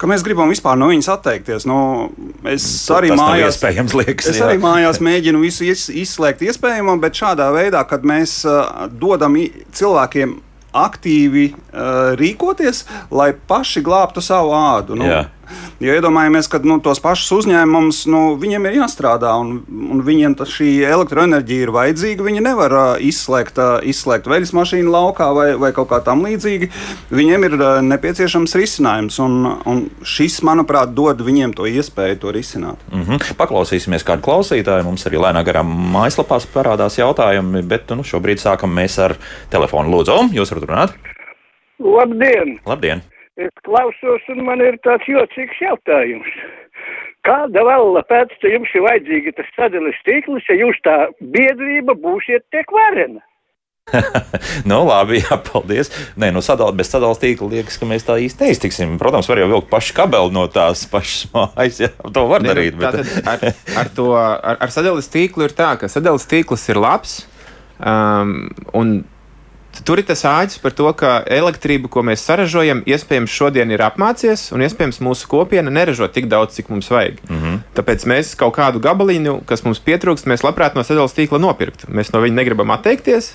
ka 0.00 0.08
mēs 0.10 0.24
gribam 0.26 0.52
vispār 0.52 0.78
no 0.80 0.88
viņas 0.92 1.10
atteikties. 1.16 1.68
Nu, 1.68 1.78
es 2.48 2.64
nu, 2.88 2.96
arī 2.98 3.12
mājās, 3.18 3.60
liekas, 3.94 4.32
es 4.32 4.40
arī 4.44 4.58
mājās 4.62 5.02
mēģinu 5.04 5.44
visu 5.44 5.68
izslēgt 5.68 6.44
iespējamo, 6.48 6.96
bet 7.02 7.20
šādā 7.20 7.50
veidā, 7.54 7.84
kad 7.88 8.06
mēs 8.06 8.40
uh, 8.48 8.86
dodam 8.90 9.36
cilvēkiem 9.74 10.38
aktīvi 10.74 11.46
uh, 11.52 12.14
rīkoties, 12.18 12.82
lai 13.14 13.30
paši 13.34 13.82
glābtu 13.84 14.22
savu 14.24 14.54
ādu. 14.58 14.98
Nu, 14.98 15.06
Jā. 15.06 15.22
Jo 15.82 15.94
iedomājamies, 15.98 16.48
ka 16.50 16.60
nu, 16.64 16.78
tos 16.84 17.00
pašus 17.02 17.32
uzņēmumus 17.40 18.04
nu, 18.12 18.22
viņiem 18.40 18.68
ir 18.68 18.78
jāstrādā, 18.80 19.34
un, 19.40 19.62
un 19.68 20.02
viņiem 20.06 20.36
šī 20.48 20.68
elektroenerģija 20.88 21.66
ir 21.66 21.72
vajadzīga. 21.74 22.26
Viņi 22.26 22.44
nevar 22.44 22.74
uh, 22.74 22.84
izslēgt, 23.02 23.58
uh, 23.60 23.78
izslēgt 23.86 24.28
veļas 24.30 24.54
mašīnu 24.56 24.92
laukā 24.94 25.30
vai, 25.36 25.48
vai 25.60 25.72
kaut 25.76 25.90
kā 25.92 26.00
tam 26.04 26.24
līdzīga. 26.26 26.70
Viņiem 27.14 27.48
ir 27.48 27.56
uh, 27.58 27.78
nepieciešams 27.84 28.56
risinājums, 28.58 29.18
un, 29.24 29.40
un 29.70 29.84
šis, 30.06 30.40
manuprāt, 30.46 30.94
dod 30.96 31.22
viņiem 31.24 31.56
to 31.56 31.68
iespēju 31.70 32.20
to 32.22 32.34
risināt. 32.34 32.80
Mm 32.92 33.06
-hmm. 33.06 33.34
Paklausīsimies 33.38 34.06
kādu 34.06 34.22
klausītāju. 34.26 34.84
Mums 34.84 35.06
arī 35.06 35.22
lēnā 35.22 35.44
garā 35.44 35.64
mājaslapā 35.64 36.40
parādās 36.54 36.98
jautājumi, 36.98 37.62
bet 37.62 37.90
nu, 37.90 38.04
šobrīd 38.04 38.42
sākam 38.42 38.74
mēs 38.74 38.98
ar 38.98 39.16
telefonu. 39.50 39.90
Lūdzu, 39.90 40.30
jūs 40.34 40.52
varat 40.54 40.68
runāt? 40.68 40.94
Labdien! 41.78 42.58
Labdien. 42.66 43.02
Es 43.34 43.50
klausos, 43.66 44.22
un 44.30 44.44
man 44.46 44.60
ir 44.62 44.76
tāds 44.86 45.06
jocīgs 45.10 45.58
jautājums. 45.58 46.34
Kāda 47.26 47.64
vēl 47.66 47.96
pēc 48.06 48.34
tam 48.38 48.52
jums 48.52 48.74
ir 48.76 48.84
vajadzīga 48.84 49.32
tas 49.38 49.48
sadales 49.56 49.96
tīkls, 50.06 50.44
ja 50.46 50.58
jūs 50.60 50.78
tā 50.86 50.96
biedrība 51.34 51.96
būsiet 51.98 52.44
tiek 52.54 52.70
varena? 52.70 53.22
nu, 54.70 54.78
labi, 54.86 55.18
jā, 55.24 55.38
paldies. 55.48 55.90
Nē, 56.20 56.30
no 56.34 56.44
sadal, 56.44 56.70
bez 56.78 56.92
sadalījuma 56.92 57.22
tīkla 57.24 57.48
liekas, 57.56 57.78
ka 57.80 57.88
mēs 57.90 58.06
tā 58.06 58.20
īsti 58.22 58.46
neiztiksim. 58.46 58.94
Protams, 59.02 59.28
var 59.30 59.42
jau 59.42 59.50
vilkt 59.50 59.70
pašu 59.72 59.96
kabeli 59.98 60.34
no 60.36 60.46
tās 60.52 60.84
pašas 60.90 61.26
mājas. 61.34 61.80
Jā, 61.82 61.90
to 62.14 62.26
var 62.30 62.44
ne, 62.44 62.52
nu, 62.52 62.54
darīt. 62.54 62.78
Bet... 62.78 63.00
ar, 63.26 63.48
ar, 63.82 63.90
to, 63.96 64.12
ar, 64.20 64.60
ar 64.62 64.74
sadalījuma 64.76 65.14
tīklu 65.16 65.48
ir 65.48 65.56
tā, 65.58 65.72
ka 65.80 65.90
sadalījuma 65.90 66.30
tīkls 66.36 66.68
ir 66.70 66.80
labs. 66.86 67.18
Um, 67.82 68.52
un 68.78 69.00
Tur 69.84 69.98
ir 69.98 70.06
tas 70.06 70.22
āķis 70.28 70.60
par 70.62 70.74
to, 70.76 70.86
ka 70.94 71.24
elektrība, 71.26 71.90
ko 71.90 72.04
mēs 72.06 72.22
saražojam, 72.24 72.84
iespējams 72.86 73.34
šodien 73.34 73.72
ir 73.74 73.82
apmācies, 73.82 74.46
un 74.54 74.62
iespējams 74.62 75.02
mūsu 75.04 75.28
kopiena 75.30 75.72
neražo 75.74 76.08
tik 76.08 76.28
daudz, 76.30 76.54
cik 76.54 76.70
mums 76.70 76.90
vajag. 76.90 77.18
Mm 77.28 77.42
-hmm. 77.42 77.58
Tāpēc 77.74 78.06
mēs 78.06 78.34
kaut 78.38 78.54
kādu 78.54 78.80
gabaliņu, 78.80 79.40
kas 79.46 79.64
mums 79.64 79.82
pietrūkst, 79.82 80.30
mēs 80.30 80.46
labprāt 80.46 80.74
no 80.74 80.82
sadalījuma 80.82 81.18
tīkla 81.18 81.40
nopirkt. 81.40 81.88
Mēs 81.88 82.12
no 82.12 82.20
viņa 82.20 82.34
negribam 82.34 82.70
atteikties. 82.70 83.34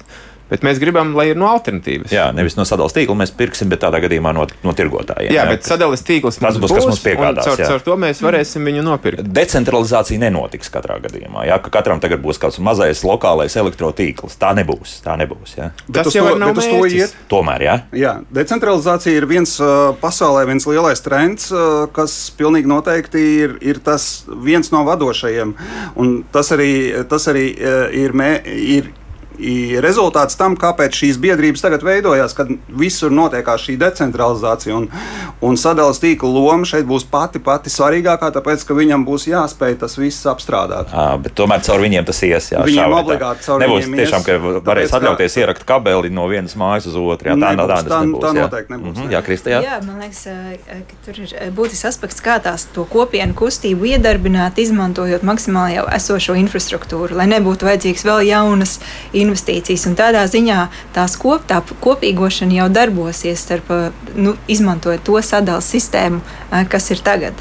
Bet 0.50 0.64
mēs 0.66 0.80
gribam, 0.82 1.14
lai 1.18 1.30
ir 1.32 1.38
no 1.38 1.50
alternatīvas. 1.52 2.14
Jā, 2.14 2.30
nevis 2.34 2.56
no 2.58 2.66
sadalījuma 2.66 2.96
tīkla 2.96 3.16
mēs 3.22 3.34
pirksim, 3.38 3.70
bet 3.70 3.84
tādā 3.84 4.00
gadījumā 4.02 4.34
no, 4.34 4.48
no 4.66 4.74
tirgotājiem. 4.78 5.30
Jā, 5.30 5.44
jā 5.44 5.54
bet 5.54 5.68
sadalījuma 5.70 6.08
tīkls 6.10 6.40
tas 6.42 6.58
būs, 6.58 6.74
kas 6.74 6.88
mums 6.90 7.02
piegādās. 7.06 7.46
Caur, 7.46 7.62
caur 7.70 7.84
to 7.86 7.98
mēs 8.02 8.22
varēsim 8.26 8.66
viņu 8.66 8.86
nopirkt. 8.86 9.30
Decentralizācija 9.36 10.22
nenotiks 10.24 10.72
katrā 10.74 10.98
gadījumā. 11.04 11.46
Jā, 11.50 11.60
ka 11.62 11.74
katram 11.78 12.02
tagad 12.02 12.24
būs 12.24 12.42
kāds 12.42 12.58
mazais 12.66 13.04
lokālais 13.06 13.58
elektrotīkls. 13.62 14.40
Tā 14.42 14.56
nebūs. 14.58 15.00
Tā 15.06 15.18
nebūs 15.22 15.56
jā. 15.60 15.70
Bet 15.88 16.10
tas 16.10 16.18
jau 16.18 16.26
to, 16.32 16.38
nav 16.42 16.58
uz 16.58 16.66
to 16.66 16.82
iet. 16.90 17.16
Tomēr, 17.30 17.66
jā. 17.68 17.76
jā. 17.98 18.16
Decentralizācija 18.34 19.22
ir 19.22 19.30
viens 19.30 19.54
uh, 19.62 19.92
pasaulē 20.02 20.48
viens 20.50 20.66
lielais 20.70 21.06
trends, 21.06 21.50
uh, 21.54 21.86
kas 21.94 22.16
pilnīgi 22.40 22.70
noteikti 22.70 23.26
ir, 23.46 23.58
ir 23.62 23.82
tas 23.86 24.10
viens 24.46 24.74
no 24.74 24.82
vadošajiem. 24.88 25.54
Un 26.02 26.16
tas 26.34 26.50
arī, 26.56 26.72
tas 27.12 27.30
arī 27.30 27.52
uh, 27.54 27.86
ir, 27.94 28.18
mē, 28.18 28.32
ir 28.50 28.90
rezultāts 29.84 30.38
tam, 30.40 30.56
kāpēc 30.60 30.96
šīs 30.96 31.20
biedrības 31.22 31.64
tagad 31.64 31.84
veidojās, 31.86 32.36
kad 32.38 32.52
visur 32.68 33.12
notiekās 33.12 33.64
šī 33.68 33.78
decentralizācija. 33.80 34.76
Un, 34.76 34.90
un 35.42 35.58
sadalījuma 35.58 35.78
tīkla 36.04 36.30
loma 36.30 36.68
šeit 36.68 36.88
būs 36.90 37.06
pati 37.10 37.40
pati 37.44 37.72
svarīgākā, 37.72 38.32
tāpēc 38.36 38.66
ka 38.68 38.76
viņam 38.78 39.06
būs 39.08 39.28
jāspēj 39.30 39.78
tas 39.84 39.98
viss 40.00 40.28
apstrādāt. 40.30 40.92
À, 40.92 41.16
bet 41.22 41.36
tomēr 41.40 41.64
caur 41.66 41.82
viņiem 41.84 42.08
tas 42.08 42.20
ies. 42.28 42.52
Jā, 42.54 42.64
viņiem 42.68 42.92
šā, 42.92 43.00
obligāti 43.04 43.46
caur 43.48 43.64
nebūs 43.64 43.88
viņiem 43.88 44.02
tiešām, 44.04 44.26
ka 44.28 44.38
varēs 44.68 44.96
atļauties 45.00 45.36
kā... 45.36 45.44
ierakt 45.44 45.66
kabeli 45.70 46.12
no 46.14 46.28
vienas 46.32 46.56
mājas 46.60 46.90
uz 46.92 46.98
otru. 47.00 47.32
Jā, 47.32 47.38
tā, 47.40 47.54
nebūs, 47.56 47.72
tā, 47.72 47.80
tā, 47.88 48.02
nebūs, 48.06 48.26
tā 48.26 48.34
noteikti 48.38 48.76
nebūs. 48.76 48.96
Mm 48.96 49.02
-hmm, 49.02 49.14
jā, 49.16 49.22
Kristē, 49.26 49.54
jā. 49.56 49.62
jā, 49.66 49.80
man 49.88 50.04
liekas, 50.04 50.24
ka 50.90 51.00
tur 51.06 51.22
ir 51.24 51.54
būtisks 51.56 51.90
aspekts, 51.90 52.24
kā 52.26 52.40
tās 52.44 52.68
to 52.76 52.86
kopienu 52.86 53.34
kustību 53.34 53.94
iedarbināt, 53.94 54.60
izmantojot 54.60 55.24
maksimāli 55.24 55.80
jau 55.80 55.88
esošo 55.96 56.36
infrastruktūru, 56.36 57.16
lai 57.16 57.28
nebūtu 57.32 57.70
vajadzīgs 57.70 58.06
vēl 58.06 58.26
jaunas 58.28 58.80
investīcijas. 59.14 59.29
Un 59.90 59.98
tādā 60.00 60.24
ziņā 60.30 60.68
tās 60.96 61.18
kop, 61.20 61.46
tā 61.50 61.62
kopīgošana 61.84 62.62
jau 62.62 62.70
darbosies, 62.74 63.44
starp, 63.44 63.70
nu, 64.16 64.36
izmantojot 64.48 65.04
to 65.06 65.20
sadalījuma 65.20 65.48
sistēmu, 65.64 66.20
kas 66.70 66.90
ir 66.94 67.02
tagad. 67.04 67.38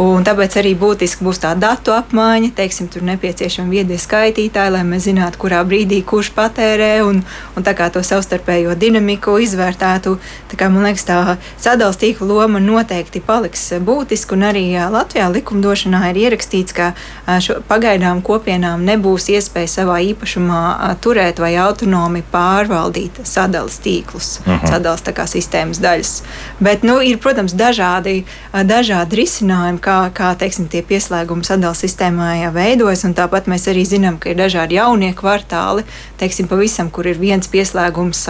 Un 0.00 0.24
tāpēc 0.26 0.58
arī 0.60 0.74
būtiski 0.76 1.24
būs 1.24 1.40
tā 1.40 1.54
datu 1.56 1.94
apmaiņa, 1.96 2.50
teiksim, 2.56 2.88
tur 2.92 3.04
nepieciešami 3.06 3.72
viedie 3.72 3.96
skaitītāji, 4.00 4.74
lai 4.74 4.82
mēs 4.84 5.06
zinātu, 5.06 5.40
kurā 5.40 5.62
brīdī 5.64 6.02
kurš 6.04 6.32
patērē 6.36 7.00
un, 7.06 7.22
un 7.56 7.64
tā 7.64 7.72
kā 7.76 7.88
to 7.92 8.02
savstarpējo 8.04 8.74
dinamiku 8.76 9.38
izvērtētu. 9.40 10.16
Kā, 10.56 10.68
man 10.72 10.88
liekas, 10.88 11.06
tā 11.08 11.36
sadalījuma 11.60 12.00
tīkla 12.00 12.28
loma 12.28 12.60
noteikti 12.60 13.20
paliks 13.24 13.68
būtiska, 13.84 14.36
un 14.36 14.46
arī 14.50 14.64
Latvijā 14.92 15.28
likumdošanā 15.32 16.02
ir 16.12 16.20
ierakstīts, 16.26 16.76
ka 16.76 16.92
šo, 17.40 17.60
pagaidām 17.68 18.22
kopienām 18.24 18.84
nebūs 18.86 19.30
iespēja 19.32 19.72
savā 19.80 20.00
īpašumā 20.12 20.60
turēt 21.04 21.25
vai 21.42 21.54
autonomi 21.60 22.22
pārvaldīt 22.32 23.20
sadalījuma 23.24 23.82
tīklus, 23.82 24.40
uh 24.40 24.46
mhm. 24.46 24.58
-huh. 24.62 24.70
sadalījuma 24.70 25.26
sistēmas 25.26 25.80
daļas. 25.82 26.12
Bet, 26.60 26.82
nu, 26.82 27.00
ir, 27.00 27.18
protams, 27.18 27.52
dažādi, 27.52 28.24
dažādi 28.52 29.16
risinājumi 29.16 29.78
kā, 29.80 30.10
kā 30.14 30.34
teiksim, 30.38 30.68
tie 30.68 30.82
pieslēgumi 30.82 31.44
sadalījuma 31.44 31.74
sistēmā 31.74 32.52
veidojas. 32.52 33.04
Tāpat 33.16 33.46
mēs 33.46 33.68
arī 33.68 33.84
zinām, 33.84 34.18
ka 34.18 34.30
ir 34.30 34.36
dažādi 34.36 34.74
jaunie 34.74 35.12
kvartāli, 35.14 35.84
teiksim, 36.18 36.48
pavisam, 36.48 36.90
kur 36.90 37.06
ir 37.06 37.18
viens 37.18 37.48
pieslēgums 37.48 38.28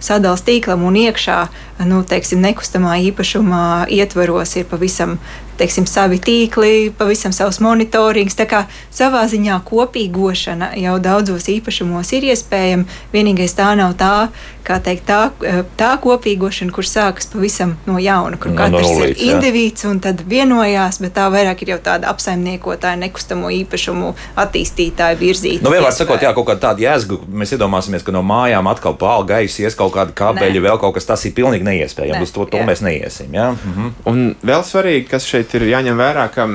sadalījuma 0.00 0.46
tīklam 0.46 0.82
un 0.82 0.94
iekšā 0.94 1.48
nu, 1.84 2.02
teiksim, 2.08 2.40
nekustamā 2.40 2.96
īpašumā 3.10 3.86
ietvaros 3.92 4.56
ir 4.56 4.64
pavisam 4.70 5.18
teiksim, 5.58 5.86
savi 5.90 6.18
tīkli, 6.22 6.90
pavisam 6.96 7.34
savs 7.36 7.60
monitorings. 7.64 8.36
Tā 8.38 8.46
kā 8.50 8.64
savā 8.94 9.24
ziņā 9.30 9.60
kopīgošana 9.66 10.72
jau 10.80 10.98
daudzos 11.02 11.48
īpašumos 11.52 12.12
ir 12.16 12.28
iespējama. 12.32 12.86
Vienīgais 13.14 13.56
tā 13.56 13.72
nav 13.78 13.96
tā, 14.00 14.28
kā 14.66 14.78
teikt, 14.82 15.06
tā, 15.08 15.30
tā 15.78 15.92
kopīgošana, 16.02 16.74
kur 16.74 16.86
sākas 16.86 17.30
pavisam 17.30 17.76
no 17.86 18.00
jauna, 18.02 18.38
kur 18.40 18.52
no, 18.52 18.58
katrs 18.58 18.88
no 18.88 19.04
līdz, 19.04 19.14
ir 19.14 19.34
indivīds 19.36 19.86
un 19.88 20.00
tad 20.02 20.22
vienojās, 20.26 21.00
bet 21.02 21.14
tā 21.16 21.28
vairāk 21.32 21.62
ir 21.62 21.74
jau 21.74 21.78
tāda 21.90 22.10
apsaimniekotāja, 22.12 22.98
nekustamo 23.04 23.52
īpašumu 23.60 24.12
attīstītāja 24.42 25.18
virzīta. 25.20 25.64
Nu, 25.66 25.72
vienmēr 25.74 25.94
sakot, 25.94 26.22
jā, 26.22 26.32
kaut 26.36 26.48
kāda 26.50 26.70
tāda 26.70 26.86
jēzga, 26.86 27.20
mēs 27.30 27.54
iedomāsimies, 27.56 28.04
ka 28.06 28.14
no 28.14 28.24
mājām 28.26 28.70
atkal 28.70 28.96
pāri 28.98 29.30
gaisa 29.30 29.66
ies 29.66 29.78
kaut 29.78 29.94
kāda 29.94 30.14
kabeļa, 30.16 30.64
vēl 30.68 30.80
kaut 30.82 30.96
kas 30.98 31.08
tas 31.08 31.24
ir 31.28 31.36
pilnīgi 31.36 31.66
neiespējams. 31.66 32.18
Ne, 32.18 32.26
Uz 32.26 32.32
to, 32.34 32.46
to 32.50 32.58
jā. 32.58 32.66
mēs 32.66 32.82
neiesim. 32.82 33.34
Jā? 33.36 33.52
Mhm. 33.54 33.92
Un 34.10 34.22
vēl 34.46 34.64
svarīgi, 34.66 35.06
kas 35.10 35.26
šeit 35.28 35.45
ir 35.54 35.68
jāņem 35.70 35.98
vērā, 36.00 36.26
ka 36.34 36.48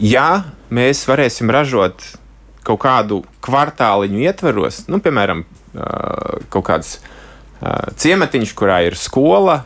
ja 0.00 0.44
mēs 0.72 1.04
varēsim 1.08 1.50
ražot 1.52 2.02
kaut 2.64 2.80
kādu 2.82 3.22
kvartāliņu 3.44 4.20
ietveros, 4.24 4.84
nu, 4.92 5.00
piemēram, 5.02 5.44
kaut 6.52 6.66
kādas 6.66 6.98
ciematiņš, 8.00 8.52
kurā 8.56 8.80
ir 8.88 8.96
skola, 8.96 9.62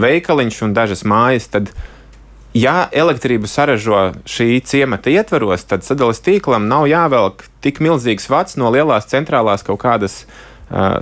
veikaliņš 0.00 0.60
un 0.66 0.76
dažas 0.76 1.04
mājas, 1.08 1.48
tad, 1.52 1.72
ja 2.56 2.86
elektrību 2.92 3.48
saražo 3.48 4.12
šī 4.28 4.62
ciemata 4.68 5.12
ietvaros, 5.12 5.66
tad 5.68 5.84
sadales 5.84 6.22
tīklam 6.24 6.68
nav 6.70 6.88
jāvelk 6.90 7.46
tik 7.64 7.82
milzīgs 7.84 8.28
vats 8.32 8.56
no 8.60 8.72
lielās 8.72 9.08
centrālās 9.12 9.64
kaut 9.66 9.82
kādas 9.84 10.22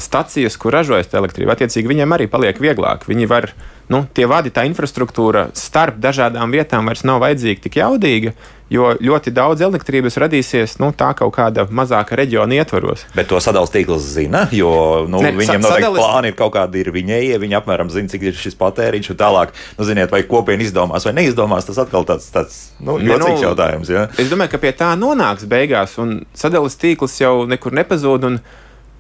stacijas, 0.02 0.56
kur 0.59 0.74
ražojas 0.74 1.12
elektrība. 1.14 1.54
Attiecīgi, 1.54 1.90
viņiem 1.90 2.16
arī 2.16 2.26
paliek 2.30 2.59
vieglāk. 2.61 3.06
Viņi 3.09 3.28
var, 3.30 3.50
nu, 3.92 4.04
tie 4.14 4.26
vadi, 4.30 4.50
tā 4.54 4.64
infrastruktūra 4.68 5.50
starp 5.59 6.00
dažādām 6.02 6.50
vietām 6.54 6.90
vairs 6.90 7.04
nav 7.06 7.20
vajadzīga 7.22 7.66
tik 7.66 7.78
jaudīga, 7.78 8.35
jo 8.70 8.92
ļoti 9.02 9.33
daudz 9.35 9.62
elektrības 9.66 10.16
radīsies 10.22 10.76
nu, 10.83 10.90
tā 10.94 11.11
kaut 11.18 11.33
kāda 11.35 11.66
mazāka 11.74 12.18
reģiona 12.18 12.61
ietvaros. 12.61 13.02
Bet 13.16 13.28
to 13.30 13.38
sadalījuma 13.42 13.74
tīkls 13.74 14.06
zina, 14.14 14.44
jo 14.54 14.70
nu, 15.11 15.22
ne, 15.22 15.33
viņiem 15.35 15.62
noteikti 15.62 15.87
sadalis... 15.87 16.02
plāni 16.02 16.33
ir 16.33 16.38
kaut 16.38 16.54
kādi 16.54 16.83
ir 16.85 16.90
viņēji, 16.94 17.42
viņi 17.42 17.59
apmēram 17.59 17.90
zina, 17.94 18.11
cik 18.11 18.30
ir 18.30 18.38
šis 18.38 18.59
patēriņš 18.61 19.12
un 19.14 19.20
tālāk. 19.22 19.54
Nu, 19.78 19.87
ziniet, 19.87 20.11
vai 20.14 20.22
kopiena 20.26 20.66
izdomās 20.66 21.06
vai 21.06 21.14
neizdomās, 21.18 21.66
tas 21.66 21.83
atkal 21.83 22.06
tāds, 22.09 22.30
tāds 22.35 22.59
nu, 22.78 22.98
jocīgs 23.02 23.38
nu, 23.38 23.44
jautājums. 23.50 23.90
Ja? 23.90 24.06
Es 24.18 24.30
domāju, 24.30 24.54
ka 24.54 24.62
pie 24.62 24.74
tā 24.78 24.94
nonāks 24.98 25.46
beigās, 25.50 25.98
un 26.02 26.20
sadalījuma 26.38 26.83
tīkls 26.87 27.20
jau 27.22 27.37
nekur 27.50 27.74
nepazūd. 27.83 28.30
Un, 28.30 28.42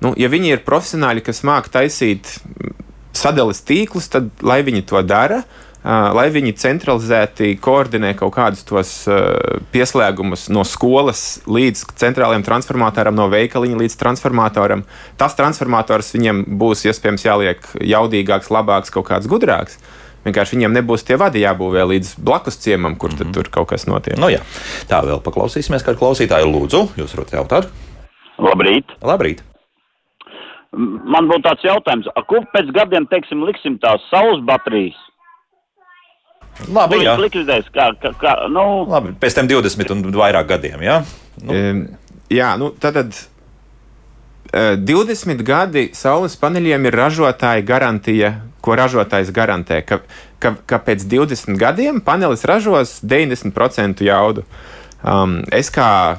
Nu, 0.00 0.14
ja 0.16 0.30
viņi 0.32 0.54
ir 0.54 0.62
profesionāļi, 0.64 1.24
kas 1.24 1.42
māca 1.44 1.80
taisīt 1.80 2.38
sadales 3.16 3.60
tīklus, 3.66 4.08
tad 4.12 4.30
lai 4.42 4.62
viņi 4.66 4.86
to 4.88 5.02
dara. 5.04 5.44
Lai 5.80 6.26
viņi 6.28 6.58
centralizēti 6.60 7.54
koordinē 7.56 8.10
kaut 8.18 8.34
kādus 8.34 8.66
tos 8.68 8.90
pieslēgumus 9.72 10.50
no 10.52 10.60
skolas 10.68 11.40
līdz 11.48 11.86
centrālajiem 12.02 12.44
transformatoram, 12.44 13.16
no 13.16 13.30
veikaliņa 13.32 13.80
līdz 13.80 13.96
transformatoram. 14.02 14.84
Tas 15.16 15.38
transformators 15.38 16.12
viņiem 16.12 16.44
būs 16.60 16.84
iespējams 16.84 17.24
jāliek 17.24 17.64
jaudīgāks, 17.80 18.52
labāks, 18.52 18.92
kaut 18.92 19.08
kāds 19.08 19.30
gudrāks. 19.30 19.80
Vienkārši 20.26 20.58
viņiem 20.58 20.76
nebūs 20.76 21.06
tie 21.08 21.16
vadi 21.16 21.46
jābūvē 21.46 21.86
līdz 21.94 22.14
blakus 22.20 22.60
ciemam, 22.60 22.98
kur 23.00 23.14
mm 23.14 23.16
-hmm. 23.16 23.32
tur 23.32 23.48
kaut 23.48 23.72
kas 23.72 23.88
notiek. 23.88 24.20
Nu, 24.20 24.28
jā. 24.28 24.44
Tā 24.88 25.00
vēl 25.00 25.24
paklausīsimies, 25.24 25.84
kādu 25.84 25.96
klausītāju 25.96 26.44
lūdzu. 26.44 26.88
Jūs 27.00 27.16
varat 27.16 27.32
jautāt? 27.32 27.72
Labrīt! 28.36 28.84
Labrīt. 29.00 29.40
Man 30.70 31.26
būtu 31.26 31.42
tāds 31.48 31.64
jautājums, 31.66 32.06
kur 32.30 32.44
pēc 32.52 32.68
gadiem, 32.74 33.08
teiksim, 33.10 33.42
liksim 33.42 33.78
tās 33.82 34.04
saules 34.10 34.42
baterijas? 34.46 34.98
Labi, 36.70 37.00
jā. 37.02 37.16
Likvidēs, 37.18 37.70
kā, 37.74 37.88
kā, 37.98 38.12
kā, 38.20 38.36
nu... 38.52 38.84
Labi, 38.90 39.14
pēc 39.18 39.38
tam 39.38 39.50
20 39.50 39.94
un 39.96 40.06
vairāk 40.14 40.46
gadiem, 40.50 40.84
jā? 40.84 41.00
Nu. 41.42 41.56
Um, 41.56 41.84
jā, 42.30 42.54
nu 42.60 42.72
tad. 42.78 43.02
20 44.50 45.44
gadi 45.46 45.84
saules 45.94 46.32
paneļiem 46.40 46.88
ir 46.88 46.96
ražotāja 46.98 47.62
garantija, 47.62 48.32
ko 48.58 48.74
ražotājs 48.74 49.30
garantē, 49.30 49.78
ka, 49.86 50.00
ka, 50.42 50.56
ka 50.66 50.80
pēc 50.82 51.04
20 51.06 51.54
gadiem 51.60 52.00
panelis 52.02 52.42
ražos 52.48 52.96
90% 53.06 54.02
jaudu. 54.02 54.42
Um, 55.06 55.38
es 55.54 55.70
kā 55.70 56.18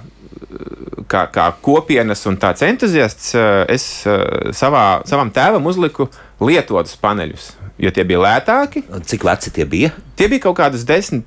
kā, 1.12 1.26
kā 1.32 1.48
kopienas 1.64 2.24
un 2.30 2.38
tāds 2.40 2.64
entuziasts, 2.66 3.34
eh, 3.36 3.66
es 3.76 3.86
eh, 4.10 4.52
savā, 4.56 5.02
savam 5.10 5.32
tēvam 5.34 5.66
uzliku 5.68 6.10
lietotus 6.42 6.98
paneļus. 7.02 7.58
jo 7.82 7.90
tie 7.90 8.04
bija 8.06 8.20
lētāki. 8.22 8.84
Cik 9.10 9.24
veci 9.26 9.50
tie 9.50 9.66
bija? 9.66 9.90
Tie 10.16 10.28
bija 10.30 10.44
kaut 10.44 10.60
kādus 10.60 10.84
10, 10.86 11.24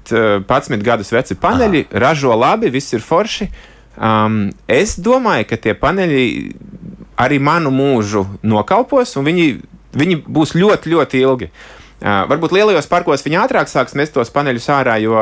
11 0.47 0.77
eh, 0.77 0.83
gadus 0.87 1.11
veci 1.11 1.35
paneļi, 1.35 1.81
Aha. 1.89 1.99
ražo 2.05 2.37
labi, 2.39 2.71
viss 2.71 2.95
ir 2.95 3.03
forši. 3.03 3.49
Um, 3.95 4.53
es 4.71 4.95
domāju, 4.99 5.49
ka 5.51 5.57
tie 5.59 5.75
paneļi 5.75 6.23
arī 7.19 7.41
manu 7.43 7.73
mūžu 7.75 8.23
nokalpos, 8.43 9.17
un 9.19 9.27
viņi, 9.27 9.49
viņi 9.99 10.21
būs 10.27 10.55
ļoti, 10.55 10.95
ļoti 10.95 11.25
ilgi. 11.27 11.51
Uh, 12.05 12.23
varbūt 12.31 12.55
lielajos 12.55 12.87
parkos 12.91 13.27
viņi 13.27 13.41
ātrāk 13.43 13.71
sāks 13.71 13.95
mest 13.99 14.15
tos 14.15 14.31
paneļus 14.31 14.71
ārā, 14.71 15.01
jo 15.03 15.19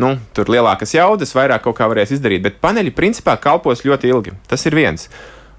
nu, 0.00 0.14
tur 0.34 0.50
lielākas 0.50 0.94
jaudas, 0.96 1.34
vairāk 1.36 1.64
kaut 1.66 1.78
kā 1.78 1.88
varēs 1.90 2.14
izdarīt. 2.16 2.42
Bet 2.44 2.60
paneļi 2.64 2.94
principā 2.96 3.36
kalpos 3.40 3.84
ļoti 3.86 4.10
ilgi. 4.10 4.34
Tas 4.50 4.66
ir 4.66 4.76
viens. 4.76 5.08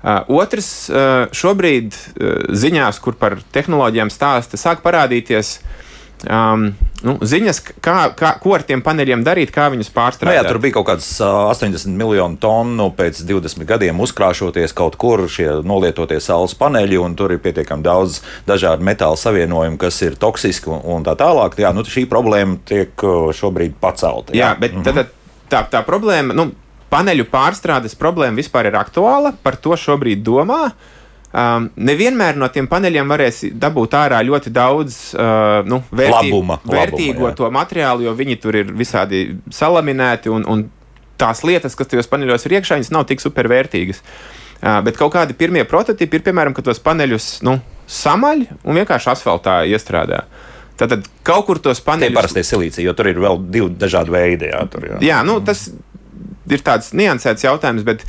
Uh, 0.06 0.22
otrs, 0.38 0.70
uh, 0.92 1.26
šobrīd 1.34 1.96
uh, 1.96 2.34
ziņās, 2.54 3.00
kur 3.02 3.18
par 3.18 3.40
tehnoloģijām 3.56 4.12
stāsta, 4.14 4.60
sāk 4.62 4.84
parādīties 4.86 5.56
um, 6.30 6.68
nu, 7.06 7.16
ziņas, 7.22 7.60
kā, 7.84 7.96
kā, 8.18 8.32
ko 8.42 8.56
ar 8.58 8.64
tiem 8.68 8.82
paneļiem 8.86 9.24
darīt, 9.26 9.52
kā 9.54 9.68
viņus 9.74 9.92
pārstrādāt. 9.94 10.32
Nu, 10.32 10.38
jā, 10.38 10.44
tur 10.48 10.60
bija 10.64 10.76
kaut 10.78 10.88
kāds 10.90 11.08
uh, 11.22 11.50
80 11.54 11.94
miljonu 11.98 12.40
tonu 12.42 12.90
pēc 12.98 13.22
20 13.30 13.68
gadiem 13.70 14.02
uzkrāšoties 14.04 14.76
kaut 14.78 14.98
kur 15.02 15.26
šie 15.32 15.48
nolietotie 15.66 16.20
saules 16.24 16.58
paneļi, 16.60 17.00
un 17.02 17.16
tur 17.20 17.36
ir 17.36 17.42
pietiekami 17.44 17.86
daudz 17.86 18.22
dažādu 18.50 18.86
metāla 18.88 19.20
savienojumu, 19.20 19.80
kas 19.82 20.02
ir 20.06 20.20
toksiski 20.20 20.74
un, 20.74 20.84
un 20.98 21.08
tā 21.08 21.16
tālāk. 21.20 21.58
Jā, 21.62 21.72
nu, 21.76 21.86
šī 21.86 22.08
problēma 22.12 22.60
tiek 22.68 23.08
šobrīd 23.38 23.80
pacelta. 23.82 24.36
Jā, 24.36 24.52
jā 24.52 24.52
bet 24.66 24.76
mhm. 24.76 24.86
tad, 24.90 25.16
tā, 25.52 25.66
tā 25.78 25.86
problēma. 25.88 26.38
Nu, 26.38 26.52
Paneļu 26.86 27.26
pārstrādes 27.28 27.96
problēma 27.98 28.38
vispār 28.38 28.70
ir 28.70 28.76
aktuāla, 28.78 29.34
par 29.44 29.58
to 29.60 29.74
šobrīd 29.76 30.22
domā. 30.24 30.68
Uh, 30.70 31.05
Um, 31.36 31.66
nevienmēr 31.76 32.38
no 32.40 32.48
tiem 32.48 32.68
paneļiem 32.72 33.10
varēs 33.12 33.42
dabūt 33.60 33.96
ārā 34.00 34.22
ļoti 34.24 34.54
daudz 34.56 34.98
uh, 35.18 35.66
nu, 35.68 35.82
vērtī, 35.92 36.30
labuma, 36.30 36.56
vērtīgo 36.64 37.18
labuma, 37.18 37.32
jā. 37.34 37.36
to 37.42 37.50
materiālu, 37.52 38.06
jo 38.06 38.14
viņi 38.16 38.38
tur 38.40 38.56
ir 38.62 38.70
visādi 38.72 39.26
salaminēti 39.52 40.32
un, 40.32 40.46
un 40.48 40.62
tās 41.20 41.44
lietas, 41.44 41.76
kas 41.76 41.90
tajos 41.92 42.08
paneļos 42.08 42.48
ir 42.48 42.56
iekšā, 42.56 42.78
viņas 42.80 42.92
nav 42.96 43.04
tik 43.10 43.24
supervērtīgas. 43.24 44.00
Uh, 44.62 44.80
bet 44.86 44.96
kaut 44.96 45.12
kādi 45.18 45.36
pirmie 45.36 45.66
prototypi 45.68 46.22
ir, 46.22 46.24
piemēram, 46.30 46.56
ka 46.56 46.64
tos 46.64 46.80
paneļus 46.86 47.28
nu, 47.44 47.58
samaļ 47.92 48.46
un 48.64 48.80
vienkārši 48.80 49.12
asfaltā 49.18 49.58
iestrādā. 49.68 50.22
Tātad 50.80 51.04
kaut 51.28 51.50
kur 51.50 51.60
tos 51.60 51.84
paneļus. 51.84 52.14
Tā 52.14 52.14
ir 52.14 52.20
parastie 52.22 52.46
silīcija, 52.48 52.86
jo 52.88 52.96
tur 52.96 53.12
ir 53.12 53.20
vēl 53.26 53.44
divi 53.52 53.74
dažādi 53.84 54.16
veidi. 54.16 54.54
Jā, 54.54 54.64
tur, 54.72 54.88
jā. 54.88 55.02
jā 55.04 55.20
nu, 55.28 55.42
tas 55.44 55.68
ir 56.48 56.64
tāds 56.64 56.94
niansēts 56.96 57.44
jautājums, 57.44 57.84
bet 57.84 58.08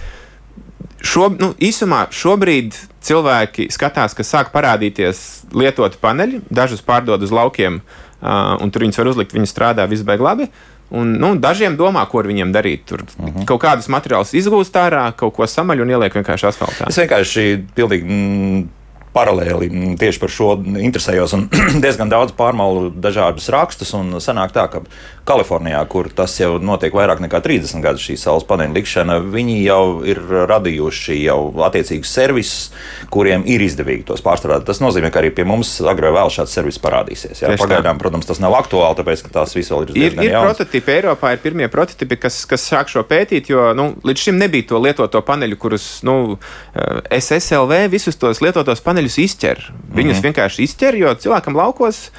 šo, 1.05 1.29
nu, 1.41 1.53
īsumā 1.63 2.07
šobrīd 2.15 2.77
cilvēki 3.07 3.69
skatās, 3.75 4.15
ka 4.17 4.27
sāk 4.27 4.53
parādīties 4.55 5.49
lietoti 5.57 6.01
paneļi, 6.03 6.43
dažus 6.51 6.83
pārdod 6.87 7.23
uz 7.23 7.35
laukiem, 7.35 7.81
uh, 7.81 8.57
un 8.63 8.73
tur 8.73 8.87
viņus 8.87 9.03
var 9.03 9.13
uzlikt, 9.13 9.37
viņi 9.37 9.51
strādā, 9.51 9.87
viss 9.91 10.07
beigas 10.07 10.27
labi. 10.27 10.49
Un, 10.95 11.17
nu, 11.19 11.33
dažiem 11.43 11.75
domā, 11.75 12.05
ko 12.07 12.21
ar 12.23 12.29
viņiem 12.31 12.53
darīt. 12.55 12.85
Tur 12.87 13.03
uh 13.03 13.09
mhm. 13.19 13.39
-huh. 13.39 13.47
kaut 13.47 13.63
kādus 13.63 13.89
materiālus 13.91 14.35
izgūst 14.39 14.77
ārā, 14.79 15.11
kaut 15.17 15.35
ko 15.35 15.47
samaļ 15.47 15.83
un 15.83 15.91
ieliek 15.91 16.15
vienkārši 16.15 16.47
asfaltā. 16.47 16.89
Es 16.89 16.99
vienkārši 16.99 17.65
pilnīgi 17.75 18.05
mm, 18.07 18.69
paralēli 19.17 19.69
tieši 20.01 20.23
par 20.23 20.33
šo 20.33 20.53
interesējos 20.81 21.37
un 21.37 21.47
diezgan 21.85 22.13
daudz 22.13 22.33
pārmalu 22.39 22.89
dažādus 22.95 23.51
rakstus. 23.53 23.93
Sanāk 24.25 24.55
tā, 24.57 24.67
ka 24.73 24.85
Kalifornijā, 25.27 25.83
kur 25.91 26.09
tas 26.15 26.37
jau 26.39 26.57
notiek 26.63 26.95
vairāk 26.95 27.21
nekā 27.25 27.43
30 27.45 27.85
gadus, 27.85 28.05
šī 28.07 28.17
saules 28.21 28.47
paneļa 28.49 28.77
likšana, 28.77 29.19
viņi 29.35 29.59
jau 29.67 29.83
ir 30.07 30.23
radījuši 30.49 31.19
jau 31.25 31.41
attiecīgus 31.67 32.13
servisus, 32.17 32.71
kuriem 33.13 33.45
ir 33.51 33.65
izdevīgi 33.67 34.07
tos 34.07 34.23
pārstrādāt. 34.25 34.65
Tas 34.69 34.81
nozīmē, 34.85 35.11
ka 35.11 35.21
arī 35.21 35.33
pie 35.35 35.47
mums 35.49 35.77
agrāk 35.83 36.07
vai 36.07 36.13
vēl 36.15 36.31
šāds 36.33 36.55
servis 36.55 36.79
parādīsies. 36.83 37.43
Jā, 37.43 37.53
pagaidām, 37.59 37.99
protams, 38.01 38.27
tas 38.29 38.41
nav 38.43 38.55
aktuāli, 38.59 38.99
tāpēc 39.01 39.25
ka 39.27 39.33
tās 39.41 39.55
visas 39.57 39.73
vēl 39.73 39.87
ir. 39.87 39.93
Ir, 39.97 40.17
ir 40.23 40.33
jauns. 40.35 40.53
prototipi 40.53 40.95
Eiropā, 40.97 41.33
ir 41.35 41.43
pirmie 41.43 41.69
prototipi, 41.73 42.19
kas, 42.21 42.39
kas 42.49 42.67
sāk 42.71 42.91
šo 42.93 43.03
pētīt, 43.09 43.51
jo 43.51 43.71
nu, 43.77 43.89
līdz 44.07 44.27
šim 44.29 44.39
nebija 44.41 44.69
to 44.71 44.81
lietoto 44.83 45.23
paneļu, 45.27 45.59
kurus 45.61 45.87
nu, 46.07 46.39
eh, 46.75 47.01
SSLV 47.19 47.87
visus 47.93 48.19
tos 48.21 48.43
lietotos 48.45 48.83
paneļus 48.85 49.06
izķer. 49.15 49.63
Viņus 49.95 49.95
mm 49.95 50.19
-hmm. 50.19 50.25
vienkārši 50.27 50.67
izķer, 50.67 50.99
jo 50.99 51.15
cilvēkam 51.15 51.57
laukos 51.57 52.11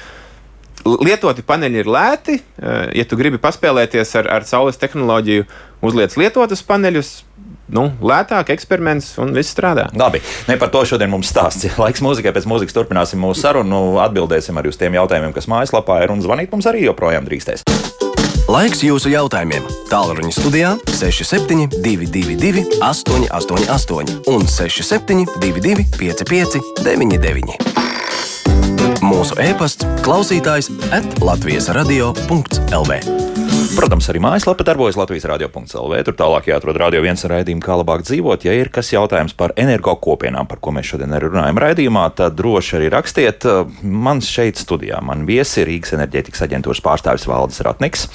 lietoti 0.86 1.42
paneļi 1.42 1.82
ir 1.82 1.90
lēti. 1.90 2.38
Eh, 2.38 2.90
ja 3.00 3.04
tu 3.04 3.18
gribi 3.20 3.38
paspēlēties 3.38 4.14
ar, 4.20 4.28
ar 4.38 4.46
saules 4.48 4.78
tehnoloģiju, 4.80 5.46
uzliec 5.82 6.16
lietotus 6.16 6.62
paneļus. 6.62 7.24
Nu, 7.68 7.90
lētāk, 8.00 8.48
eksperiments 8.54 9.10
un 9.20 9.34
viss 9.36 9.52
strādā. 9.52 9.90
Labi, 9.92 10.22
ne 10.48 10.56
par 10.56 10.70
to 10.72 10.84
šodien 10.88 11.10
mums 11.12 11.28
stāsts. 11.28 11.68
Laiks 11.82 12.00
mūzikai, 12.00 12.32
pēc 12.32 12.48
mūzikas 12.48 12.76
turpināsim 12.76 13.20
mūsu 13.20 13.44
sarunu, 13.44 13.98
atbildēsim 14.00 14.56
arī 14.56 14.72
uz 14.72 14.80
tiem 14.80 14.96
jautājumiem, 14.96 15.36
kas 15.36 15.50
mājaslapā 15.52 16.00
ir, 16.04 16.14
un 16.14 16.24
zvanīt 16.24 16.54
mums 16.54 16.70
arī 16.70 16.86
joprojām 16.86 17.28
drīkstēs. 17.28 17.77
Laiks 18.48 18.80
jūsu 18.80 19.10
jautājumiem. 19.12 19.66
Tālruņa 19.90 20.30
studijā 20.32 20.70
6722, 20.96 22.62
888, 22.80 24.22
un 24.32 24.46
6722, 24.48 25.84
559, 26.00 26.62
99. 26.80 27.60
Mūsu 29.04 29.36
e-pasts, 29.44 29.84
klausītājs, 30.00 30.72
atlatvijas 30.96 31.68
radio.lv. 31.76 33.37
Protams, 33.76 34.06
arī 34.08 34.20
mājaslapa 34.24 34.64
darbojas 34.64 34.96
Latvijas 34.96 35.26
radio.CLV. 35.28 35.98
Tur 36.06 36.14
tālāk 36.16 36.46
jāatrod 36.48 36.78
radio 36.80 37.02
viens 37.04 37.20
raidījums, 37.28 37.60
kā 37.62 37.74
labāk 37.76 38.00
dzīvot. 38.06 38.46
Ja 38.46 38.54
ir 38.56 38.70
kas 38.72 38.88
jautājums 38.94 39.34
par 39.36 39.52
energo 39.60 39.92
kopienām, 40.00 40.48
par 40.48 40.56
ko 40.64 40.72
mēs 40.72 40.88
šodien 40.88 41.12
arī 41.12 41.28
runājam 41.28 41.60
raidījumā, 41.60 42.06
tad 42.16 42.38
droši 42.38 42.78
arī 42.78 42.88
rakstiet. 42.94 43.44
Man 43.82 44.22
šeit 44.24 44.56
studijā 44.62 45.02
man 45.04 45.26
viesi 45.28 45.66
Rīgas 45.68 45.92
enerģētikas 45.98 46.46
aģentūras 46.46 46.80
pārstāvis 46.86 47.28
Valdis 47.28 47.60
Ratniks, 47.66 48.06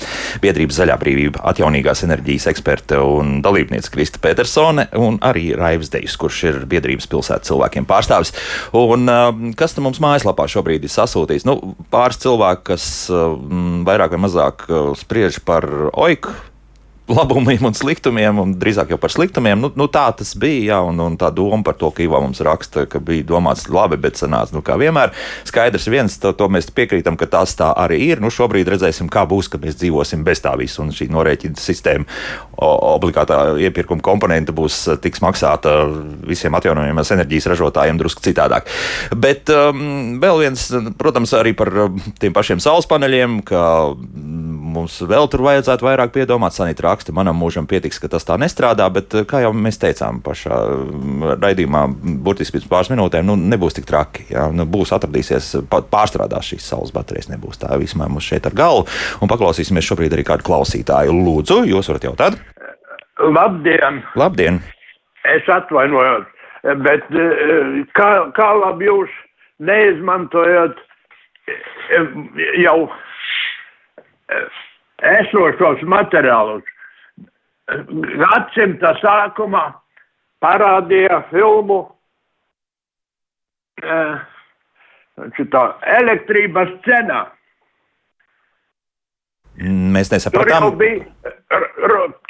biedrības 0.41 0.79
Zaļā 0.81 0.97
brīvība 1.03 1.45
atjaunīgās 1.53 2.01
enerģijas 2.09 2.49
eksperte 2.49 2.97
un 3.05 3.37
dalībniece 3.45 3.93
Krista 3.93 4.23
Petersone 4.25 4.87
un 4.97 5.21
arī 5.21 5.51
Raivs 5.59 5.93
Dejs, 5.93 6.17
kurš 6.17 6.41
ir 6.49 6.59
biedrības 6.73 7.07
pilsētas 7.13 7.51
cilvēkiem 7.51 7.85
pārstāvis. 7.89 8.33
Un 8.73 9.05
kas 9.59 9.77
tam 9.77 9.85
mums 9.87 10.01
mājaslapā 10.01 10.49
šobrīd 10.49 10.89
ir 10.89 10.95
sasūtījis? 10.97 11.45
Nu, 11.45 11.59
pāris 11.93 12.23
cilvēki, 12.25 12.67
kas 12.73 12.89
vairāk 13.13 14.17
vai 14.17 14.23
mazāk 14.25 14.67
spriež 14.97 15.42
par 15.45 15.67
oiku 15.93 16.33
labumiem 17.07 17.65
un 17.67 17.75
sliktumiem, 17.75 18.37
un 18.39 18.53
drīzāk 18.59 18.93
jau 18.93 18.97
par 19.01 19.11
sliktumiem. 19.11 19.59
Nu, 19.59 19.69
nu, 19.75 19.87
tā 19.91 20.05
tas 20.15 20.33
bija, 20.39 20.61
jā, 20.73 20.79
un, 20.87 20.99
un 21.03 21.17
tā 21.19 21.29
doma 21.35 21.59
par 21.65 21.75
to, 21.79 21.89
ka 21.91 22.03
Ivo 22.05 22.19
mums 22.23 22.39
raksta, 22.45 22.85
ka 22.89 23.01
bija 23.03 23.25
domāts 23.27 23.65
labi, 23.67 23.97
bet 23.99 24.19
sanāca, 24.19 24.55
nu, 24.55 24.63
kā 24.63 24.77
vienmēr. 24.79 25.11
Skaidrs 25.47 25.89
viens, 25.91 26.15
to, 26.21 26.31
to 26.37 26.47
mēs 26.51 26.71
piekrītam, 26.71 27.17
ka 27.19 27.27
tas 27.31 27.57
tā 27.59 27.73
arī 27.83 27.99
ir. 28.07 28.23
Nu, 28.23 28.31
šobrīd 28.33 28.71
redzēsim, 28.71 29.11
kā 29.11 29.25
būs, 29.27 29.51
kad 29.51 29.63
mēs 29.65 29.75
dzīvosim 29.81 30.23
bez 30.23 30.43
tā 30.43 30.55
visa, 30.59 30.79
un 30.83 30.93
šī 30.95 31.09
norēķina 31.11 31.59
sistēma, 31.59 32.07
obligātā 32.63 33.41
iepirkuma 33.67 34.03
komponente 34.03 34.55
būs 34.55 34.85
tiks 35.03 35.19
maksāta 35.25 35.75
visiem 36.23 36.55
atjaunojamās 36.55 37.11
enerģijas 37.17 37.49
ražotājiem 37.51 37.99
drusku 37.99 38.23
citādāk. 38.23 38.71
Bet 39.11 39.51
um, 39.51 40.21
vēl 40.23 40.45
viens, 40.45 40.69
protams, 40.99 41.35
arī 41.35 41.51
par 41.57 41.73
tiem 42.21 42.35
pašiem 42.35 42.63
saules 42.63 42.87
paneļiem, 42.87 43.41
ka 43.47 43.63
mums 44.73 44.95
vēl 45.07 45.27
tur 45.31 45.43
vajadzētu 45.45 45.85
vairāk 45.85 46.13
piedomāt. 46.15 46.55
Sanita 46.55 46.87
raksta, 46.87 47.13
manam 47.15 47.37
mūžam 47.39 47.67
pietiks, 47.69 47.99
ka 48.01 48.09
tas 48.11 48.25
tā 48.27 48.37
nestrādā, 48.41 48.87
bet 48.93 49.13
kā 49.29 49.43
jau 49.45 49.53
mēs 49.55 49.79
teicām 49.81 50.21
pašā 50.25 50.57
raidījumā, 51.41 51.85
burtiski 52.25 52.57
pēc 52.57 52.67
pāris 52.71 52.91
minūtēm, 52.93 53.27
nu, 53.29 53.37
nebūs 53.53 53.77
tik 53.77 53.87
traki. 53.89 54.27
Jā, 54.33 54.47
nu, 54.53 54.65
būs 54.69 54.93
atradīsies, 54.97 55.53
pārstrādās 55.69 56.51
šīs 56.51 56.69
saules 56.73 56.93
baterijas, 56.95 57.29
nebūs 57.31 57.61
tā 57.61 57.77
vismaz 57.81 58.11
mums 58.11 58.27
šeit 58.27 58.49
ar 58.49 58.57
galvu. 58.57 58.87
Un 59.21 59.31
paklausīsimies 59.31 59.87
šobrīd 59.87 60.17
arī 60.17 60.25
kādu 60.27 60.47
klausītāju. 60.49 61.13
Lūdzu, 61.23 61.63
jūs 61.69 61.91
varat 61.91 62.09
jautāt? 62.09 62.39
Labdien! 63.21 64.01
Labdien. 64.19 64.59
Es 65.23 65.47
atvainojos, 65.47 66.25
bet 66.83 67.05
eh, 67.15 67.83
kā, 67.95 68.09
kā 68.35 68.49
labi 68.59 68.89
jūs 68.89 69.13
neizmantojat 69.63 70.81
eh, 71.47 72.17
jau 72.65 72.77
esošos 75.03 75.83
materiālus. 75.87 76.63
Gadsimta 77.67 78.93
sākumā 78.99 79.65
parādīja 80.43 81.21
filmu 81.29 81.79
šitā 85.37 85.63
elektrības 85.99 86.73
cenā. 86.87 87.23
Mēs 89.63 90.11
nesapratām. 90.11 90.65
Tur 90.65 90.67
jau 90.67 90.77
bija, 90.79 91.29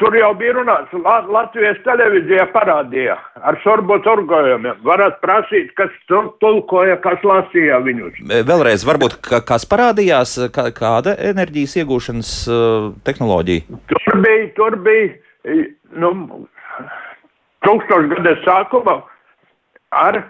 tur 0.02 0.17
jau 0.17 0.32
bija 0.38 0.54
runāts, 0.58 0.93
Latvijas 1.34 1.80
televīzija 1.86 2.46
parādīja 2.54 3.15
ar 3.41 3.58
sorbo 3.63 3.98
turgojumiem. 4.06 4.82
Varat 4.86 5.19
prasīt, 5.24 5.72
kas 5.80 5.93
tulkoja, 6.43 7.00
kas 7.04 7.24
lasīja 7.26 7.80
viņus. 7.86 8.19
Vēlreiz, 8.50 8.86
varbūt 8.88 9.17
kas 9.48 9.65
parādījās, 9.69 10.36
kāda 10.54 11.15
enerģijas 11.32 11.78
iegūšanas 11.82 12.34
uh, 12.52 12.91
tehnoloģija? 13.08 13.82
Tur 13.93 14.22
bija, 14.26 14.46
tur 14.60 14.78
bija, 14.86 15.63
nu, 16.04 16.13
tūkstošgades 17.65 18.43
sākuma 18.46 19.00
ar 19.93 20.22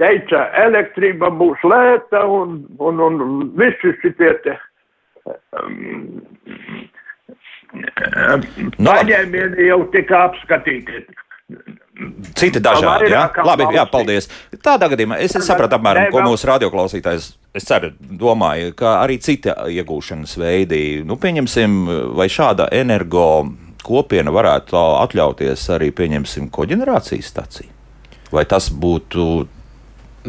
teica, 0.00 0.46
elektrība 0.64 1.30
būs 1.40 1.62
lēta 1.66 2.24
un, 2.28 2.62
un, 2.80 3.00
un 3.06 3.22
visi 3.60 3.94
šitie 4.02 4.34
te. 4.44 4.56
Um, 5.30 6.20
No. 8.80 8.92
Paņēmieni 8.92 9.68
jau 9.68 9.80
tika 9.94 10.26
apskatīti. 10.28 11.04
Citi 12.38 12.60
dažādi. 12.62 13.10
Jā, 13.12 13.26
Labi, 13.44 13.66
jā, 13.74 13.84
paldies. 13.90 14.28
Tādā 14.64 14.88
gadījumā 14.92 15.18
es 15.20 15.34
sapratu 15.44 15.76
apmēram, 15.76 16.08
ko 16.12 16.22
mūsu 16.24 16.48
radioklausītājs, 16.48 17.26
es 17.56 17.66
ceru, 17.68 17.90
domāja, 18.00 18.70
ka 18.76 18.94
arī 19.02 19.18
citi 19.20 19.52
iegūšanas 19.52 20.36
veidi, 20.40 20.80
nu, 21.06 21.18
pieņemsim, 21.20 21.76
vai 22.16 22.30
šāda 22.32 22.70
energo 22.76 23.26
kopiena 23.84 24.32
varētu 24.32 24.78
atļauties 24.78 25.66
arī, 25.76 25.90
pieņemsim, 25.96 26.48
koģenerācijas 26.54 27.32
staciju. 27.34 27.76
Vai 28.30 28.46
tas 28.48 28.70
būtu 28.70 29.26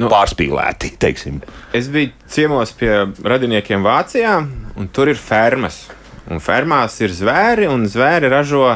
nu, 0.02 0.12
pārspīlēti, 0.12 0.96
teiksim? 1.00 1.40
Es 1.78 1.88
biju 1.94 2.12
ciemos 2.32 2.74
pie 2.76 2.92
radiniekiem 3.24 3.84
Vācijā, 3.86 4.40
un 4.76 4.92
tur 4.92 5.12
ir 5.14 5.20
fermas. 5.22 5.86
Un 6.30 6.42
fermās 6.44 7.00
ir 7.02 7.14
zvēri, 7.16 7.66
un 7.72 7.88
zvēri 7.90 8.30
ražo 8.32 8.76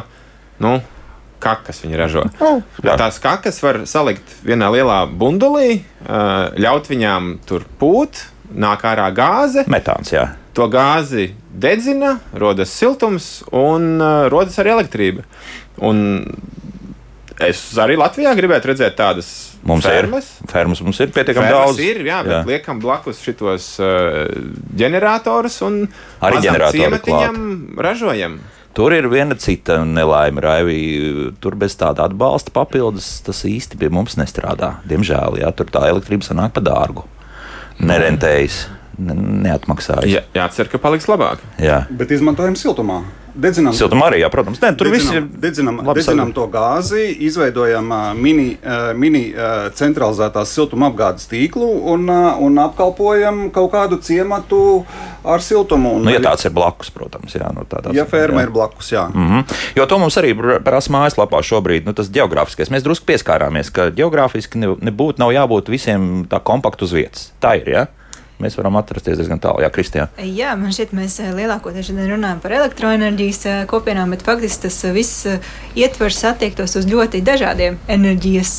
nu, 0.64 0.80
kakas. 1.44 1.84
Viņi 1.84 2.00
ražo. 2.00 2.24
Oh, 2.42 2.62
jā. 2.84 2.96
Tās 3.00 3.20
kakas 3.22 3.62
var 3.64 3.84
salikt 3.90 4.38
vienā 4.46 4.72
lielā 4.74 5.04
bundulī, 5.10 5.84
ļaut 6.58 6.90
viņām 6.90 7.36
tur 7.46 7.68
pūt, 7.80 8.24
nāk 8.56 8.86
ārā 8.88 9.12
gāze. 9.16 9.66
Metāns, 9.72 10.14
jā. 10.16 10.30
To 10.56 10.70
gāzi 10.72 11.34
dedzina, 11.52 12.16
rodas 12.34 12.72
siltums 12.72 13.44
un 13.52 14.00
rodas 14.32 14.56
arī 14.64 14.72
elektrība. 14.78 15.26
Un 15.84 16.32
es 17.44 17.62
arī 17.82 17.98
Latvijā 18.00 18.32
gribētu 18.38 18.72
redzēt 18.72 18.96
tādas 19.00 19.30
Mums 19.66 19.86
fermas. 19.88 20.28
ir 20.40 20.52
fermas, 20.52 20.82
mums 20.86 21.00
ir 21.02 21.10
pietiekami 21.16 21.48
Fermas 21.48 21.72
daudz. 21.72 21.80
ir, 21.82 22.02
jā, 22.06 22.20
bet 22.24 22.36
jā. 22.36 22.42
liekam 22.48 22.80
blakus 22.84 23.22
šitos 23.26 23.72
uh, 23.82 24.28
ģeneratorus 24.78 25.58
un 25.66 25.80
Arī 26.22 26.44
ciematiņam 26.46 27.40
ražojam. 27.82 28.38
Tur 28.76 28.92
ir 28.92 29.08
viena 29.08 29.38
cita 29.40 29.80
nelaime, 29.88 30.42
Raivī. 30.44 30.80
Tur 31.40 31.56
bez 31.56 31.78
tāda 31.80 32.10
atbalsta 32.10 32.52
papildus 32.52 33.08
tas 33.24 33.40
īsti 33.48 33.80
pie 33.80 33.88
mums 33.88 34.18
nestrādā. 34.20 34.74
Diemžēl, 34.84 35.40
jā, 35.40 35.52
tur 35.56 35.72
tā 35.72 35.86
elektrība 35.88 36.28
sanāk 36.28 36.52
par 36.58 36.66
dārgu. 36.68 37.06
Nerentējas, 37.80 38.66
ne, 39.00 39.16
neatmaksājas. 39.48 40.10
Jā, 40.12 40.26
jācer, 40.36 40.68
ka 40.72 40.80
paliks 40.84 41.08
labāk. 41.08 41.40
Jā. 41.60 41.86
Bet 41.90 42.12
izmantojam 42.12 42.60
siltumā. 42.60 43.02
Dedzinām, 43.36 43.74
Siltumā 43.76 44.08
arī, 44.10 44.22
jā, 44.24 44.30
protams. 44.32 44.60
Nē, 44.64 44.70
tur 44.80 44.88
viss 44.94 45.10
ir. 45.12 45.26
dedzinām, 45.44 45.82
dedzinām, 45.94 46.30
to 46.34 46.46
gāzi, 46.48 47.04
izveidojam 47.28 47.90
mini, 48.16 48.58
mini 48.96 49.24
centralizētās 49.76 50.54
siltumapgādes 50.56 51.28
tīklu 51.32 51.68
un, 51.94 52.08
un 52.48 52.60
apkalpojam 52.64 53.50
kaut 53.56 53.72
kādu 53.74 54.00
ciematu 54.00 54.86
ar 55.26 55.44
siltumu. 55.44 55.96
Un, 55.98 56.06
Nu, 56.06 56.14
ja 56.14 56.22
tāds 56.24 56.46
ir 56.48 56.54
blakus, 56.56 56.92
protams, 56.94 57.34
jā, 57.36 57.50
nu, 57.56 57.66
tādā 57.70 57.92
ja 57.98 58.06
ferma 58.06 58.44
ir 58.46 58.52
blakus, 58.56 58.92
jā. 58.94 59.08
Mm 59.14 59.28
-hmm. 59.30 59.56
Jo 59.76 59.86
to 59.86 59.98
mums 60.00 60.18
arī 60.18 60.34
pr- 60.38 60.64
prasa 60.64 60.92
mājaslapā 60.94 61.42
šobrīd, 61.44 61.86
nu, 61.86 61.94
tas 61.94 62.10
geogrāfiskais. 62.10 62.70
Mēs 62.72 62.84
drusku 62.84 63.06
pieskārāmies, 63.06 63.72
ka 63.72 63.90
geogrāfiski 63.90 64.56
ne- 64.58 64.76
nebūtu, 64.92 65.20
nav 65.20 65.32
jābūt 65.32 65.70
visiem 65.70 66.26
tā 66.30 66.40
kompakti 66.40 66.84
uz 66.84 66.92
vietas. 66.94 67.32
Tā 67.42 67.56
ir, 67.62 67.68
jā. 67.68 67.88
Mēs 68.36 68.58
varam 68.60 68.76
atrasties 68.76 69.16
diezgan 69.16 69.40
tālu, 69.40 69.62
jā, 69.64 69.70
Kristija. 69.72 70.10
Jā, 70.20 70.52
man 70.60 70.74
šķiet, 70.76 70.92
mēs 70.98 71.14
eh, 71.24 71.30
lielākoties 71.38 71.88
runājam 71.96 72.42
par 72.44 72.52
elektroenerģijas 72.58 73.40
eh, 73.48 73.62
kopienām, 73.72 74.12
bet 74.12 74.26
faktiski 74.28 74.66
tas 74.66 74.82
eh, 74.84 74.92
viss 74.96 75.24
ietvers 75.80 76.20
attiektos 76.28 76.76
uz 76.76 76.88
ļoti 76.90 77.24
dažādiem 77.24 77.80
enerģijas 77.96 78.54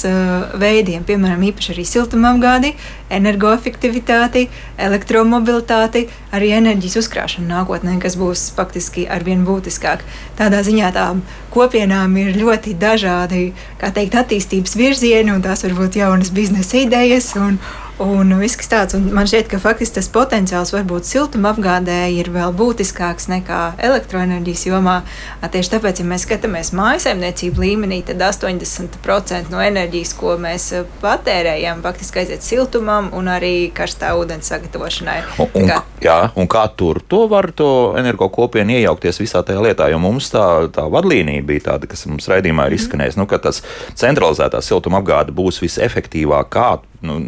veidiem. 0.57 1.05
Piemēram, 1.05 1.45
īpaši 1.51 1.75
arī 1.75 1.85
siltumapgādi, 1.89 2.73
energoefektivitāti, 3.13 4.47
elektromobilitāti, 4.81 6.07
arī 6.37 6.55
enerģijas 6.57 7.03
uzkrāšanu 7.05 7.49
nākotnē, 7.53 7.99
kas 8.01 8.17
būs 8.17 8.49
faktiski 8.57 9.05
arvien 9.13 9.45
būtiskāk. 9.45 10.05
Tādā 10.41 10.65
ziņā 10.65 10.93
tām 10.97 11.25
kopienām 11.53 12.17
ir 12.21 12.37
ļoti 12.37 12.77
dažādi 12.81 13.51
kā 13.81 13.93
teikt, 13.93 14.17
attīstības 14.25 14.77
virzieni, 14.77 15.37
un 15.37 15.45
tās 15.45 15.65
var 15.69 15.77
būt 15.77 16.01
jaunas 16.01 16.33
biznesa 16.33 16.81
idejas. 16.85 17.35
Un, 17.37 17.61
Un 17.97 18.29
viss 18.37 18.59
kas 18.61 18.69
tāds, 18.69 18.93
un 18.99 19.07
man 19.17 19.25
šķiet, 19.25 19.47
ka 19.49 19.57
faktiski 19.57 19.97
tas 19.97 20.09
potenciāls 20.13 20.69
varbūt 20.75 21.07
siltumapgādē 21.09 21.95
ir 22.13 22.29
vēl 22.35 22.53
būtiskāks 22.53 23.25
nekā 23.33 23.61
elektroenerģijas 23.89 24.65
jomā. 24.69 24.99
Tieši 25.41 25.71
tāpēc, 25.73 26.03
ja 26.03 26.09
mēs 26.11 26.27
skatāmies 26.27 26.75
mājasemniecību 26.77 27.63
līmenī, 27.65 28.03
tad 28.05 28.21
80% 28.21 29.49
no 29.49 29.63
enerģijas, 29.65 30.13
ko 30.19 30.35
mēs 30.43 30.67
patērējam, 31.01 31.81
faktiski 31.87 32.21
aiziet 32.21 32.45
siltumam 32.45 33.09
un 33.17 33.31
arī 33.33 33.71
karstā 33.73 34.13
ūdens 34.21 34.53
sagatavošanai. 34.53 35.17
Un, 35.41 35.49
un, 35.63 35.71
kā- 35.71 35.81
jā, 36.05 36.19
un 36.37 36.51
kā 36.53 36.67
tur 36.77 37.01
to 37.01 37.23
var 37.33 37.49
to 37.57 37.71
energo 37.97 38.29
kopienu 38.29 38.77
iejaukties 38.77 39.23
visā 39.25 39.41
tajā 39.41 39.63
lietā? 39.71 39.89
Jo 39.95 40.03
mums 40.05 40.29
tā, 40.35 40.45
tā 40.69 40.85
vadlīnija 40.93 41.47
bija 41.49 41.65
tāda, 41.71 41.89
kas 41.89 42.05
mums 42.13 42.29
raidījumā 42.29 42.69
ir 42.69 42.77
izskanējusi, 42.77 43.23
nu, 43.23 43.29
ka 43.31 43.41
tas 43.49 43.63
centralizētā 43.97 44.61
siltumapgāde 44.69 45.33
būs 45.33 45.63
visefektīvākā. 45.65 46.69
Nu, 47.07 47.19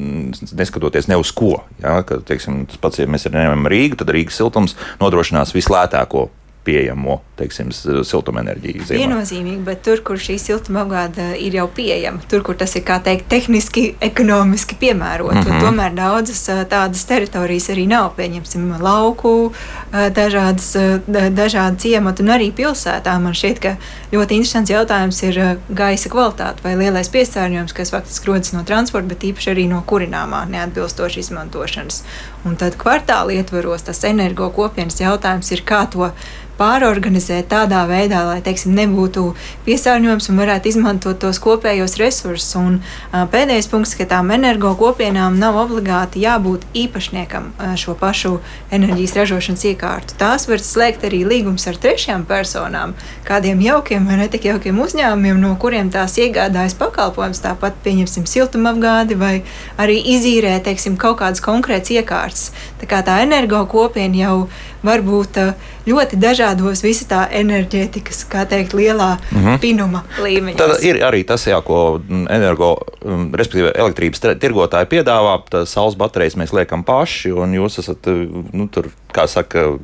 neskatoties 0.58 1.08
ne 1.10 1.18
uz 1.20 1.32
ko. 1.34 1.58
Ja, 1.82 2.00
ka, 2.06 2.20
teiksim, 2.26 2.64
tas 2.70 2.80
pats, 2.82 3.00
ja 3.00 3.08
mēs 3.10 3.28
ņemam 3.30 3.70
Rīgu, 3.70 3.98
tad 4.00 4.12
Rīgas 4.14 4.38
siltums 4.40 4.76
nodrošinās 5.02 5.54
vislētāko 5.56 6.28
pieejamo 6.68 7.22
teiksim, 7.38 7.70
siltumenerģiju. 7.72 8.86
Viennozīmīgi, 8.90 9.60
bet 9.66 9.82
tur, 9.86 10.00
kur 10.04 10.18
šī 10.20 10.38
siltumapgāde 10.42 11.30
ir 11.40 11.54
jau 11.58 11.66
pieejama, 11.70 12.22
tur, 12.30 12.42
kur 12.46 12.58
tas 12.58 12.74
ir 12.78 12.84
teikt, 12.84 13.28
tehniski, 13.30 13.84
ekonomiski 14.04 14.78
piemērots, 14.80 15.38
mm. 15.38 15.46
-hmm. 15.46 15.66
tomēr 15.66 15.94
daudzas 15.96 16.42
ā, 16.50 16.58
tādas 16.68 17.04
teritorijas 17.08 17.70
arī 17.74 17.86
nav. 17.90 18.10
Pieņemsim, 18.18 18.66
lauku, 18.82 19.52
ā, 19.92 20.08
dažādas, 20.14 20.72
ā, 20.76 20.86
da- 21.06 21.28
dažādi 21.30 21.84
ciemati 21.86 22.26
un 22.26 22.34
arī 22.34 22.50
pilsētā. 22.52 23.14
Man 23.22 23.36
šķiet, 23.38 23.62
ka 23.62 23.76
ļoti 24.12 24.40
interesants 24.40 24.74
jautājums 24.74 25.22
ir 25.28 25.40
gaisa 25.68 26.10
kvalitāte 26.10 26.64
vai 26.64 26.74
lielais 26.76 27.12
piesārņojums, 27.14 27.76
kas 27.76 27.94
faktiski 27.94 28.32
rodas 28.32 28.52
no 28.52 28.64
transporta, 28.64 29.08
bet 29.14 29.28
īpaši 29.30 29.54
arī 29.54 29.68
no 29.68 29.82
kurināmā 29.86 30.42
neatbilstošas 30.50 31.28
izmantošanas. 31.28 32.02
Un 32.44 32.56
tad 32.56 32.76
kvartāla 32.80 33.38
ietvaros 33.38 33.82
tas 33.82 34.04
energo 34.04 34.50
kopienas 34.50 35.00
jautājums 35.00 35.52
ir, 35.52 35.62
kā 35.66 35.86
to 35.90 36.10
pārorganizēt 36.58 37.48
tādā 37.52 37.84
veidā, 37.88 38.24
lai 38.28 38.40
teiksim, 38.44 38.74
nebūtu 38.76 39.32
piesārņojums 39.66 40.28
un 40.32 40.40
varētu 40.42 40.72
izmantot 40.72 41.20
tos 41.22 41.38
kopējos 41.42 41.96
resursus. 42.00 42.50
Un, 42.58 42.80
pēdējais 43.12 43.70
punkts, 43.70 43.94
ka 43.98 44.08
tām 44.10 44.32
energo 44.34 44.74
kopienām 44.78 45.38
nav 45.38 45.58
obligāti 45.62 46.22
jābūt 46.24 46.66
īpašniekam 46.76 47.52
šo 47.78 47.94
pašu 47.98 48.34
enerģijas 48.74 49.16
ražošanas 49.20 49.64
iekārtu. 49.70 50.16
Tās 50.18 50.48
var 50.50 50.62
slēgt 50.64 51.06
arī 51.08 51.22
līgums 51.28 51.68
ar 51.70 51.78
trešajām 51.78 52.26
personām, 52.28 52.94
kādiem 53.28 53.62
jaukiem 53.62 54.08
vai 54.08 54.18
netik 54.22 54.48
jaukiem 54.48 54.78
uzņēmumiem, 54.82 55.38
no 55.42 55.54
kuriem 55.60 55.92
tās 55.94 56.18
iegādājas 56.18 56.76
pakalpojumus, 56.78 57.42
tāpat 57.44 57.78
pieņemsim 57.84 58.26
siltumapgādi 58.28 59.18
vai 59.18 59.34
arī 59.78 60.00
izīrē 60.16 60.56
teiksim, 60.64 60.98
kaut 60.98 61.20
kādas 61.22 61.42
konkrētas 61.44 61.94
iekārtas. 61.94 62.48
Tā 62.80 62.88
kā 62.90 63.02
tā 63.06 63.20
energo 63.24 63.64
kopiena 63.70 64.18
jau 64.24 64.34
var 64.38 64.67
būt 64.82 65.38
uh, 65.42 65.52
ļoti 65.88 66.18
dažādos 66.20 66.82
visa 66.84 67.06
tā 67.08 67.20
enerģētikas, 67.40 68.24
kā 68.30 68.44
teikt, 68.48 68.74
lielā 68.74 69.18
mm 69.18 69.38
-hmm. 69.44 69.58
pinuma 69.58 70.04
līmeņa. 70.22 70.58
Tad 70.58 70.84
ir 70.84 71.02
arī 71.04 71.24
tas, 71.26 71.46
jā, 71.46 71.60
ko 71.62 72.00
mm, 72.08 72.26
energo, 72.30 72.76
mm, 73.04 73.34
respektīvi 73.34 73.72
elektrības 73.74 74.20
tirgotāji 74.40 74.86
piedāvā. 74.86 75.38
Tā 75.50 75.66
saules 75.66 75.96
baterijas 75.96 76.36
mēs 76.36 76.52
liekam 76.52 76.84
paši, 76.84 77.32
un 77.32 77.54
jūs 77.54 77.78
esat, 77.78 78.06
nu, 78.52 78.68
tur, 78.68 78.90
kā 79.12 79.26
saka, 79.26 79.78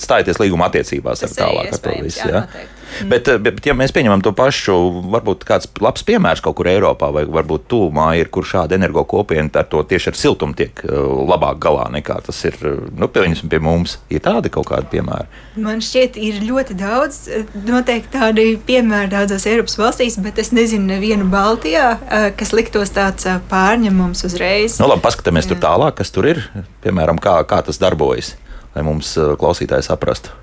stājieties 0.00 0.40
līguma 0.42 0.70
attiecībās 0.70 1.22
ar 1.22 1.28
Tas 1.28 1.36
ir 1.38 1.44
tālāk 1.44 1.72
ar 1.72 1.82
to 1.86 1.98
visu. 2.02 2.22
jā, 2.22 2.30
Jā. 2.32 2.40
noteikti. 2.46 2.78
Bet, 3.08 3.28
eh, 3.28 3.38
bet, 3.40 3.60
ja 3.64 3.72
mēs 3.72 3.92
pieņemam 3.94 4.20
to 4.24 4.34
pašu, 4.36 4.74
varbūt 5.12 5.46
kāds 5.48 5.68
labs 5.80 6.04
piemērs 6.04 6.42
kaut 6.44 6.58
kur 6.58 6.68
Eiropā, 6.68 7.08
vai 7.14 7.24
varbūt 7.24 7.64
tūmā 7.72 8.08
ir, 8.20 8.28
kur 8.28 8.44
šāda 8.44 8.76
energo 8.76 9.04
kopiena 9.08 9.48
ar 9.54 9.64
to 9.64 9.80
tieši 9.88 10.12
ar 10.12 10.18
siltumu 10.18 10.56
tiek 10.58 10.82
eh, 10.84 10.92
labāk 11.30 11.60
galā 11.62 11.86
nekā 11.94 12.18
tas 12.26 12.42
ir, 12.44 12.58
eh, 12.60 12.82
nu, 12.98 13.08
pieņemsim, 13.08 13.48
pie 13.48 13.62
mums. 13.64 13.96
Ir 14.12 14.20
tādi 14.20 14.52
kaut 14.52 14.68
kādi 14.68 14.90
piemēri. 14.92 15.26
Man 15.56 15.80
šķiet, 15.84 16.18
ir 16.20 16.42
ļoti 16.44 16.76
daudz, 16.76 17.22
noteikti 17.64 18.12
tādi 18.12 18.46
piemēri 18.68 19.12
daudzās 19.12 19.48
Eiropas 19.48 19.78
valstīs, 19.80 20.20
bet 20.22 20.38
es 20.38 20.52
nezinu, 20.52 20.84
nevienu 20.92 21.30
Baltijā, 21.32 21.96
kas 22.36 22.52
liktos 22.52 22.92
tāds 22.92 23.24
pārņemums 23.50 24.24
uzreiz. 24.28 24.78
Nu, 24.80 24.88
labi, 24.92 25.04
paskatāmies 25.04 25.48
tur 25.48 25.60
tālāk, 25.62 25.96
kas 26.00 26.12
tur 26.12 26.28
ir. 26.28 26.44
Piemēram, 26.84 27.20
kā, 27.22 27.38
kā 27.48 27.62
tas 27.64 27.80
darbojas, 27.80 28.34
lai 28.74 28.86
mums 28.86 29.16
eh, 29.16 29.34
klausītāji 29.38 29.88
saprastu. 29.88 30.36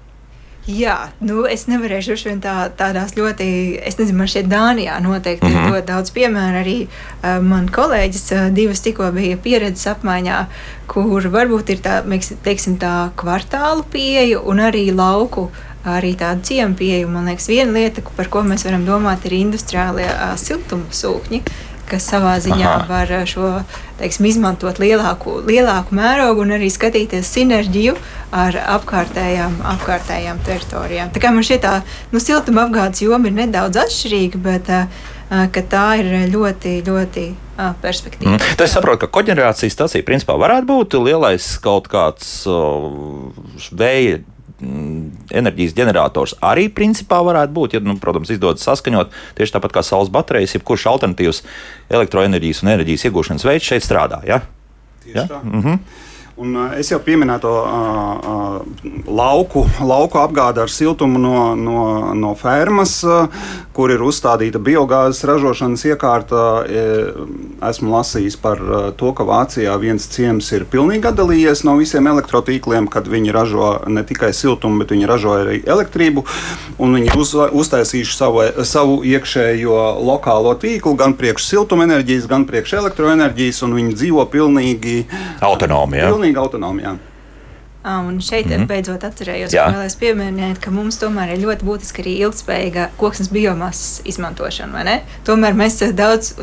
Jā, 0.70 1.10
nu, 1.26 1.48
es 1.50 1.64
nevarēšu 1.66 2.12
droši 2.12 2.28
vien 2.28 2.42
tā, 2.44 2.54
tādās 2.78 3.16
ļoti, 3.18 3.46
es 3.90 3.96
nezinu, 3.98 4.20
man 4.20 4.30
šeit 4.30 4.50
Dānijā 4.52 5.00
noteikti 5.02 5.48
mm. 5.48 5.56
-hmm. 5.56 5.66
ir 5.66 5.74
ļoti 5.74 5.88
daudz 5.88 6.12
piemēru. 6.14 6.60
Arī 6.60 6.76
uh, 6.86 7.40
man 7.42 7.70
kolēģis 7.74 8.26
uh, 8.36 8.44
divas 8.54 8.84
tikko 8.86 9.10
bija 9.16 9.38
pieredzes 9.38 9.88
apmaiņā, 9.96 10.44
kur 10.88 11.26
varbūt 11.34 11.74
ir 11.74 11.82
tā, 11.82 12.04
meiks- 12.06 12.36
teiksim, 12.44 12.78
tā 12.78 13.10
kvartālu 13.16 13.84
pieeja 13.92 14.40
un 14.40 14.60
arī 14.60 14.92
lauku. 14.96 15.50
Arī 15.86 16.12
tāda 16.20 16.44
ciema 16.44 16.76
pieeja. 16.76 17.08
Man 17.08 17.26
liekas, 17.26 17.48
viena 17.48 17.72
lieta, 17.72 18.02
par 18.18 18.28
ko 18.28 18.44
mēs 18.44 18.66
varam 18.68 18.86
domāt, 18.86 19.26
ir 19.26 19.38
industriālie 19.40 20.06
uh, 20.12 20.36
siltumsūkņi, 20.38 21.42
kas 21.90 22.08
savā 22.10 22.38
ziņā 22.44 22.70
Aha. 22.70 22.86
var 22.90 23.14
šo 23.30 23.52
teiksim, 24.00 24.30
izmantot 24.30 24.80
lielāku, 24.80 25.40
lielāku 25.48 25.96
mērogu 25.98 26.46
un 26.46 26.56
arī 26.56 26.70
skatīties 26.72 27.34
sinerģiju 27.36 27.98
ar 28.36 28.58
apkārtējām, 28.78 29.60
apkārtējām 29.76 30.42
teritorijām. 30.48 31.14
Tā 31.16 31.24
kā 31.24 31.34
man 31.36 31.46
šķiet, 31.46 31.66
tā 31.66 31.76
nu, 32.14 32.24
siltumapgādes 32.24 33.04
joma 33.04 33.30
ir 33.30 33.38
nedaudz 33.42 33.82
atšķirīga, 33.84 34.44
bet 34.46 34.74
ka 35.30 35.64
tā 35.70 35.86
ir 36.02 36.10
ļoti, 36.32 36.80
ļoti 36.88 37.28
perspektīva. 37.84 38.34
Mm. 38.34 38.56
Tad 38.58 38.66
es 38.66 38.74
saprotu, 38.74 39.04
ka 39.04 39.14
koģenerācijas 39.20 39.76
stācija 39.76 40.06
principā 40.08 40.38
varētu 40.40 40.70
būt 40.70 40.98
lielais 41.04 41.52
kaut 41.64 41.90
kāds 41.92 42.32
uh, 42.50 42.90
vēja 43.70 44.22
enerģijas 44.62 45.76
ģenerators 45.78 46.36
arī 46.46 46.68
principā 46.74 47.22
varētu 47.26 47.56
būt, 47.56 47.78
ja, 47.78 47.84
nu, 47.86 47.96
protams, 48.02 48.32
izdodas 48.34 48.66
saskaņot 48.68 49.14
tieši 49.38 49.56
tāpat 49.56 49.78
kā 49.78 49.84
saules 49.86 50.12
baterijas, 50.14 50.58
jebkurš 50.58 50.88
alternatīvs 50.92 51.44
elektroenerģijas 51.90 52.64
un 52.64 52.74
enerģijas 52.76 53.08
iegūšanas 53.10 53.48
veids 53.48 53.72
šeit 53.72 53.86
strādā. 53.86 54.22
Ja? 54.28 54.42
Tieši 55.06 55.18
ja? 55.18 55.28
tā. 55.30 55.42
Mm 55.44 55.64
-hmm. 55.64 56.08
Un 56.40 56.56
es 56.80 56.88
jau 56.88 57.02
pieminēju 57.04 57.42
to 57.44 57.52
uh, 57.52 58.60
lauku, 59.12 59.66
lauku 59.92 60.22
apgādi 60.22 60.62
ar 60.64 60.72
siltumu 60.72 61.20
no, 61.20 61.40
no, 61.60 61.82
no 62.16 62.32
fermas, 62.40 63.02
uh, 63.04 63.28
kur 63.76 63.92
ir 63.92 64.04
uzstādīta 64.04 64.60
biogāzes 64.64 65.24
ražošanas 65.28 65.86
iekārta. 65.88 66.40
Esmu 67.70 67.94
lasījis 67.94 68.36
par 68.40 68.60
to, 69.00 69.12
ka 69.16 69.24
Vācijā 69.28 69.76
viens 69.80 70.04
ciems 70.12 70.50
ir 70.56 70.66
pilnīgi 70.70 71.08
atdalījies 71.08 71.64
no 71.68 71.78
visiem 71.80 72.08
elektrotīkliem, 72.12 72.90
kad 72.92 73.08
viņi 73.08 73.32
ražo 73.36 73.70
ne 73.88 74.04
tikai 74.08 74.32
siltumu, 74.36 74.82
bet 74.84 74.92
viņi 74.96 75.08
ražo 75.08 75.36
arī 75.38 75.62
elektrību. 75.64 76.26
Viņi 76.80 77.16
uz, 77.20 77.32
uztaisījuši 77.62 78.18
savu, 78.18 78.44
savu 78.68 79.00
iekšējo 79.08 79.80
lokālo 80.10 80.56
tīklu 80.60 80.96
gan 81.00 81.16
priekš 81.20 81.48
siltumenerģijas, 81.54 82.28
gan 82.32 82.48
priekš 82.50 82.76
elektroenerģijas, 82.82 83.64
un 83.68 83.78
viņi 83.80 83.96
dzīvo 83.96 84.28
pilnīgi 84.34 84.98
autonomi. 85.46 86.02
Ja? 86.02 86.12
Pilnīgi 86.12 86.29
pilnīga 86.30 86.46
autonomija. 86.46 86.98
Un 87.80 88.20
šeit 88.22 88.46
mm 88.46 88.52
-hmm. 88.52 88.68
beidzot 88.68 89.04
atcerējos, 89.08 89.54
ka 89.56 89.72
vēlēs 89.72 89.96
pieminēt, 89.96 90.58
ka 90.60 90.70
mums 90.70 90.98
tomēr 91.00 91.30
ir 91.32 91.46
ļoti 91.46 91.64
būtiska 91.64 92.02
arī 92.04 92.18
ilgspējīga 92.26 92.90
koksnes 92.98 93.30
biomasas 93.32 94.02
izmantošana. 94.06 95.00
Tomēr 95.26 95.54
mēs 95.54 95.80
daudz 95.96 96.34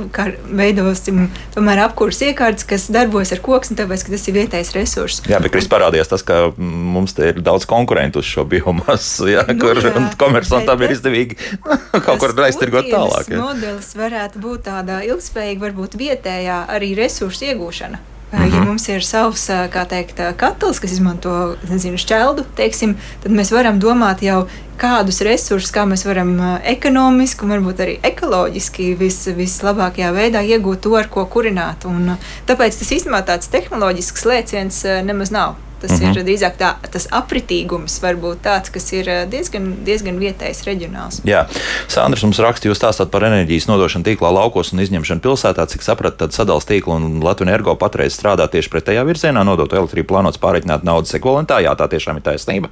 veidosim 0.49 1.29
apkurses 1.57 2.23
iekārtas, 2.23 2.65
kas 2.65 2.89
darbojas 2.89 3.33
ar 3.33 3.41
koksni, 3.41 3.77
tāpēc, 3.77 4.05
ka 4.05 4.11
tas 4.13 4.29
ir 4.29 4.35
vietējais 4.35 4.73
resurs. 4.73 5.23
Jā, 5.29 5.39
bet 5.39 5.53
Kris 5.53 5.69
parādījās 5.69 6.09
tas, 6.09 6.23
ka 6.23 6.53
mums 6.57 7.19
ir 7.19 7.43
daudz 7.43 7.67
konkurentu 7.67 8.19
uz 8.19 8.25
šo 8.25 8.45
biomasu, 8.45 9.29
jā, 9.29 9.45
nu, 9.47 9.61
kur 9.61 9.77
jā, 9.77 10.09
komersantam 10.25 10.83
ir 10.83 10.91
izdevīgi 10.91 11.37
kaut 12.07 12.19
kur 12.19 12.33
aiztirgot 12.49 12.89
tālāk. 12.89 13.29
Jā. 13.29 13.45
Modelis 13.45 13.95
varētu 13.95 14.41
būt 14.41 14.63
tāda 14.73 15.05
ilgspējīga, 15.05 15.61
varbūt 15.61 16.01
vietējā 16.01 16.65
arī 16.69 16.95
resursu 16.97 17.45
iegūšana. 17.45 18.16
Mm 18.33 18.39
-hmm. 18.39 18.55
Ja 18.55 18.65
mums 18.65 18.89
ir 18.89 19.05
savs 19.05 19.47
teikt, 19.89 20.21
katls, 20.37 20.79
kas 20.81 20.93
izmanto 20.93 21.57
nezinu, 21.69 21.97
šķeldu, 21.97 22.45
teiksim, 22.57 22.97
tad 23.23 23.33
mēs 23.33 23.53
varam 23.53 23.81
domāt 23.81 24.23
jau, 24.23 24.47
kādus 24.77 25.21
resursus, 25.21 25.73
kā 25.73 25.87
mēs 25.87 26.05
varam 26.07 26.59
ekonomiski 26.65 27.45
un 27.45 27.51
varbūt 27.51 27.81
arī 27.85 27.99
ekoloģiski 28.03 28.95
vis, 28.95 29.27
vislabākajā 29.27 30.13
veidā 30.13 30.43
iegūt 30.43 30.81
to, 30.81 30.97
ar 30.97 31.09
ko 31.09 31.25
kurināt. 31.25 31.85
Un, 31.85 32.17
tāpēc 32.47 32.79
tas 32.79 32.93
īstenībā 32.93 33.23
tāds 33.23 33.49
tehnoloģisks 33.49 34.25
lēciens 34.25 34.85
nemaz 35.05 35.31
nav. 35.31 35.55
Tas 35.81 35.91
mm 35.91 35.97
-hmm. 35.97 36.17
ir 36.17 36.25
drīzāk 36.25 36.55
tā, 36.57 36.71
tas 36.91 37.05
apritīgums, 37.13 37.99
varbūt 38.01 38.41
tāds, 38.43 38.73
kas 38.73 38.93
ir 38.97 39.09
eh, 39.09 39.27
diezgan, 39.29 39.85
diezgan 39.85 40.19
vietējs, 40.19 40.65
reģionāls. 40.65 41.21
Jā, 41.25 41.45
Sandrs 41.89 42.23
mums 42.23 42.39
raksta, 42.39 42.69
jūs 42.69 42.81
stāstāt 42.81 43.11
par 43.13 43.25
enerģijas 43.29 43.69
nodošanu 43.69 44.05
tīklā 44.05 44.33
laukos 44.33 44.73
un 44.73 44.81
izņemšanu 44.81 45.21
pilsētā. 45.21 45.67
Cik 45.67 45.83
sapratu, 45.83 46.17
tad 46.17 46.33
sadalījuma 46.33 46.57
tīkla 46.57 46.95
un 46.97 47.21
Latvijas 47.21 47.49
energo 47.49 47.75
patreiz 47.75 48.17
strādā 48.17 48.49
tieši 48.49 48.71
pretējā 48.73 49.05
virzienā, 49.05 49.45
nodot 49.45 49.73
elektrību 49.73 50.09
plānots 50.09 50.41
pārreikināt 50.41 50.83
naudas 50.83 51.15
ekvivalentā. 51.15 51.61
Jā, 51.61 51.77
tā 51.77 51.89
tiešām 51.89 52.17
ir 52.17 52.23
taisnība. 52.23 52.69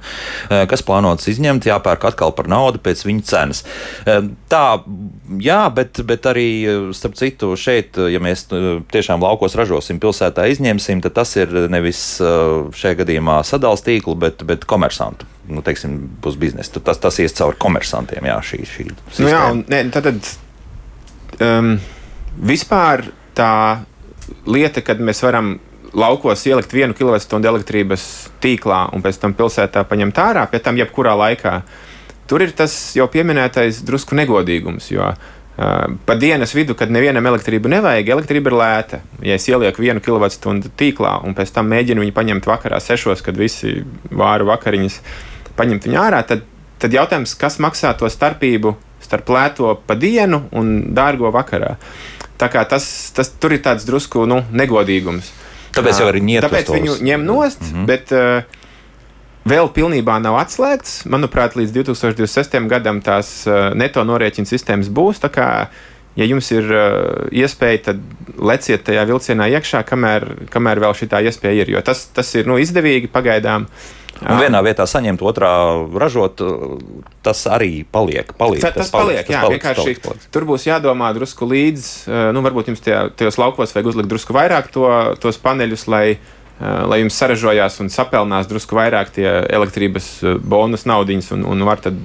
Eh, 0.49 0.65
kas 0.65 0.81
plānots 0.81 1.27
izņemt, 1.27 1.65
jāpērk 1.65 2.05
atkal 2.05 2.31
par 2.31 2.47
naudu 2.47 2.79
pēc 2.79 3.05
viņa 3.05 3.21
cenas. 3.21 3.63
Eh, 4.05 4.21
tā, 4.49 4.81
jā, 5.37 5.69
bet, 5.75 6.01
bet 6.01 6.25
arī, 6.25 6.91
starp 6.93 7.15
citu, 7.15 7.55
šeit, 7.55 7.97
ja 7.97 8.19
mēs 8.19 8.47
tiešām 8.91 9.21
laukos 9.21 9.55
ražosim, 9.55 9.99
pilsētā 9.99 10.49
izņemsim, 10.49 11.01
tad 11.01 11.13
tas 11.13 11.35
ir 11.35 11.47
nevis 11.69 12.21
šeit 12.73 12.94
šajā 12.95 13.03
gadījumā 13.03 13.41
sadalījuma 13.43 13.85
tīklu, 13.85 14.15
bet, 14.15 14.43
bet 14.47 14.65
komersantu. 14.65 15.25
Nu, 15.47 15.61
teiksim, 15.61 16.17
būs 16.21 16.37
biznesa. 16.37 16.79
Tas, 16.79 16.97
tas 16.97 17.19
ies 17.19 17.33
cauri 17.35 17.57
komersantiem, 17.59 18.25
jā, 18.25 18.39
šī, 18.41 18.63
šī 18.65 18.85
sistēma. 18.89 19.19
Nu, 19.19 19.29
jā, 19.29 19.43
un, 19.51 19.63
ne, 19.69 19.83
tad, 19.91 20.07
tad 20.07 21.41
um, 21.41 21.75
vispār 22.41 23.05
tā 23.35 23.83
lieta, 24.47 24.81
kad 24.81 24.99
mēs 24.99 25.21
varam 25.23 25.59
laukos 25.95 26.45
ielikt 26.47 26.73
vienu 26.73 26.95
kilovatstundu 26.95 27.47
elektrības 27.47 28.29
tīklā 28.43 28.89
un 28.93 29.03
pēc 29.03 29.19
tam 29.21 29.35
pilsētā 29.35 29.85
paņemt 29.87 30.17
ārā, 30.19 30.47
pie 30.49 30.59
tam 30.59 30.79
jebkurā 30.79 31.15
laikā. 31.15 31.61
Tur 32.27 32.41
ir 32.41 32.55
tas 32.57 32.73
jau 32.97 33.05
pieminētais 33.11 33.83
drusku 33.85 34.17
negodīgums, 34.17 34.89
jo 34.91 35.11
Pa 35.55 36.15
dienas 36.19 36.51
vidu, 36.51 36.75
kad 36.75 36.91
nevienam 36.91 37.25
elektrību 37.29 37.69
nevajag, 37.71 38.09
elektrība 38.11 38.51
ir 38.51 38.55
lēta. 38.59 38.97
Ja 39.23 39.37
es 39.39 39.45
ielieku 39.47 39.85
vienu 39.85 40.01
kilovatstundu 40.03 40.71
tīklā 40.75 41.13
un 41.23 41.35
pēc 41.37 41.53
tam 41.55 41.69
mēģinu 41.71 42.03
viņu 42.03 42.15
paņemt 42.15 42.49
vakarā, 42.49 42.81
sešos, 42.83 43.23
kad 43.23 43.39
visi 43.39 43.77
vāru 44.11 44.49
vakariņas, 44.49 44.97
paņemt 45.55 45.87
viņu 45.87 46.01
ārā, 46.01 46.19
tad, 46.27 46.43
tad 46.83 46.97
jautājums, 46.97 47.37
kas 47.39 47.55
maksā 47.63 47.93
to 47.95 48.09
starpību 48.11 48.75
starp 49.05 49.31
lēto 49.31 49.71
pa 49.87 49.95
dienu 49.95 50.43
un 50.51 50.75
dārgo 50.97 51.31
vakarā. 51.31 51.75
Tā 52.35 52.51
kā 52.51 52.65
tas, 52.67 52.85
tas 53.15 53.31
tur 53.39 53.55
ir 53.55 53.63
tāds 53.63 53.87
drusku 53.87 54.25
nu, 54.27 54.41
negodīgums. 54.51 55.31
Tāpēc 55.75 56.01
jau 56.01 56.11
arī 56.11 56.23
ņemt 56.23 56.47
Tāpēc 56.49 56.71
viņu 56.71 56.99
ņem 57.03 57.23
nost, 57.27 57.63
mm 57.63 57.71
-hmm. 57.71 57.85
bet 57.87 58.11
uh, 58.11 58.64
vēl 59.47 59.69
pilnībā 59.75 60.17
nav 60.23 60.39
atslēgts. 60.41 61.03
Manuprāt, 61.11 61.57
līdz 61.59 61.75
2026. 61.77 62.57
gadam 62.71 63.01
tās 63.05 63.37
uh, 63.49 63.69
neto 63.77 64.03
norēķina 64.05 64.49
sistēmas 64.49 64.89
būs. 64.89 65.21
Ja 66.15 66.23
jums 66.23 66.47
ir 66.55 66.69
uh, 66.71 67.25
iespēja, 67.35 67.89
tad 67.89 67.99
leciet 68.39 68.85
tajā 68.87 69.03
vilcienā 69.09 69.49
iekšā, 69.57 69.83
kamēr, 69.83 70.29
kamēr 70.53 70.79
vēl 70.79 70.95
šī 70.95 71.09
iespēja 71.27 71.65
ir. 71.65 71.75
Jo 71.75 71.83
tas, 71.83 72.05
tas 72.15 72.29
ir 72.39 72.47
nu, 72.47 72.55
izdevīgi 72.61 73.11
pagaidām. 73.11 73.67
Un 74.23 74.37
vienā 74.39 74.61
vietā 74.63 74.85
saņemt, 74.87 75.19
otrā 75.27 75.49
ražot, 75.99 76.39
tas 77.25 77.41
arī 77.51 77.83
paliek. 77.83 78.29
paliek 78.39 78.63
tas, 78.63 78.71
tas, 78.71 78.87
tas 78.87 78.93
paliek, 78.93 79.25
tas 79.27 79.33
jā, 79.33 79.41
paliek, 79.43 79.57
vienkārši 79.57 79.81
paliek, 79.81 79.99
paliek. 80.05 80.29
tur 80.31 80.45
būs 80.47 80.67
jādomā 80.69 81.09
drusku 81.17 81.49
līdzi. 81.51 82.13
Nu, 82.31 82.39
varbūt 82.45 82.71
jums 82.71 82.85
tajā, 82.85 83.01
tajos 83.19 83.35
laukos 83.41 83.75
vajag 83.75 83.91
uzlikt 83.91 84.13
drusku 84.13 84.37
vairāk 84.37 84.71
to, 84.71 84.87
tos 85.19 85.41
paneļus, 85.43 85.83
lai 85.91 86.05
lai 86.59 87.01
jums 87.01 87.17
saražojās 87.19 87.79
un 87.83 87.89
sapelnās 87.91 88.47
drusku 88.47 88.77
vairāk 88.77 89.11
tie 89.17 89.27
elektrības 89.27 90.11
bonus 90.43 90.85
naudiņas 90.87 91.33
un, 91.35 91.43
un 91.51 91.65
var 91.67 91.81
tad 91.83 91.99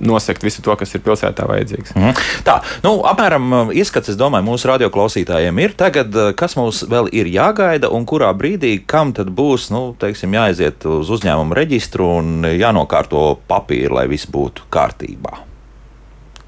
nosegt 0.00 0.42
visu 0.44 0.62
to, 0.62 0.74
kas 0.76 0.92
ir 0.94 1.02
pilsētā 1.04 1.46
vajadzīgs. 1.48 1.94
Mm. 1.96 2.20
Tā, 2.46 2.58
nu, 2.84 2.98
apmēram 3.08 3.72
ieskats, 3.76 4.12
es 4.12 4.18
domāju, 4.20 4.44
mūsu 4.50 4.70
radioklausītājiem 4.70 5.62
ir 5.64 5.76
tagad, 5.78 6.12
kas 6.38 6.56
mums 6.58 6.82
vēl 6.90 7.10
ir 7.16 7.30
jāgaida 7.32 7.90
un 7.94 8.06
kurā 8.08 8.32
brīdī, 8.36 8.76
kam 8.88 9.14
tad 9.16 9.32
būs, 9.36 9.70
nu, 9.74 9.88
teiksim, 10.00 10.36
jāaiziet 10.36 10.86
uz 10.90 11.12
uzņēmumu 11.16 11.56
reģistru 11.56 12.12
un 12.20 12.52
jānokārto 12.52 13.28
papīri, 13.48 13.92
lai 13.96 14.08
viss 14.12 14.28
būtu 14.28 14.68
kārtībā 14.72 15.46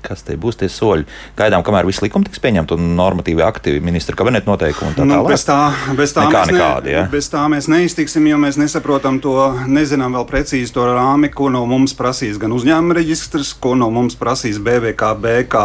kas 0.08 0.24
te 0.26 0.36
būs 0.40 0.58
tie 0.60 0.68
soļi. 0.72 1.06
Gaidām, 1.38 1.64
kamēr 1.66 1.86
viss 1.88 2.02
likums 2.04 2.28
tiks 2.28 2.42
pieņemts 2.42 2.74
un 2.76 2.92
normatīvi 2.98 3.44
aktīvi 3.44 3.82
ministra 3.84 4.16
kabineta 4.18 4.48
noteikumi. 4.50 4.96
Tā, 4.96 5.06
nu, 5.08 5.20
bez 5.28 5.44
tā, 5.48 5.58
bez 5.98 6.14
tā, 6.16 6.26
Nekā, 6.28 6.42
mēs, 6.42 6.52
nekādi, 6.54 6.94
ja? 6.94 7.04
bez 7.12 7.30
tā 7.32 7.44
mēs 7.50 7.68
neiztiksim, 7.70 8.26
jo 8.30 8.40
mēs 8.40 8.58
nesaprotam 8.60 9.20
to, 9.24 9.36
nezinām 9.68 10.16
vēl 10.18 10.26
precīzi 10.28 10.74
to 10.74 10.86
rāmi, 10.88 11.30
ko 11.34 11.50
no 11.52 11.64
mums 11.68 11.94
prasīs 11.98 12.40
gan 12.40 12.54
uzņēmuma 12.56 12.98
reģistrs, 12.98 13.54
ko 13.62 13.74
no 13.78 13.90
mums 13.94 14.18
prasīs 14.18 14.60
BVKB 14.64 15.34
kā, 15.52 15.64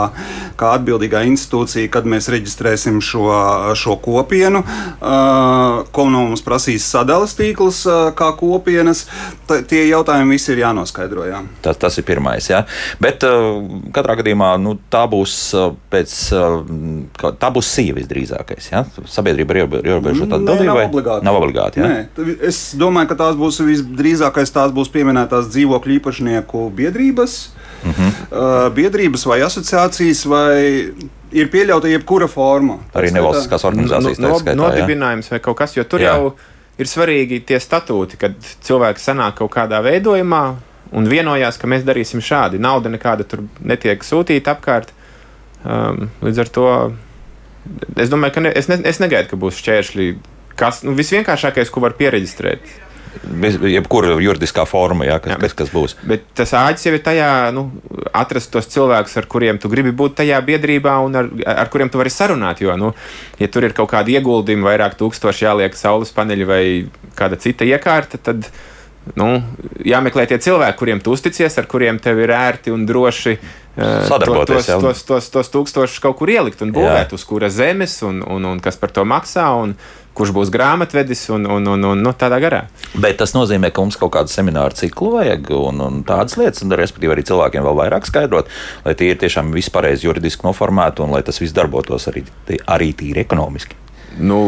kā 0.59 0.73
atbildīgā 0.77 1.23
institūcija, 1.31 1.91
kad 1.93 2.07
mēs 2.09 2.29
reģistrēsim 2.33 3.01
šo, 3.03 3.27
šo 3.79 3.97
kopienu, 4.03 4.63
uh, 4.63 5.83
ko 5.95 6.07
no 6.11 6.27
mums 6.29 6.45
prasīs 6.45 6.87
sadales 6.87 7.35
tīkls 7.39 7.83
uh, 7.89 8.09
kā 8.17 8.33
kopienas. 8.39 9.05
T 9.49 9.63
tie 9.67 9.83
jautājumi 9.89 10.35
visi 10.37 10.51
ir 10.53 10.63
jānoskaidro. 10.63 11.25
Jā. 11.27 11.41
Tas, 11.65 11.79
tas 11.81 11.97
ir 11.99 12.05
pirmais. 12.07 12.47
Ja? 12.51 12.63
Bet 13.03 13.23
uh, 13.27 13.61
katrā 13.95 14.17
gadījumā 14.19 14.32
gadījumā 14.33 14.49
nu, 14.61 14.75
tā 14.91 15.05
būs 15.09 15.53
uh, 15.55 15.73
pēc 15.91 16.13
uh, 16.33 17.33
tā 17.39 17.49
būs 17.53 17.69
sīva 17.69 17.99
visdrīzākais. 18.01 18.71
Ja? 18.71 18.83
Sabiedrība 19.05 19.55
ir 19.55 19.61
ierobežota 19.83 20.39
atbildība. 20.39 20.73
Nav 20.73 20.81
obligāti. 20.89 21.25
Nav 21.25 21.39
obligāti 21.39 21.81
ja? 21.81 21.89
Nē, 21.89 22.27
es 22.41 22.73
domāju, 22.79 23.11
ka 23.11 23.19
tās 23.19 23.37
būs 23.39 23.61
visdrīzākais 23.63 24.53
tās 24.53 24.73
būs 24.73 24.91
pieminētās 24.93 25.51
dzīvokļu 25.53 25.99
īpašnieku 25.99 26.69
biedrības. 26.75 27.37
Uh 27.83 27.89
mhm. 27.89 28.07
-huh. 28.07 28.31
uh, 28.31 28.73
biedrības 28.73 29.25
vai 29.27 29.41
asociācijas, 29.43 30.25
vai 30.25 30.93
ir 31.31 31.49
pieļauta 31.51 31.91
jebkura 31.91 32.27
forma. 32.27 32.79
Arī 32.93 33.11
nevalstiskās 33.11 33.65
organizācijas 33.67 34.19
no, 34.19 34.29
no, 34.29 34.39
skaitā, 34.39 34.55
nodibinājums 34.55 35.27
ja? 35.27 35.35
vai 35.35 35.39
kaut 35.43 35.57
kas, 35.57 35.75
jo 35.75 35.83
tur 35.83 35.99
jā. 35.99 36.13
jau 36.13 36.35
ir 36.79 36.87
svarīgi 36.87 37.43
tie 37.45 37.59
statūti, 37.59 38.17
kad 38.17 38.37
cilvēks 38.63 39.03
sanāk 39.09 39.35
kaut 39.41 39.51
kādā 39.51 39.81
veidojumā, 39.83 40.55
un 40.93 41.09
vienojās, 41.09 41.57
ka 41.59 41.69
mēs 41.69 41.85
darīsim 41.87 42.21
šādi. 42.23 42.61
Nauda 42.61 42.91
nekāda 42.93 43.25
tur 43.27 43.45
netiek 43.61 44.05
sūtīta 44.05 44.53
apkārt. 44.55 44.93
Um, 45.63 46.09
līdz 46.21 46.43
ar 46.43 46.51
to 46.53 46.69
Es 47.95 48.11
domāju, 48.11 48.35
ka 48.37 48.43
ne, 48.43 48.53
es, 48.59 48.69
ne, 48.71 48.79
es 48.87 48.99
negaidu, 48.99 49.29
ka 49.31 49.39
būs 49.39 49.59
šķēršļi. 49.63 50.07
Kas 50.59 50.83
nu, 50.85 50.93
visvienkāršākais, 50.97 51.71
ko 51.73 51.83
var 51.83 51.95
pieregistrēt? 51.97 52.65
Jebkura 53.69 54.15
juridiskā 54.21 54.65
forma, 54.65 55.05
jā, 55.05 55.19
kas, 55.21 55.35
jā, 55.35 55.37
bet, 55.37 55.53
kas, 55.53 55.55
kas 55.59 55.71
būs. 55.73 55.93
Bet 56.09 56.25
tas 56.37 56.51
āķis 56.57 56.87
jau 56.87 56.93
ir 56.97 57.03
tajā, 57.05 57.29
nu, 57.53 57.67
atrast 58.09 58.51
tos 58.53 58.67
cilvēkus, 58.73 59.15
ar 59.21 59.27
kuriem 59.29 59.59
tu 59.61 59.69
gribi 59.71 59.93
būt 59.95 60.17
tajā 60.19 60.39
biedrībā 60.45 60.95
un 61.05 61.19
ar, 61.21 61.29
ar 61.53 61.69
kuriem 61.73 61.93
tu 61.93 62.01
vari 62.01 62.11
sarunāt. 62.13 62.63
Jo, 62.65 62.75
nu, 62.79 62.91
ja 63.39 63.49
tur 63.53 63.67
ir 63.67 63.77
kaut 63.77 63.91
kādi 63.93 64.17
ieguldījumi, 64.17 64.65
vairāk 64.65 64.97
tūkstoši 64.99 65.47
jāliek 65.47 65.77
saules 65.77 66.13
paneļi 66.13 66.49
vai 66.49 66.63
kāda 67.17 67.39
cita 67.41 67.69
iekārta, 67.69 68.19
tad 68.19 68.49
nu, 69.19 69.27
jāmeklē 69.85 70.27
tie 70.29 70.39
cilvēki, 70.43 70.79
kuriem 70.79 71.01
tu 71.03 71.15
uzticies, 71.15 71.57
ar 71.59 71.67
kuriem 71.69 71.99
tev 72.03 72.21
ir 72.23 72.33
ērti 72.35 72.73
un 72.73 72.85
droši. 72.89 73.37
Uh, 73.73 74.03
Sadarboties, 74.05 74.67
tos, 74.69 74.83
tos, 74.83 75.03
tos, 75.07 75.27
tos 75.33 75.49
tūkstošus 75.49 76.01
kaut 76.03 76.19
kur 76.19 76.29
ielikt 76.29 76.61
un 76.61 76.71
būvēt, 76.75 77.09
jā. 77.09 77.17
uz 77.17 77.25
kura 77.25 77.49
zemes 77.49 77.97
un, 78.05 78.21
un, 78.21 78.45
un 78.51 78.61
kas 78.61 78.77
par 78.77 78.93
to 78.93 79.05
maksā. 79.07 79.49
Un, 79.63 79.75
kurš 80.13 80.33
būs 80.35 80.51
grāmatvedis 80.53 81.25
un, 81.33 81.47
un, 81.49 81.67
un, 81.73 81.85
un 81.89 82.01
nu, 82.05 82.13
tādā 82.17 82.37
garā. 82.41 82.63
Bet 82.93 83.17
tas 83.21 83.33
nozīmē, 83.35 83.71
ka 83.73 83.81
mums 83.81 83.97
kaut 83.99 84.13
kādu 84.15 84.29
semināru 84.29 84.77
ciklu 84.77 85.15
vajag 85.15 85.49
un, 85.57 85.81
un 85.81 86.01
tādas 86.07 86.37
lietas, 86.39 86.63
un 86.65 86.75
respektīvi 86.77 87.15
arī 87.15 87.25
cilvēkiem 87.29 87.65
vēl 87.65 87.79
vairāk 87.81 88.09
skaidrot, 88.09 88.51
lai 88.85 88.93
tie 88.99 89.09
ir 89.13 89.21
tiešām 89.23 89.53
vispārēji 89.55 90.05
juridiski 90.07 90.45
noformēti 90.47 91.01
un 91.05 91.15
lai 91.15 91.23
tas 91.25 91.41
viss 91.41 91.55
darbotos 91.55 92.05
arī, 92.13 92.25
arī 92.69 92.91
tīri 92.99 93.25
ekonomiski. 93.25 93.79
Nu, 94.19 94.39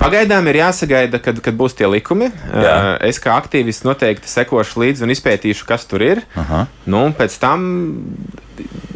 pagaidām 0.00 0.48
ir 0.50 0.60
jāsagaida, 0.60 1.20
kad, 1.22 1.38
kad 1.44 1.56
būs 1.58 1.76
tie 1.78 1.88
likumi. 1.90 2.30
Jā. 2.50 2.96
Es 3.06 3.20
kā 3.22 3.36
aktīvists 3.38 3.86
noteikti 3.86 4.30
sekošu 4.30 4.82
līdzi 4.82 5.06
un 5.06 5.14
izpētīšu, 5.14 5.66
kas 5.68 5.86
tur 5.90 6.04
ir. 6.04 6.22
Aha. 6.40 6.64
Nu, 6.90 7.04
pēc 7.16 7.36
tam 7.42 7.68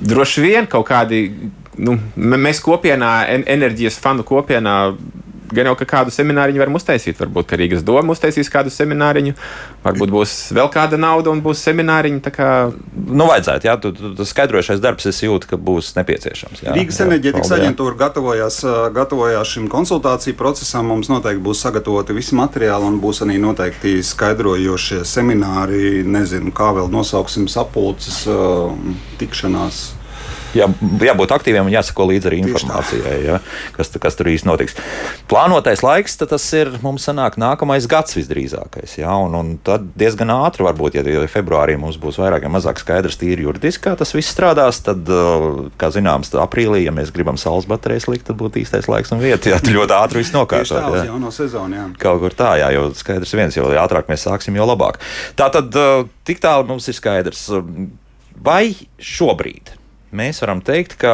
droši 0.02 0.44
vien 0.44 0.70
kaut 0.70 0.88
kādi. 0.90 1.26
Nu, 1.74 1.96
mēs 2.14 2.60
kopienā, 2.62 3.12
enerģijas 3.50 3.98
fanu 4.02 4.26
kopienā 4.26 4.76
gan 5.56 5.70
jau 5.70 5.76
kādu 5.80 6.12
semināriņu 6.14 6.62
varam 6.62 6.78
uztaisīt. 6.78 7.18
Varbūt 7.20 7.54
Rīgas 7.58 7.84
doma 7.86 8.14
uztaisīs 8.14 8.50
kādu 8.52 8.72
semināriņu, 8.74 9.34
varbūt 9.84 10.12
būs 10.14 10.34
vēl 10.56 10.70
kāda 10.74 10.98
nauda 11.00 11.32
un 11.32 11.42
būs 11.44 11.62
semināriņi. 11.66 12.22
Kā... 12.34 12.50
Nu, 12.94 13.28
vajadzētu, 13.30 13.68
jā, 13.68 13.76
tu 13.80 14.28
skaidrošais 14.28 14.82
darbs, 14.82 15.08
es 15.10 15.22
jūtu, 15.24 15.50
ka 15.52 15.58
būs 15.60 15.94
nepieciešams. 15.98 16.64
Jā, 16.66 16.76
Rīgas 16.76 17.00
enerģētikas 17.06 17.54
aģentūra 17.58 17.98
gatavojās, 18.04 18.60
gatavojās 18.94 19.56
šim 19.56 19.70
konsultāciju 19.72 20.38
procesam. 20.38 20.90
Mums 20.92 21.10
noteikti 21.12 21.44
būs 21.44 21.64
sagatavoti 21.64 22.16
visi 22.16 22.36
materiāli 22.38 22.90
un 22.90 23.00
būs 23.02 23.24
arī 23.24 23.40
noteikti 23.42 23.96
skaidrojošie 24.04 25.02
semināri. 25.08 26.04
Nezinu, 26.04 26.52
kā 26.54 26.72
vēl 26.76 26.90
nosauksim 26.92 27.48
sapulces, 27.50 28.24
tikšanās 29.20 29.84
jā, 30.56 30.68
jābūt 31.08 31.34
aktīviem 31.34 31.68
un 31.68 31.74
jāsako 31.74 32.08
līdzi 32.10 32.30
arī 32.30 32.40
informācijai, 32.44 33.16
ja, 33.24 33.38
kas, 33.74 33.90
kas 34.00 34.18
tur 34.18 34.30
īsti 34.30 34.48
notiks. 34.48 34.76
Plānotais 35.30 35.82
laiks 35.84 36.18
tas 36.20 36.46
ir 36.56 36.70
mums 36.84 37.06
sanāk 37.08 37.38
nākamais 37.40 37.88
gads 37.90 38.16
visdrīzākais. 38.18 38.98
Ja, 39.00 39.16
un, 39.24 39.34
un 39.38 39.52
tad 39.64 39.90
diezgan 39.98 40.32
ātri, 40.34 40.66
varbūt, 40.66 40.98
ja, 40.98 41.04
ja 41.06 41.24
februārī 41.30 41.76
mums 41.80 41.98
būs 42.00 42.18
vairāk 42.22 42.46
vai 42.46 42.54
mazāk 42.56 42.80
skaidrs, 42.82 43.18
tīri 43.20 43.46
juridiski, 43.46 43.84
kā 43.88 43.94
tas 43.98 44.14
viss 44.16 44.32
strādās, 44.34 44.80
tad, 44.86 45.04
uh, 45.10 45.66
kā 45.80 45.90
zināms, 45.94 46.32
aprīlī, 46.40 46.84
ja 46.86 46.94
mēs 46.94 47.12
gribam 47.14 47.38
saules 47.40 47.68
baterijas 47.70 48.08
likt, 48.10 48.26
tad 48.30 48.38
būtu 48.40 48.62
īstais 48.62 48.88
laiks 48.90 49.14
un 49.14 49.22
vieta. 49.22 49.54
Jā, 49.54 49.60
ļoti 49.78 49.96
ātri 49.98 50.22
viss 50.22 50.34
nokārtot. 50.34 51.00
Jā, 51.04 51.18
no 51.20 51.32
sezonu, 51.34 51.78
jā. 51.78 51.86
Kaut 52.00 52.22
kur 52.22 52.36
tā, 52.36 52.54
jā, 52.62 52.70
jo 52.74 52.88
skaidrs 52.96 53.34
viens, 53.36 53.58
jo 53.58 53.68
ātrāk 53.80 54.10
mēs 54.10 54.26
sāksim, 54.28 54.56
jo 54.58 54.66
labāk. 54.68 55.00
Tā 55.38 55.50
tad 55.54 55.74
uh, 55.78 56.04
tik 56.26 56.42
tālu 56.44 56.68
mums 56.70 56.88
ir 56.90 56.96
skaidrs. 56.96 57.48
Vai 58.44 58.74
šobrīd 58.98 59.76
mēs 60.16 60.42
varam 60.44 60.62
teikt, 60.64 60.98
ka 61.00 61.12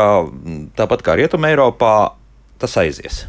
tāpat 0.78 1.04
kā 1.06 1.16
Rietumē, 1.18 1.54
Eiropā, 1.54 2.14
tas 2.60 2.76
aizies. 2.80 3.24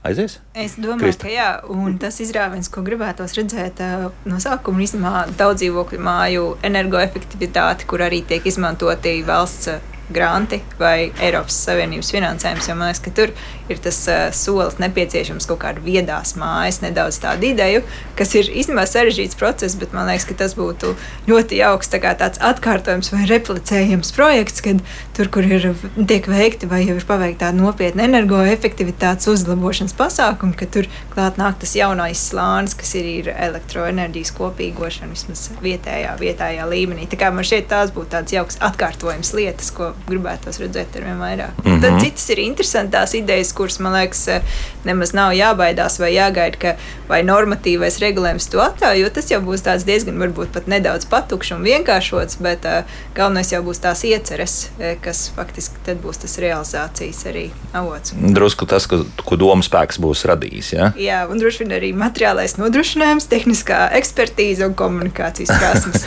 Aizies? 0.00 0.38
Es 0.56 0.78
domāju, 0.80 1.10
Krista. 1.10 1.26
ka 1.26 1.32
jā, 1.32 1.48
un 1.68 1.98
tas 2.00 2.16
izrāviens, 2.24 2.70
ko 2.72 2.80
gribētos 2.84 3.34
redzēt 3.36 3.82
no 4.24 4.38
sākuma, 4.40 4.80
ir 4.80 5.34
daudz 5.36 5.60
dzīvokļu 5.60 6.00
māju 6.00 6.44
energoefektivitāte, 6.64 7.84
kur 7.90 8.06
arī 8.06 8.22
tiek 8.24 8.46
izmantoti 8.48 9.18
valsts 9.28 9.74
granti 10.12 10.60
vai 10.80 11.10
Eiropas 11.22 11.56
Savienības 11.66 12.12
finansējums. 12.14 12.68
Jo 12.68 12.76
man 12.78 12.90
liekas, 12.90 13.02
ka 13.04 13.14
tur 13.16 13.34
ir 13.70 13.80
tas 13.82 13.98
uh, 14.10 14.28
solis 14.34 14.78
nepieciešams 14.82 15.46
kaut 15.48 15.62
kāda 15.62 15.82
viedās 15.84 16.34
mājas, 16.38 16.80
nedaudz 16.84 17.20
tādu 17.22 17.50
ideju, 17.50 17.84
kas 18.18 18.34
ir 18.38 18.50
īstenībā 18.50 18.86
sarežģīts 18.88 19.38
process, 19.38 19.78
bet 19.78 19.94
man 19.96 20.08
liekas, 20.10 20.26
ka 20.28 20.36
tas 20.42 20.56
būtu 20.58 20.94
ļoti 21.30 21.60
jauks 21.60 21.92
tā 21.92 22.00
tāds 22.02 22.40
atkārtojums 22.42 23.12
vai 23.14 23.26
replicējams 23.30 24.12
projekts, 24.16 24.64
kad 24.64 24.82
tur, 25.16 25.30
kur 25.32 25.46
ir 25.46 25.70
tiek 26.10 26.26
veikti 26.30 26.68
vai 26.70 26.82
jau 26.84 26.96
ir 26.98 27.06
paveikti 27.06 27.42
tādi 27.44 27.60
nopietni 27.62 28.06
energoefektivitātes 28.08 29.30
uzlabošanas 29.30 29.94
pasākumi, 29.98 30.56
ka 30.58 30.68
tur 30.74 30.88
klāt 31.14 31.38
nāk 31.40 31.60
tas 31.62 31.76
jaunais 31.78 32.22
slānis, 32.30 32.74
kas 32.78 32.94
ir, 32.98 33.08
ir 33.20 33.32
elektroenerģijas 33.34 34.34
kopīgošana 34.36 35.14
vismaz 35.14 35.46
vietējā, 35.62 36.16
vietējā 36.20 36.66
līmenī. 36.70 37.06
Tā 37.10 37.20
kā 37.20 37.30
man 37.34 37.46
šķiet, 37.46 37.68
tās 37.70 37.94
būtu 37.94 38.14
tādas 38.16 38.34
jauks 38.34 38.60
atkārtojums 38.70 39.34
lietas, 39.36 39.70
ko 39.74 39.92
gribētos 40.08 40.60
redzēt 40.62 40.96
ar 40.96 41.06
vien 41.06 41.20
vairāk. 41.20 41.62
Mm 41.64 41.72
-hmm. 41.72 41.80
Tad 41.82 42.00
citas 42.04 42.28
ir 42.30 42.38
interesantas 42.38 43.14
idejas, 43.14 43.52
kuras 43.52 43.78
man 43.78 43.92
liekas, 43.92 44.28
eh, 44.28 44.42
nemaz 44.84 45.12
nav 45.12 45.32
jābaidās 45.32 45.98
vai 46.00 46.14
jāgaida, 46.14 46.56
ka 46.58 46.74
vai 47.08 47.22
normatīvais 47.22 47.98
regulējums 48.00 48.48
to 48.50 48.58
atļauj, 48.58 49.00
jo 49.00 49.10
tas 49.10 49.30
jau 49.30 49.40
būs 49.40 49.64
diezgan 49.84 50.18
varbūt 50.18 50.52
pat 50.54 50.66
nedaudz 50.66 51.04
patukšs 51.10 51.52
un 51.56 51.62
vienkāršots, 51.62 52.36
bet 52.40 52.64
uh, 52.64 52.84
galvenais 53.14 53.52
jau 53.52 53.62
būs 53.62 53.80
tās 53.80 54.04
ieceres, 54.04 54.68
eh, 54.78 54.96
kas 55.00 55.30
faktiski 55.36 55.76
tad 55.86 56.02
būs 56.04 56.22
tas 56.22 56.38
realizācijas 56.38 57.24
arī 57.26 57.50
avots. 57.72 58.12
Drusku 58.14 58.66
tas, 58.66 58.86
ko, 58.86 59.04
ko 59.24 59.36
domu 59.36 59.62
spēks 59.62 60.00
būs 60.00 60.24
radījis. 60.30 60.72
Ja? 60.72 60.92
Jā, 60.96 61.20
un 61.30 61.38
droši 61.38 61.64
vien 61.64 61.76
arī 61.78 61.92
materiālais 61.96 62.56
nodrošinājums, 62.60 63.28
tehniskā 63.30 63.90
ekspertīze 63.98 64.66
un 64.66 64.74
komunikācijas 64.78 65.50
prasmes. 65.58 66.06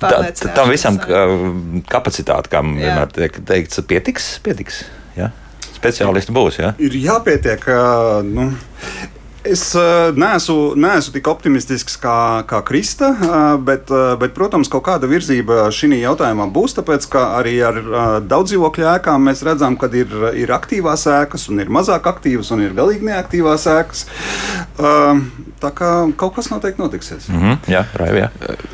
tā, 0.00 0.10
tā, 0.12 0.52
tam 0.54 0.70
visam 0.72 0.98
kapacitāte, 1.88 2.52
kā 2.52 2.62
vienmēr 2.84 3.16
tiek 3.16 3.40
teikts, 3.48 3.82
pietiks. 3.88 4.28
pietiks 4.44 4.84
ja? 5.18 5.30
Speciālisti 5.74 6.34
būs. 6.34 6.58
Ja? 6.62 6.72
Ir 6.82 6.96
jāpietiek. 6.96 7.66
Nu, 8.28 8.48
Es 9.44 9.74
uh, 9.76 10.08
neesmu, 10.16 10.72
neesmu 10.80 11.12
tik 11.12 11.26
optimistisks 11.28 11.98
kā, 12.00 12.16
kā 12.48 12.62
Krista, 12.64 13.10
uh, 13.12 13.40
bet, 13.60 13.90
uh, 13.92 14.14
bet, 14.16 14.32
protams, 14.32 14.70
kaut 14.72 14.86
kāda 14.86 15.08
virzība 15.10 15.66
šī 15.68 15.90
jautājumā 16.00 16.46
būs. 16.54 16.72
Tāpēc, 16.78 17.04
ka 17.12 17.26
arī 17.42 17.58
ar 17.68 17.80
daudz 18.24 18.54
dzīvokļu 18.54 18.88
ēkām 18.94 19.28
mēs 19.28 19.44
redzam, 19.44 19.76
ka 19.76 19.90
ir, 19.92 20.08
ir 20.40 20.54
aktīvās 20.56 21.04
ēkas, 21.12 21.50
un 21.52 21.60
ir 21.60 21.68
mazāk 21.68 22.08
aktīvas, 22.08 22.54
un 22.56 22.64
ir 22.64 22.72
galīgi 22.76 23.04
neaktīvās 23.10 23.68
ēkas. 23.74 24.06
Tā 25.60 25.70
kā 25.76 25.92
kaut 26.16 26.38
kas 26.38 26.48
noteikti 26.48 26.80
notiksies. 26.80 27.28
Mm 27.28 27.42
-hmm, 27.42 27.60
jā, 27.68 27.84
raiv, 28.00 28.16
jā. 28.22 28.30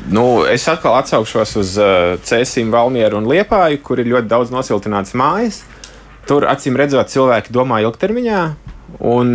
Nu, 0.07 0.45
es 0.47 0.67
atkal 0.71 0.95
atsaukšos 1.03 1.55
uz 1.55 1.77
Cēsīm, 2.23 2.71
Valmieru 2.71 3.19
un 3.19 3.27
Liepāju, 3.27 3.83
kur 3.83 3.99
ir 3.99 4.07
ļoti 4.07 4.27
daudz 4.27 4.55
nosiltināts 4.55 5.13
mājas. 5.13 5.61
Tur 6.27 6.47
acīm 6.47 6.77
redzot, 6.77 7.09
cilvēki 7.09 7.51
domā 7.51 7.81
ilgtermiņā, 7.81 8.41
Un 8.99 9.29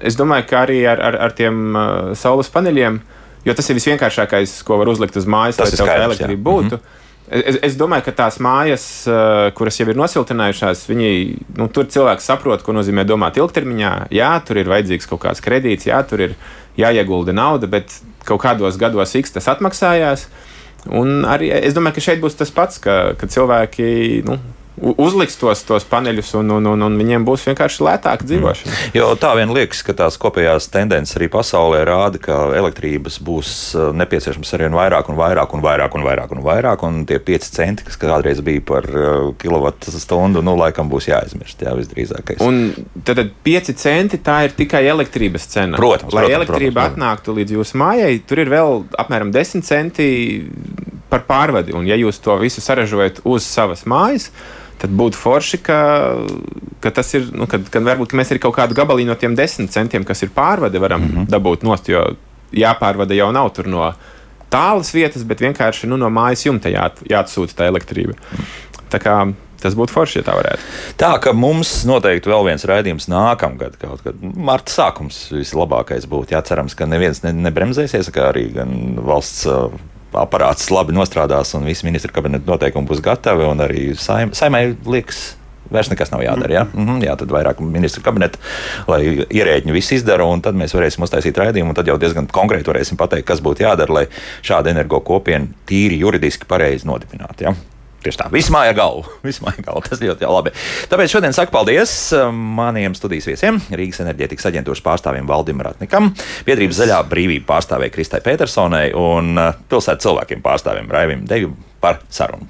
es 0.00 0.16
domāju, 0.18 0.46
ka 0.50 0.64
arī 0.64 0.80
ar, 0.88 1.00
ar, 1.02 1.18
ar 1.28 1.34
tiem 1.36 1.74
uh, 1.76 2.12
saules 2.18 2.48
paneļiem, 2.52 3.00
jo 3.46 3.54
tas 3.54 3.70
ir 3.70 3.78
visvienkāršākais, 3.78 4.60
ko 4.66 4.78
var 4.80 4.90
uzlikt 4.92 5.18
uz 5.20 5.28
mājas, 5.28 5.60
tas 5.60 5.74
lai 5.76 5.88
tā 5.88 5.98
elektrība 6.06 6.42
būtu. 6.42 6.78
Mm 6.78 6.80
-hmm. 6.80 7.02
Es, 7.26 7.56
es 7.62 7.74
domāju, 7.74 8.04
ka 8.06 8.12
tās 8.12 8.36
mājas, 8.38 8.84
uh, 9.10 9.50
kuras 9.54 9.80
jau 9.80 9.88
ir 9.90 9.96
nosiltinājušās, 9.98 10.84
viņi, 10.86 11.38
nu, 11.58 11.66
tur 11.68 11.88
cilvēks 11.90 12.28
saprot, 12.30 12.62
ko 12.62 12.72
nozīmē 12.72 13.02
domāt 13.04 13.36
ilgtermiņā. 13.36 14.06
Jā, 14.14 14.30
tur 14.46 14.56
ir 14.56 14.70
vajadzīgs 14.70 15.10
kaut 15.10 15.24
kāds 15.24 15.42
kredīts, 15.42 15.86
jā, 15.86 15.98
tur 16.06 16.20
ir 16.20 16.36
jāiegulda 16.78 17.34
nauda, 17.34 17.66
bet 17.66 17.90
kaut 18.24 18.44
kādos 18.44 18.78
gados 18.78 19.14
X 19.18 19.34
tas 19.34 19.48
atmaksājās. 19.48 20.28
Un 20.86 21.24
arī 21.26 21.50
es 21.50 21.74
domāju, 21.74 21.98
ka 21.98 22.00
šeit 22.00 22.22
būs 22.22 22.38
tas 22.38 22.52
pats, 22.54 22.78
ka, 22.78 23.16
ka 23.18 23.26
cilvēki 23.26 24.22
nu, 24.28 24.38
uzliks 24.76 25.38
tos, 25.40 25.62
tos 25.66 25.86
paneļus, 25.88 26.34
un, 26.40 26.50
un, 26.58 26.66
un, 26.72 26.84
un 26.86 26.98
viņiem 27.00 27.24
būs 27.26 27.46
vienkārši 27.48 27.84
lētāka 27.86 28.26
dzīvošana. 28.28 28.72
Mm. 28.72 28.92
Jo 28.98 29.08
tā 29.20 29.32
vien 29.38 29.52
liekas, 29.56 29.80
ka 29.86 29.94
tās 29.96 30.18
kopējās 30.20 30.68
tendences 30.72 31.16
arī 31.18 31.28
pasaulē 31.32 31.82
rāda, 31.88 32.20
ka 32.22 32.38
elektrības 32.58 33.18
būs 33.24 33.52
uh, 33.76 33.88
nepieciešams 33.96 34.52
arvien 34.58 34.76
vairāk 34.76 35.08
un 35.12 35.18
vairāk 35.18 35.56
un 35.56 35.64
vairāk 35.64 35.96
un 35.96 36.06
vairāk 36.06 36.34
un 36.36 36.42
vairāk, 36.44 36.84
un 36.88 37.00
tie 37.08 37.20
5 37.30 37.48
centi, 37.56 37.86
kas 37.88 38.00
kādreiz 38.00 38.42
bija 38.44 38.64
par 38.68 38.88
uh, 38.92 39.30
kilovatu 39.40 39.94
stundu, 39.96 40.44
nu 40.44 40.56
laikam 40.58 40.90
būs 40.92 41.08
jāaizmirst, 41.10 41.64
jā, 41.64 41.72
visdrīzākais. 41.78 42.44
Un 42.44 43.00
tad 43.06 43.22
5 43.46 43.72
centi 43.80 44.20
tā 44.24 44.42
ir 44.48 44.56
tikai 44.58 44.84
elektrības 44.90 45.48
cena. 45.56 45.80
Protams, 45.80 46.12
Lai 46.12 46.26
protams, 46.26 46.42
elektrība 46.42 46.82
protams, 46.82 46.92
atnāktu 46.96 47.38
līdz 47.40 47.56
jūsu 47.56 47.80
mājai, 47.80 48.12
tur 48.28 48.44
ir 48.44 48.52
vēl 48.52 48.84
apmēram 49.00 49.32
10 49.34 49.64
centi 49.66 50.10
par 51.10 51.24
pārvadi, 51.26 51.74
un 51.76 51.86
ja 51.88 51.96
jūs 51.98 52.18
to 52.22 52.34
visu 52.40 52.62
saražojat 52.64 53.22
uz 53.24 53.46
savas 53.46 53.84
mājas, 53.88 54.30
tad 54.80 54.92
būtu 54.96 55.18
forši, 55.18 55.60
ka, 55.64 55.78
ka 56.84 56.92
tas 56.98 57.14
ir, 57.16 57.30
nu, 57.32 57.48
kad, 57.50 57.64
kad 57.72 57.86
varbūt 57.86 58.12
ka 58.12 58.20
mēs 58.20 58.32
arī 58.32 58.42
kaut 58.42 58.56
kādu 58.58 58.76
gabaliņu 58.76 59.12
no 59.12 59.16
tiem 59.20 59.36
desmit 59.38 59.72
centiem, 59.74 60.04
kas 60.04 60.22
ir 60.26 60.34
pārvade, 60.36 60.80
varam 60.82 61.02
mm 61.02 61.14
-hmm. 61.14 61.30
dabūt 61.32 61.64
nost, 61.66 61.88
jo 61.88 62.04
jāpārvada 62.52 63.14
jau 63.14 63.32
nav 63.32 63.50
tur 63.56 63.66
no 63.66 63.92
tālas 64.50 64.92
vietas, 64.94 65.24
bet 65.24 65.40
vienkārši 65.40 65.86
nu, 65.86 65.96
no 65.96 66.10
mājas 66.10 66.46
jumta 66.46 66.68
jā, 66.68 66.90
jāatsūta 67.10 67.54
tā 67.54 67.66
elektrība. 67.72 68.14
Tā 68.90 68.98
kā 69.02 69.32
Tas 69.56 69.74
būtu 69.74 69.94
forši, 69.94 70.20
ja 70.20 70.26
tā 70.26 70.36
varētu. 70.36 70.64
Tā 71.00 71.10
ka 71.22 71.32
mums 71.32 71.70
noteikti 71.88 72.30
vēl 72.30 72.44
viens 72.50 72.64
raidījums 72.68 73.08
nākamgad, 73.08 73.78
kaut 73.80 74.04
kad 74.04 74.20
marta 74.20 74.72
sākums 74.72 75.16
vislabākais 75.32 76.06
būtu. 76.10 76.36
Jā, 76.36 76.42
cerams, 76.46 76.76
ka 76.76 76.88
neviens 76.88 77.22
ne, 77.24 77.32
nebremzēsies, 77.48 78.10
ka 78.14 78.28
arī 78.30 78.50
valsts 79.00 79.46
aparāts 80.20 80.70
labi 80.72 80.94
nostrādās 80.96 81.54
un 81.58 81.66
visi 81.68 81.86
ministra 81.86 82.12
kabineta 82.14 82.48
noteikumi 82.48 82.88
būs 82.88 83.02
gatavi 83.04 83.48
un 83.48 83.64
arī 83.66 83.90
saim, 84.00 84.34
saimai 84.36 84.70
liekas. 84.86 85.26
Vairs 85.66 85.88
nekas 85.90 86.12
nav 86.12 86.20
jādara. 86.22 86.52
Ja? 86.52 86.64
Mm 86.64 86.86
-hmm, 86.86 87.04
jā, 87.08 87.16
tad 87.18 87.32
vairāk 87.34 87.60
ministru 87.60 88.02
kabineta, 88.02 88.38
lai 88.86 89.26
ierēģi 89.26 89.72
visu 89.74 89.94
izdara, 89.94 90.24
un 90.24 90.40
tad 90.40 90.54
mēs 90.54 90.74
varēsim 90.74 91.02
uztaisīt 91.02 91.38
raidījumu. 91.38 91.74
Tad 91.74 91.86
jau 91.86 91.98
diezgan 91.98 92.26
konkrēti 92.26 92.70
varēsim 92.70 92.96
pateikt, 92.96 93.26
kas 93.26 93.42
būtu 93.42 93.66
jādara, 93.66 93.92
lai 93.92 94.06
šāda 94.42 94.70
energo 94.70 95.00
kopiena 95.00 95.46
tīri 95.66 95.98
juridiski 95.98 96.46
pareizi 96.46 96.86
nodibinātu. 96.86 97.42
Ja? 97.42 97.54
Tieši 98.06 98.20
tā, 98.20 98.28
viss 98.30 98.52
māja 98.54 98.70
galva. 98.76 99.10
Viss 99.26 99.42
māja 99.42 99.64
galva. 99.66 99.82
Tas 99.82 100.02
ļoti 100.02 100.28
labi. 100.30 100.52
Tāpēc 100.92 101.16
šodien 101.16 101.34
saku 101.34 101.50
paldies 101.54 101.94
um, 102.14 102.38
maniem 102.54 102.94
studijas 102.94 103.26
viesiem, 103.26 103.58
Rīgas 103.74 104.04
enerģētikas 104.04 104.46
aģentūras 104.52 104.84
pārstāvim 104.86 105.26
Valdim 105.26 105.64
Ratnikam, 105.66 106.12
Biedrības 106.46 106.78
zaļā 106.84 107.00
brīvība 107.10 107.48
pārstāvēja 107.50 107.96
Kristai 107.96 108.22
Petersonai 108.22 108.92
un 108.94 109.34
uh, 109.34 109.56
pilsētas 109.66 110.06
cilvēkiem 110.06 110.44
pārstāvim 110.46 110.92
Raivim 110.92 111.26
Devim 111.26 111.58
par 111.82 112.04
sarunu. 112.06 112.46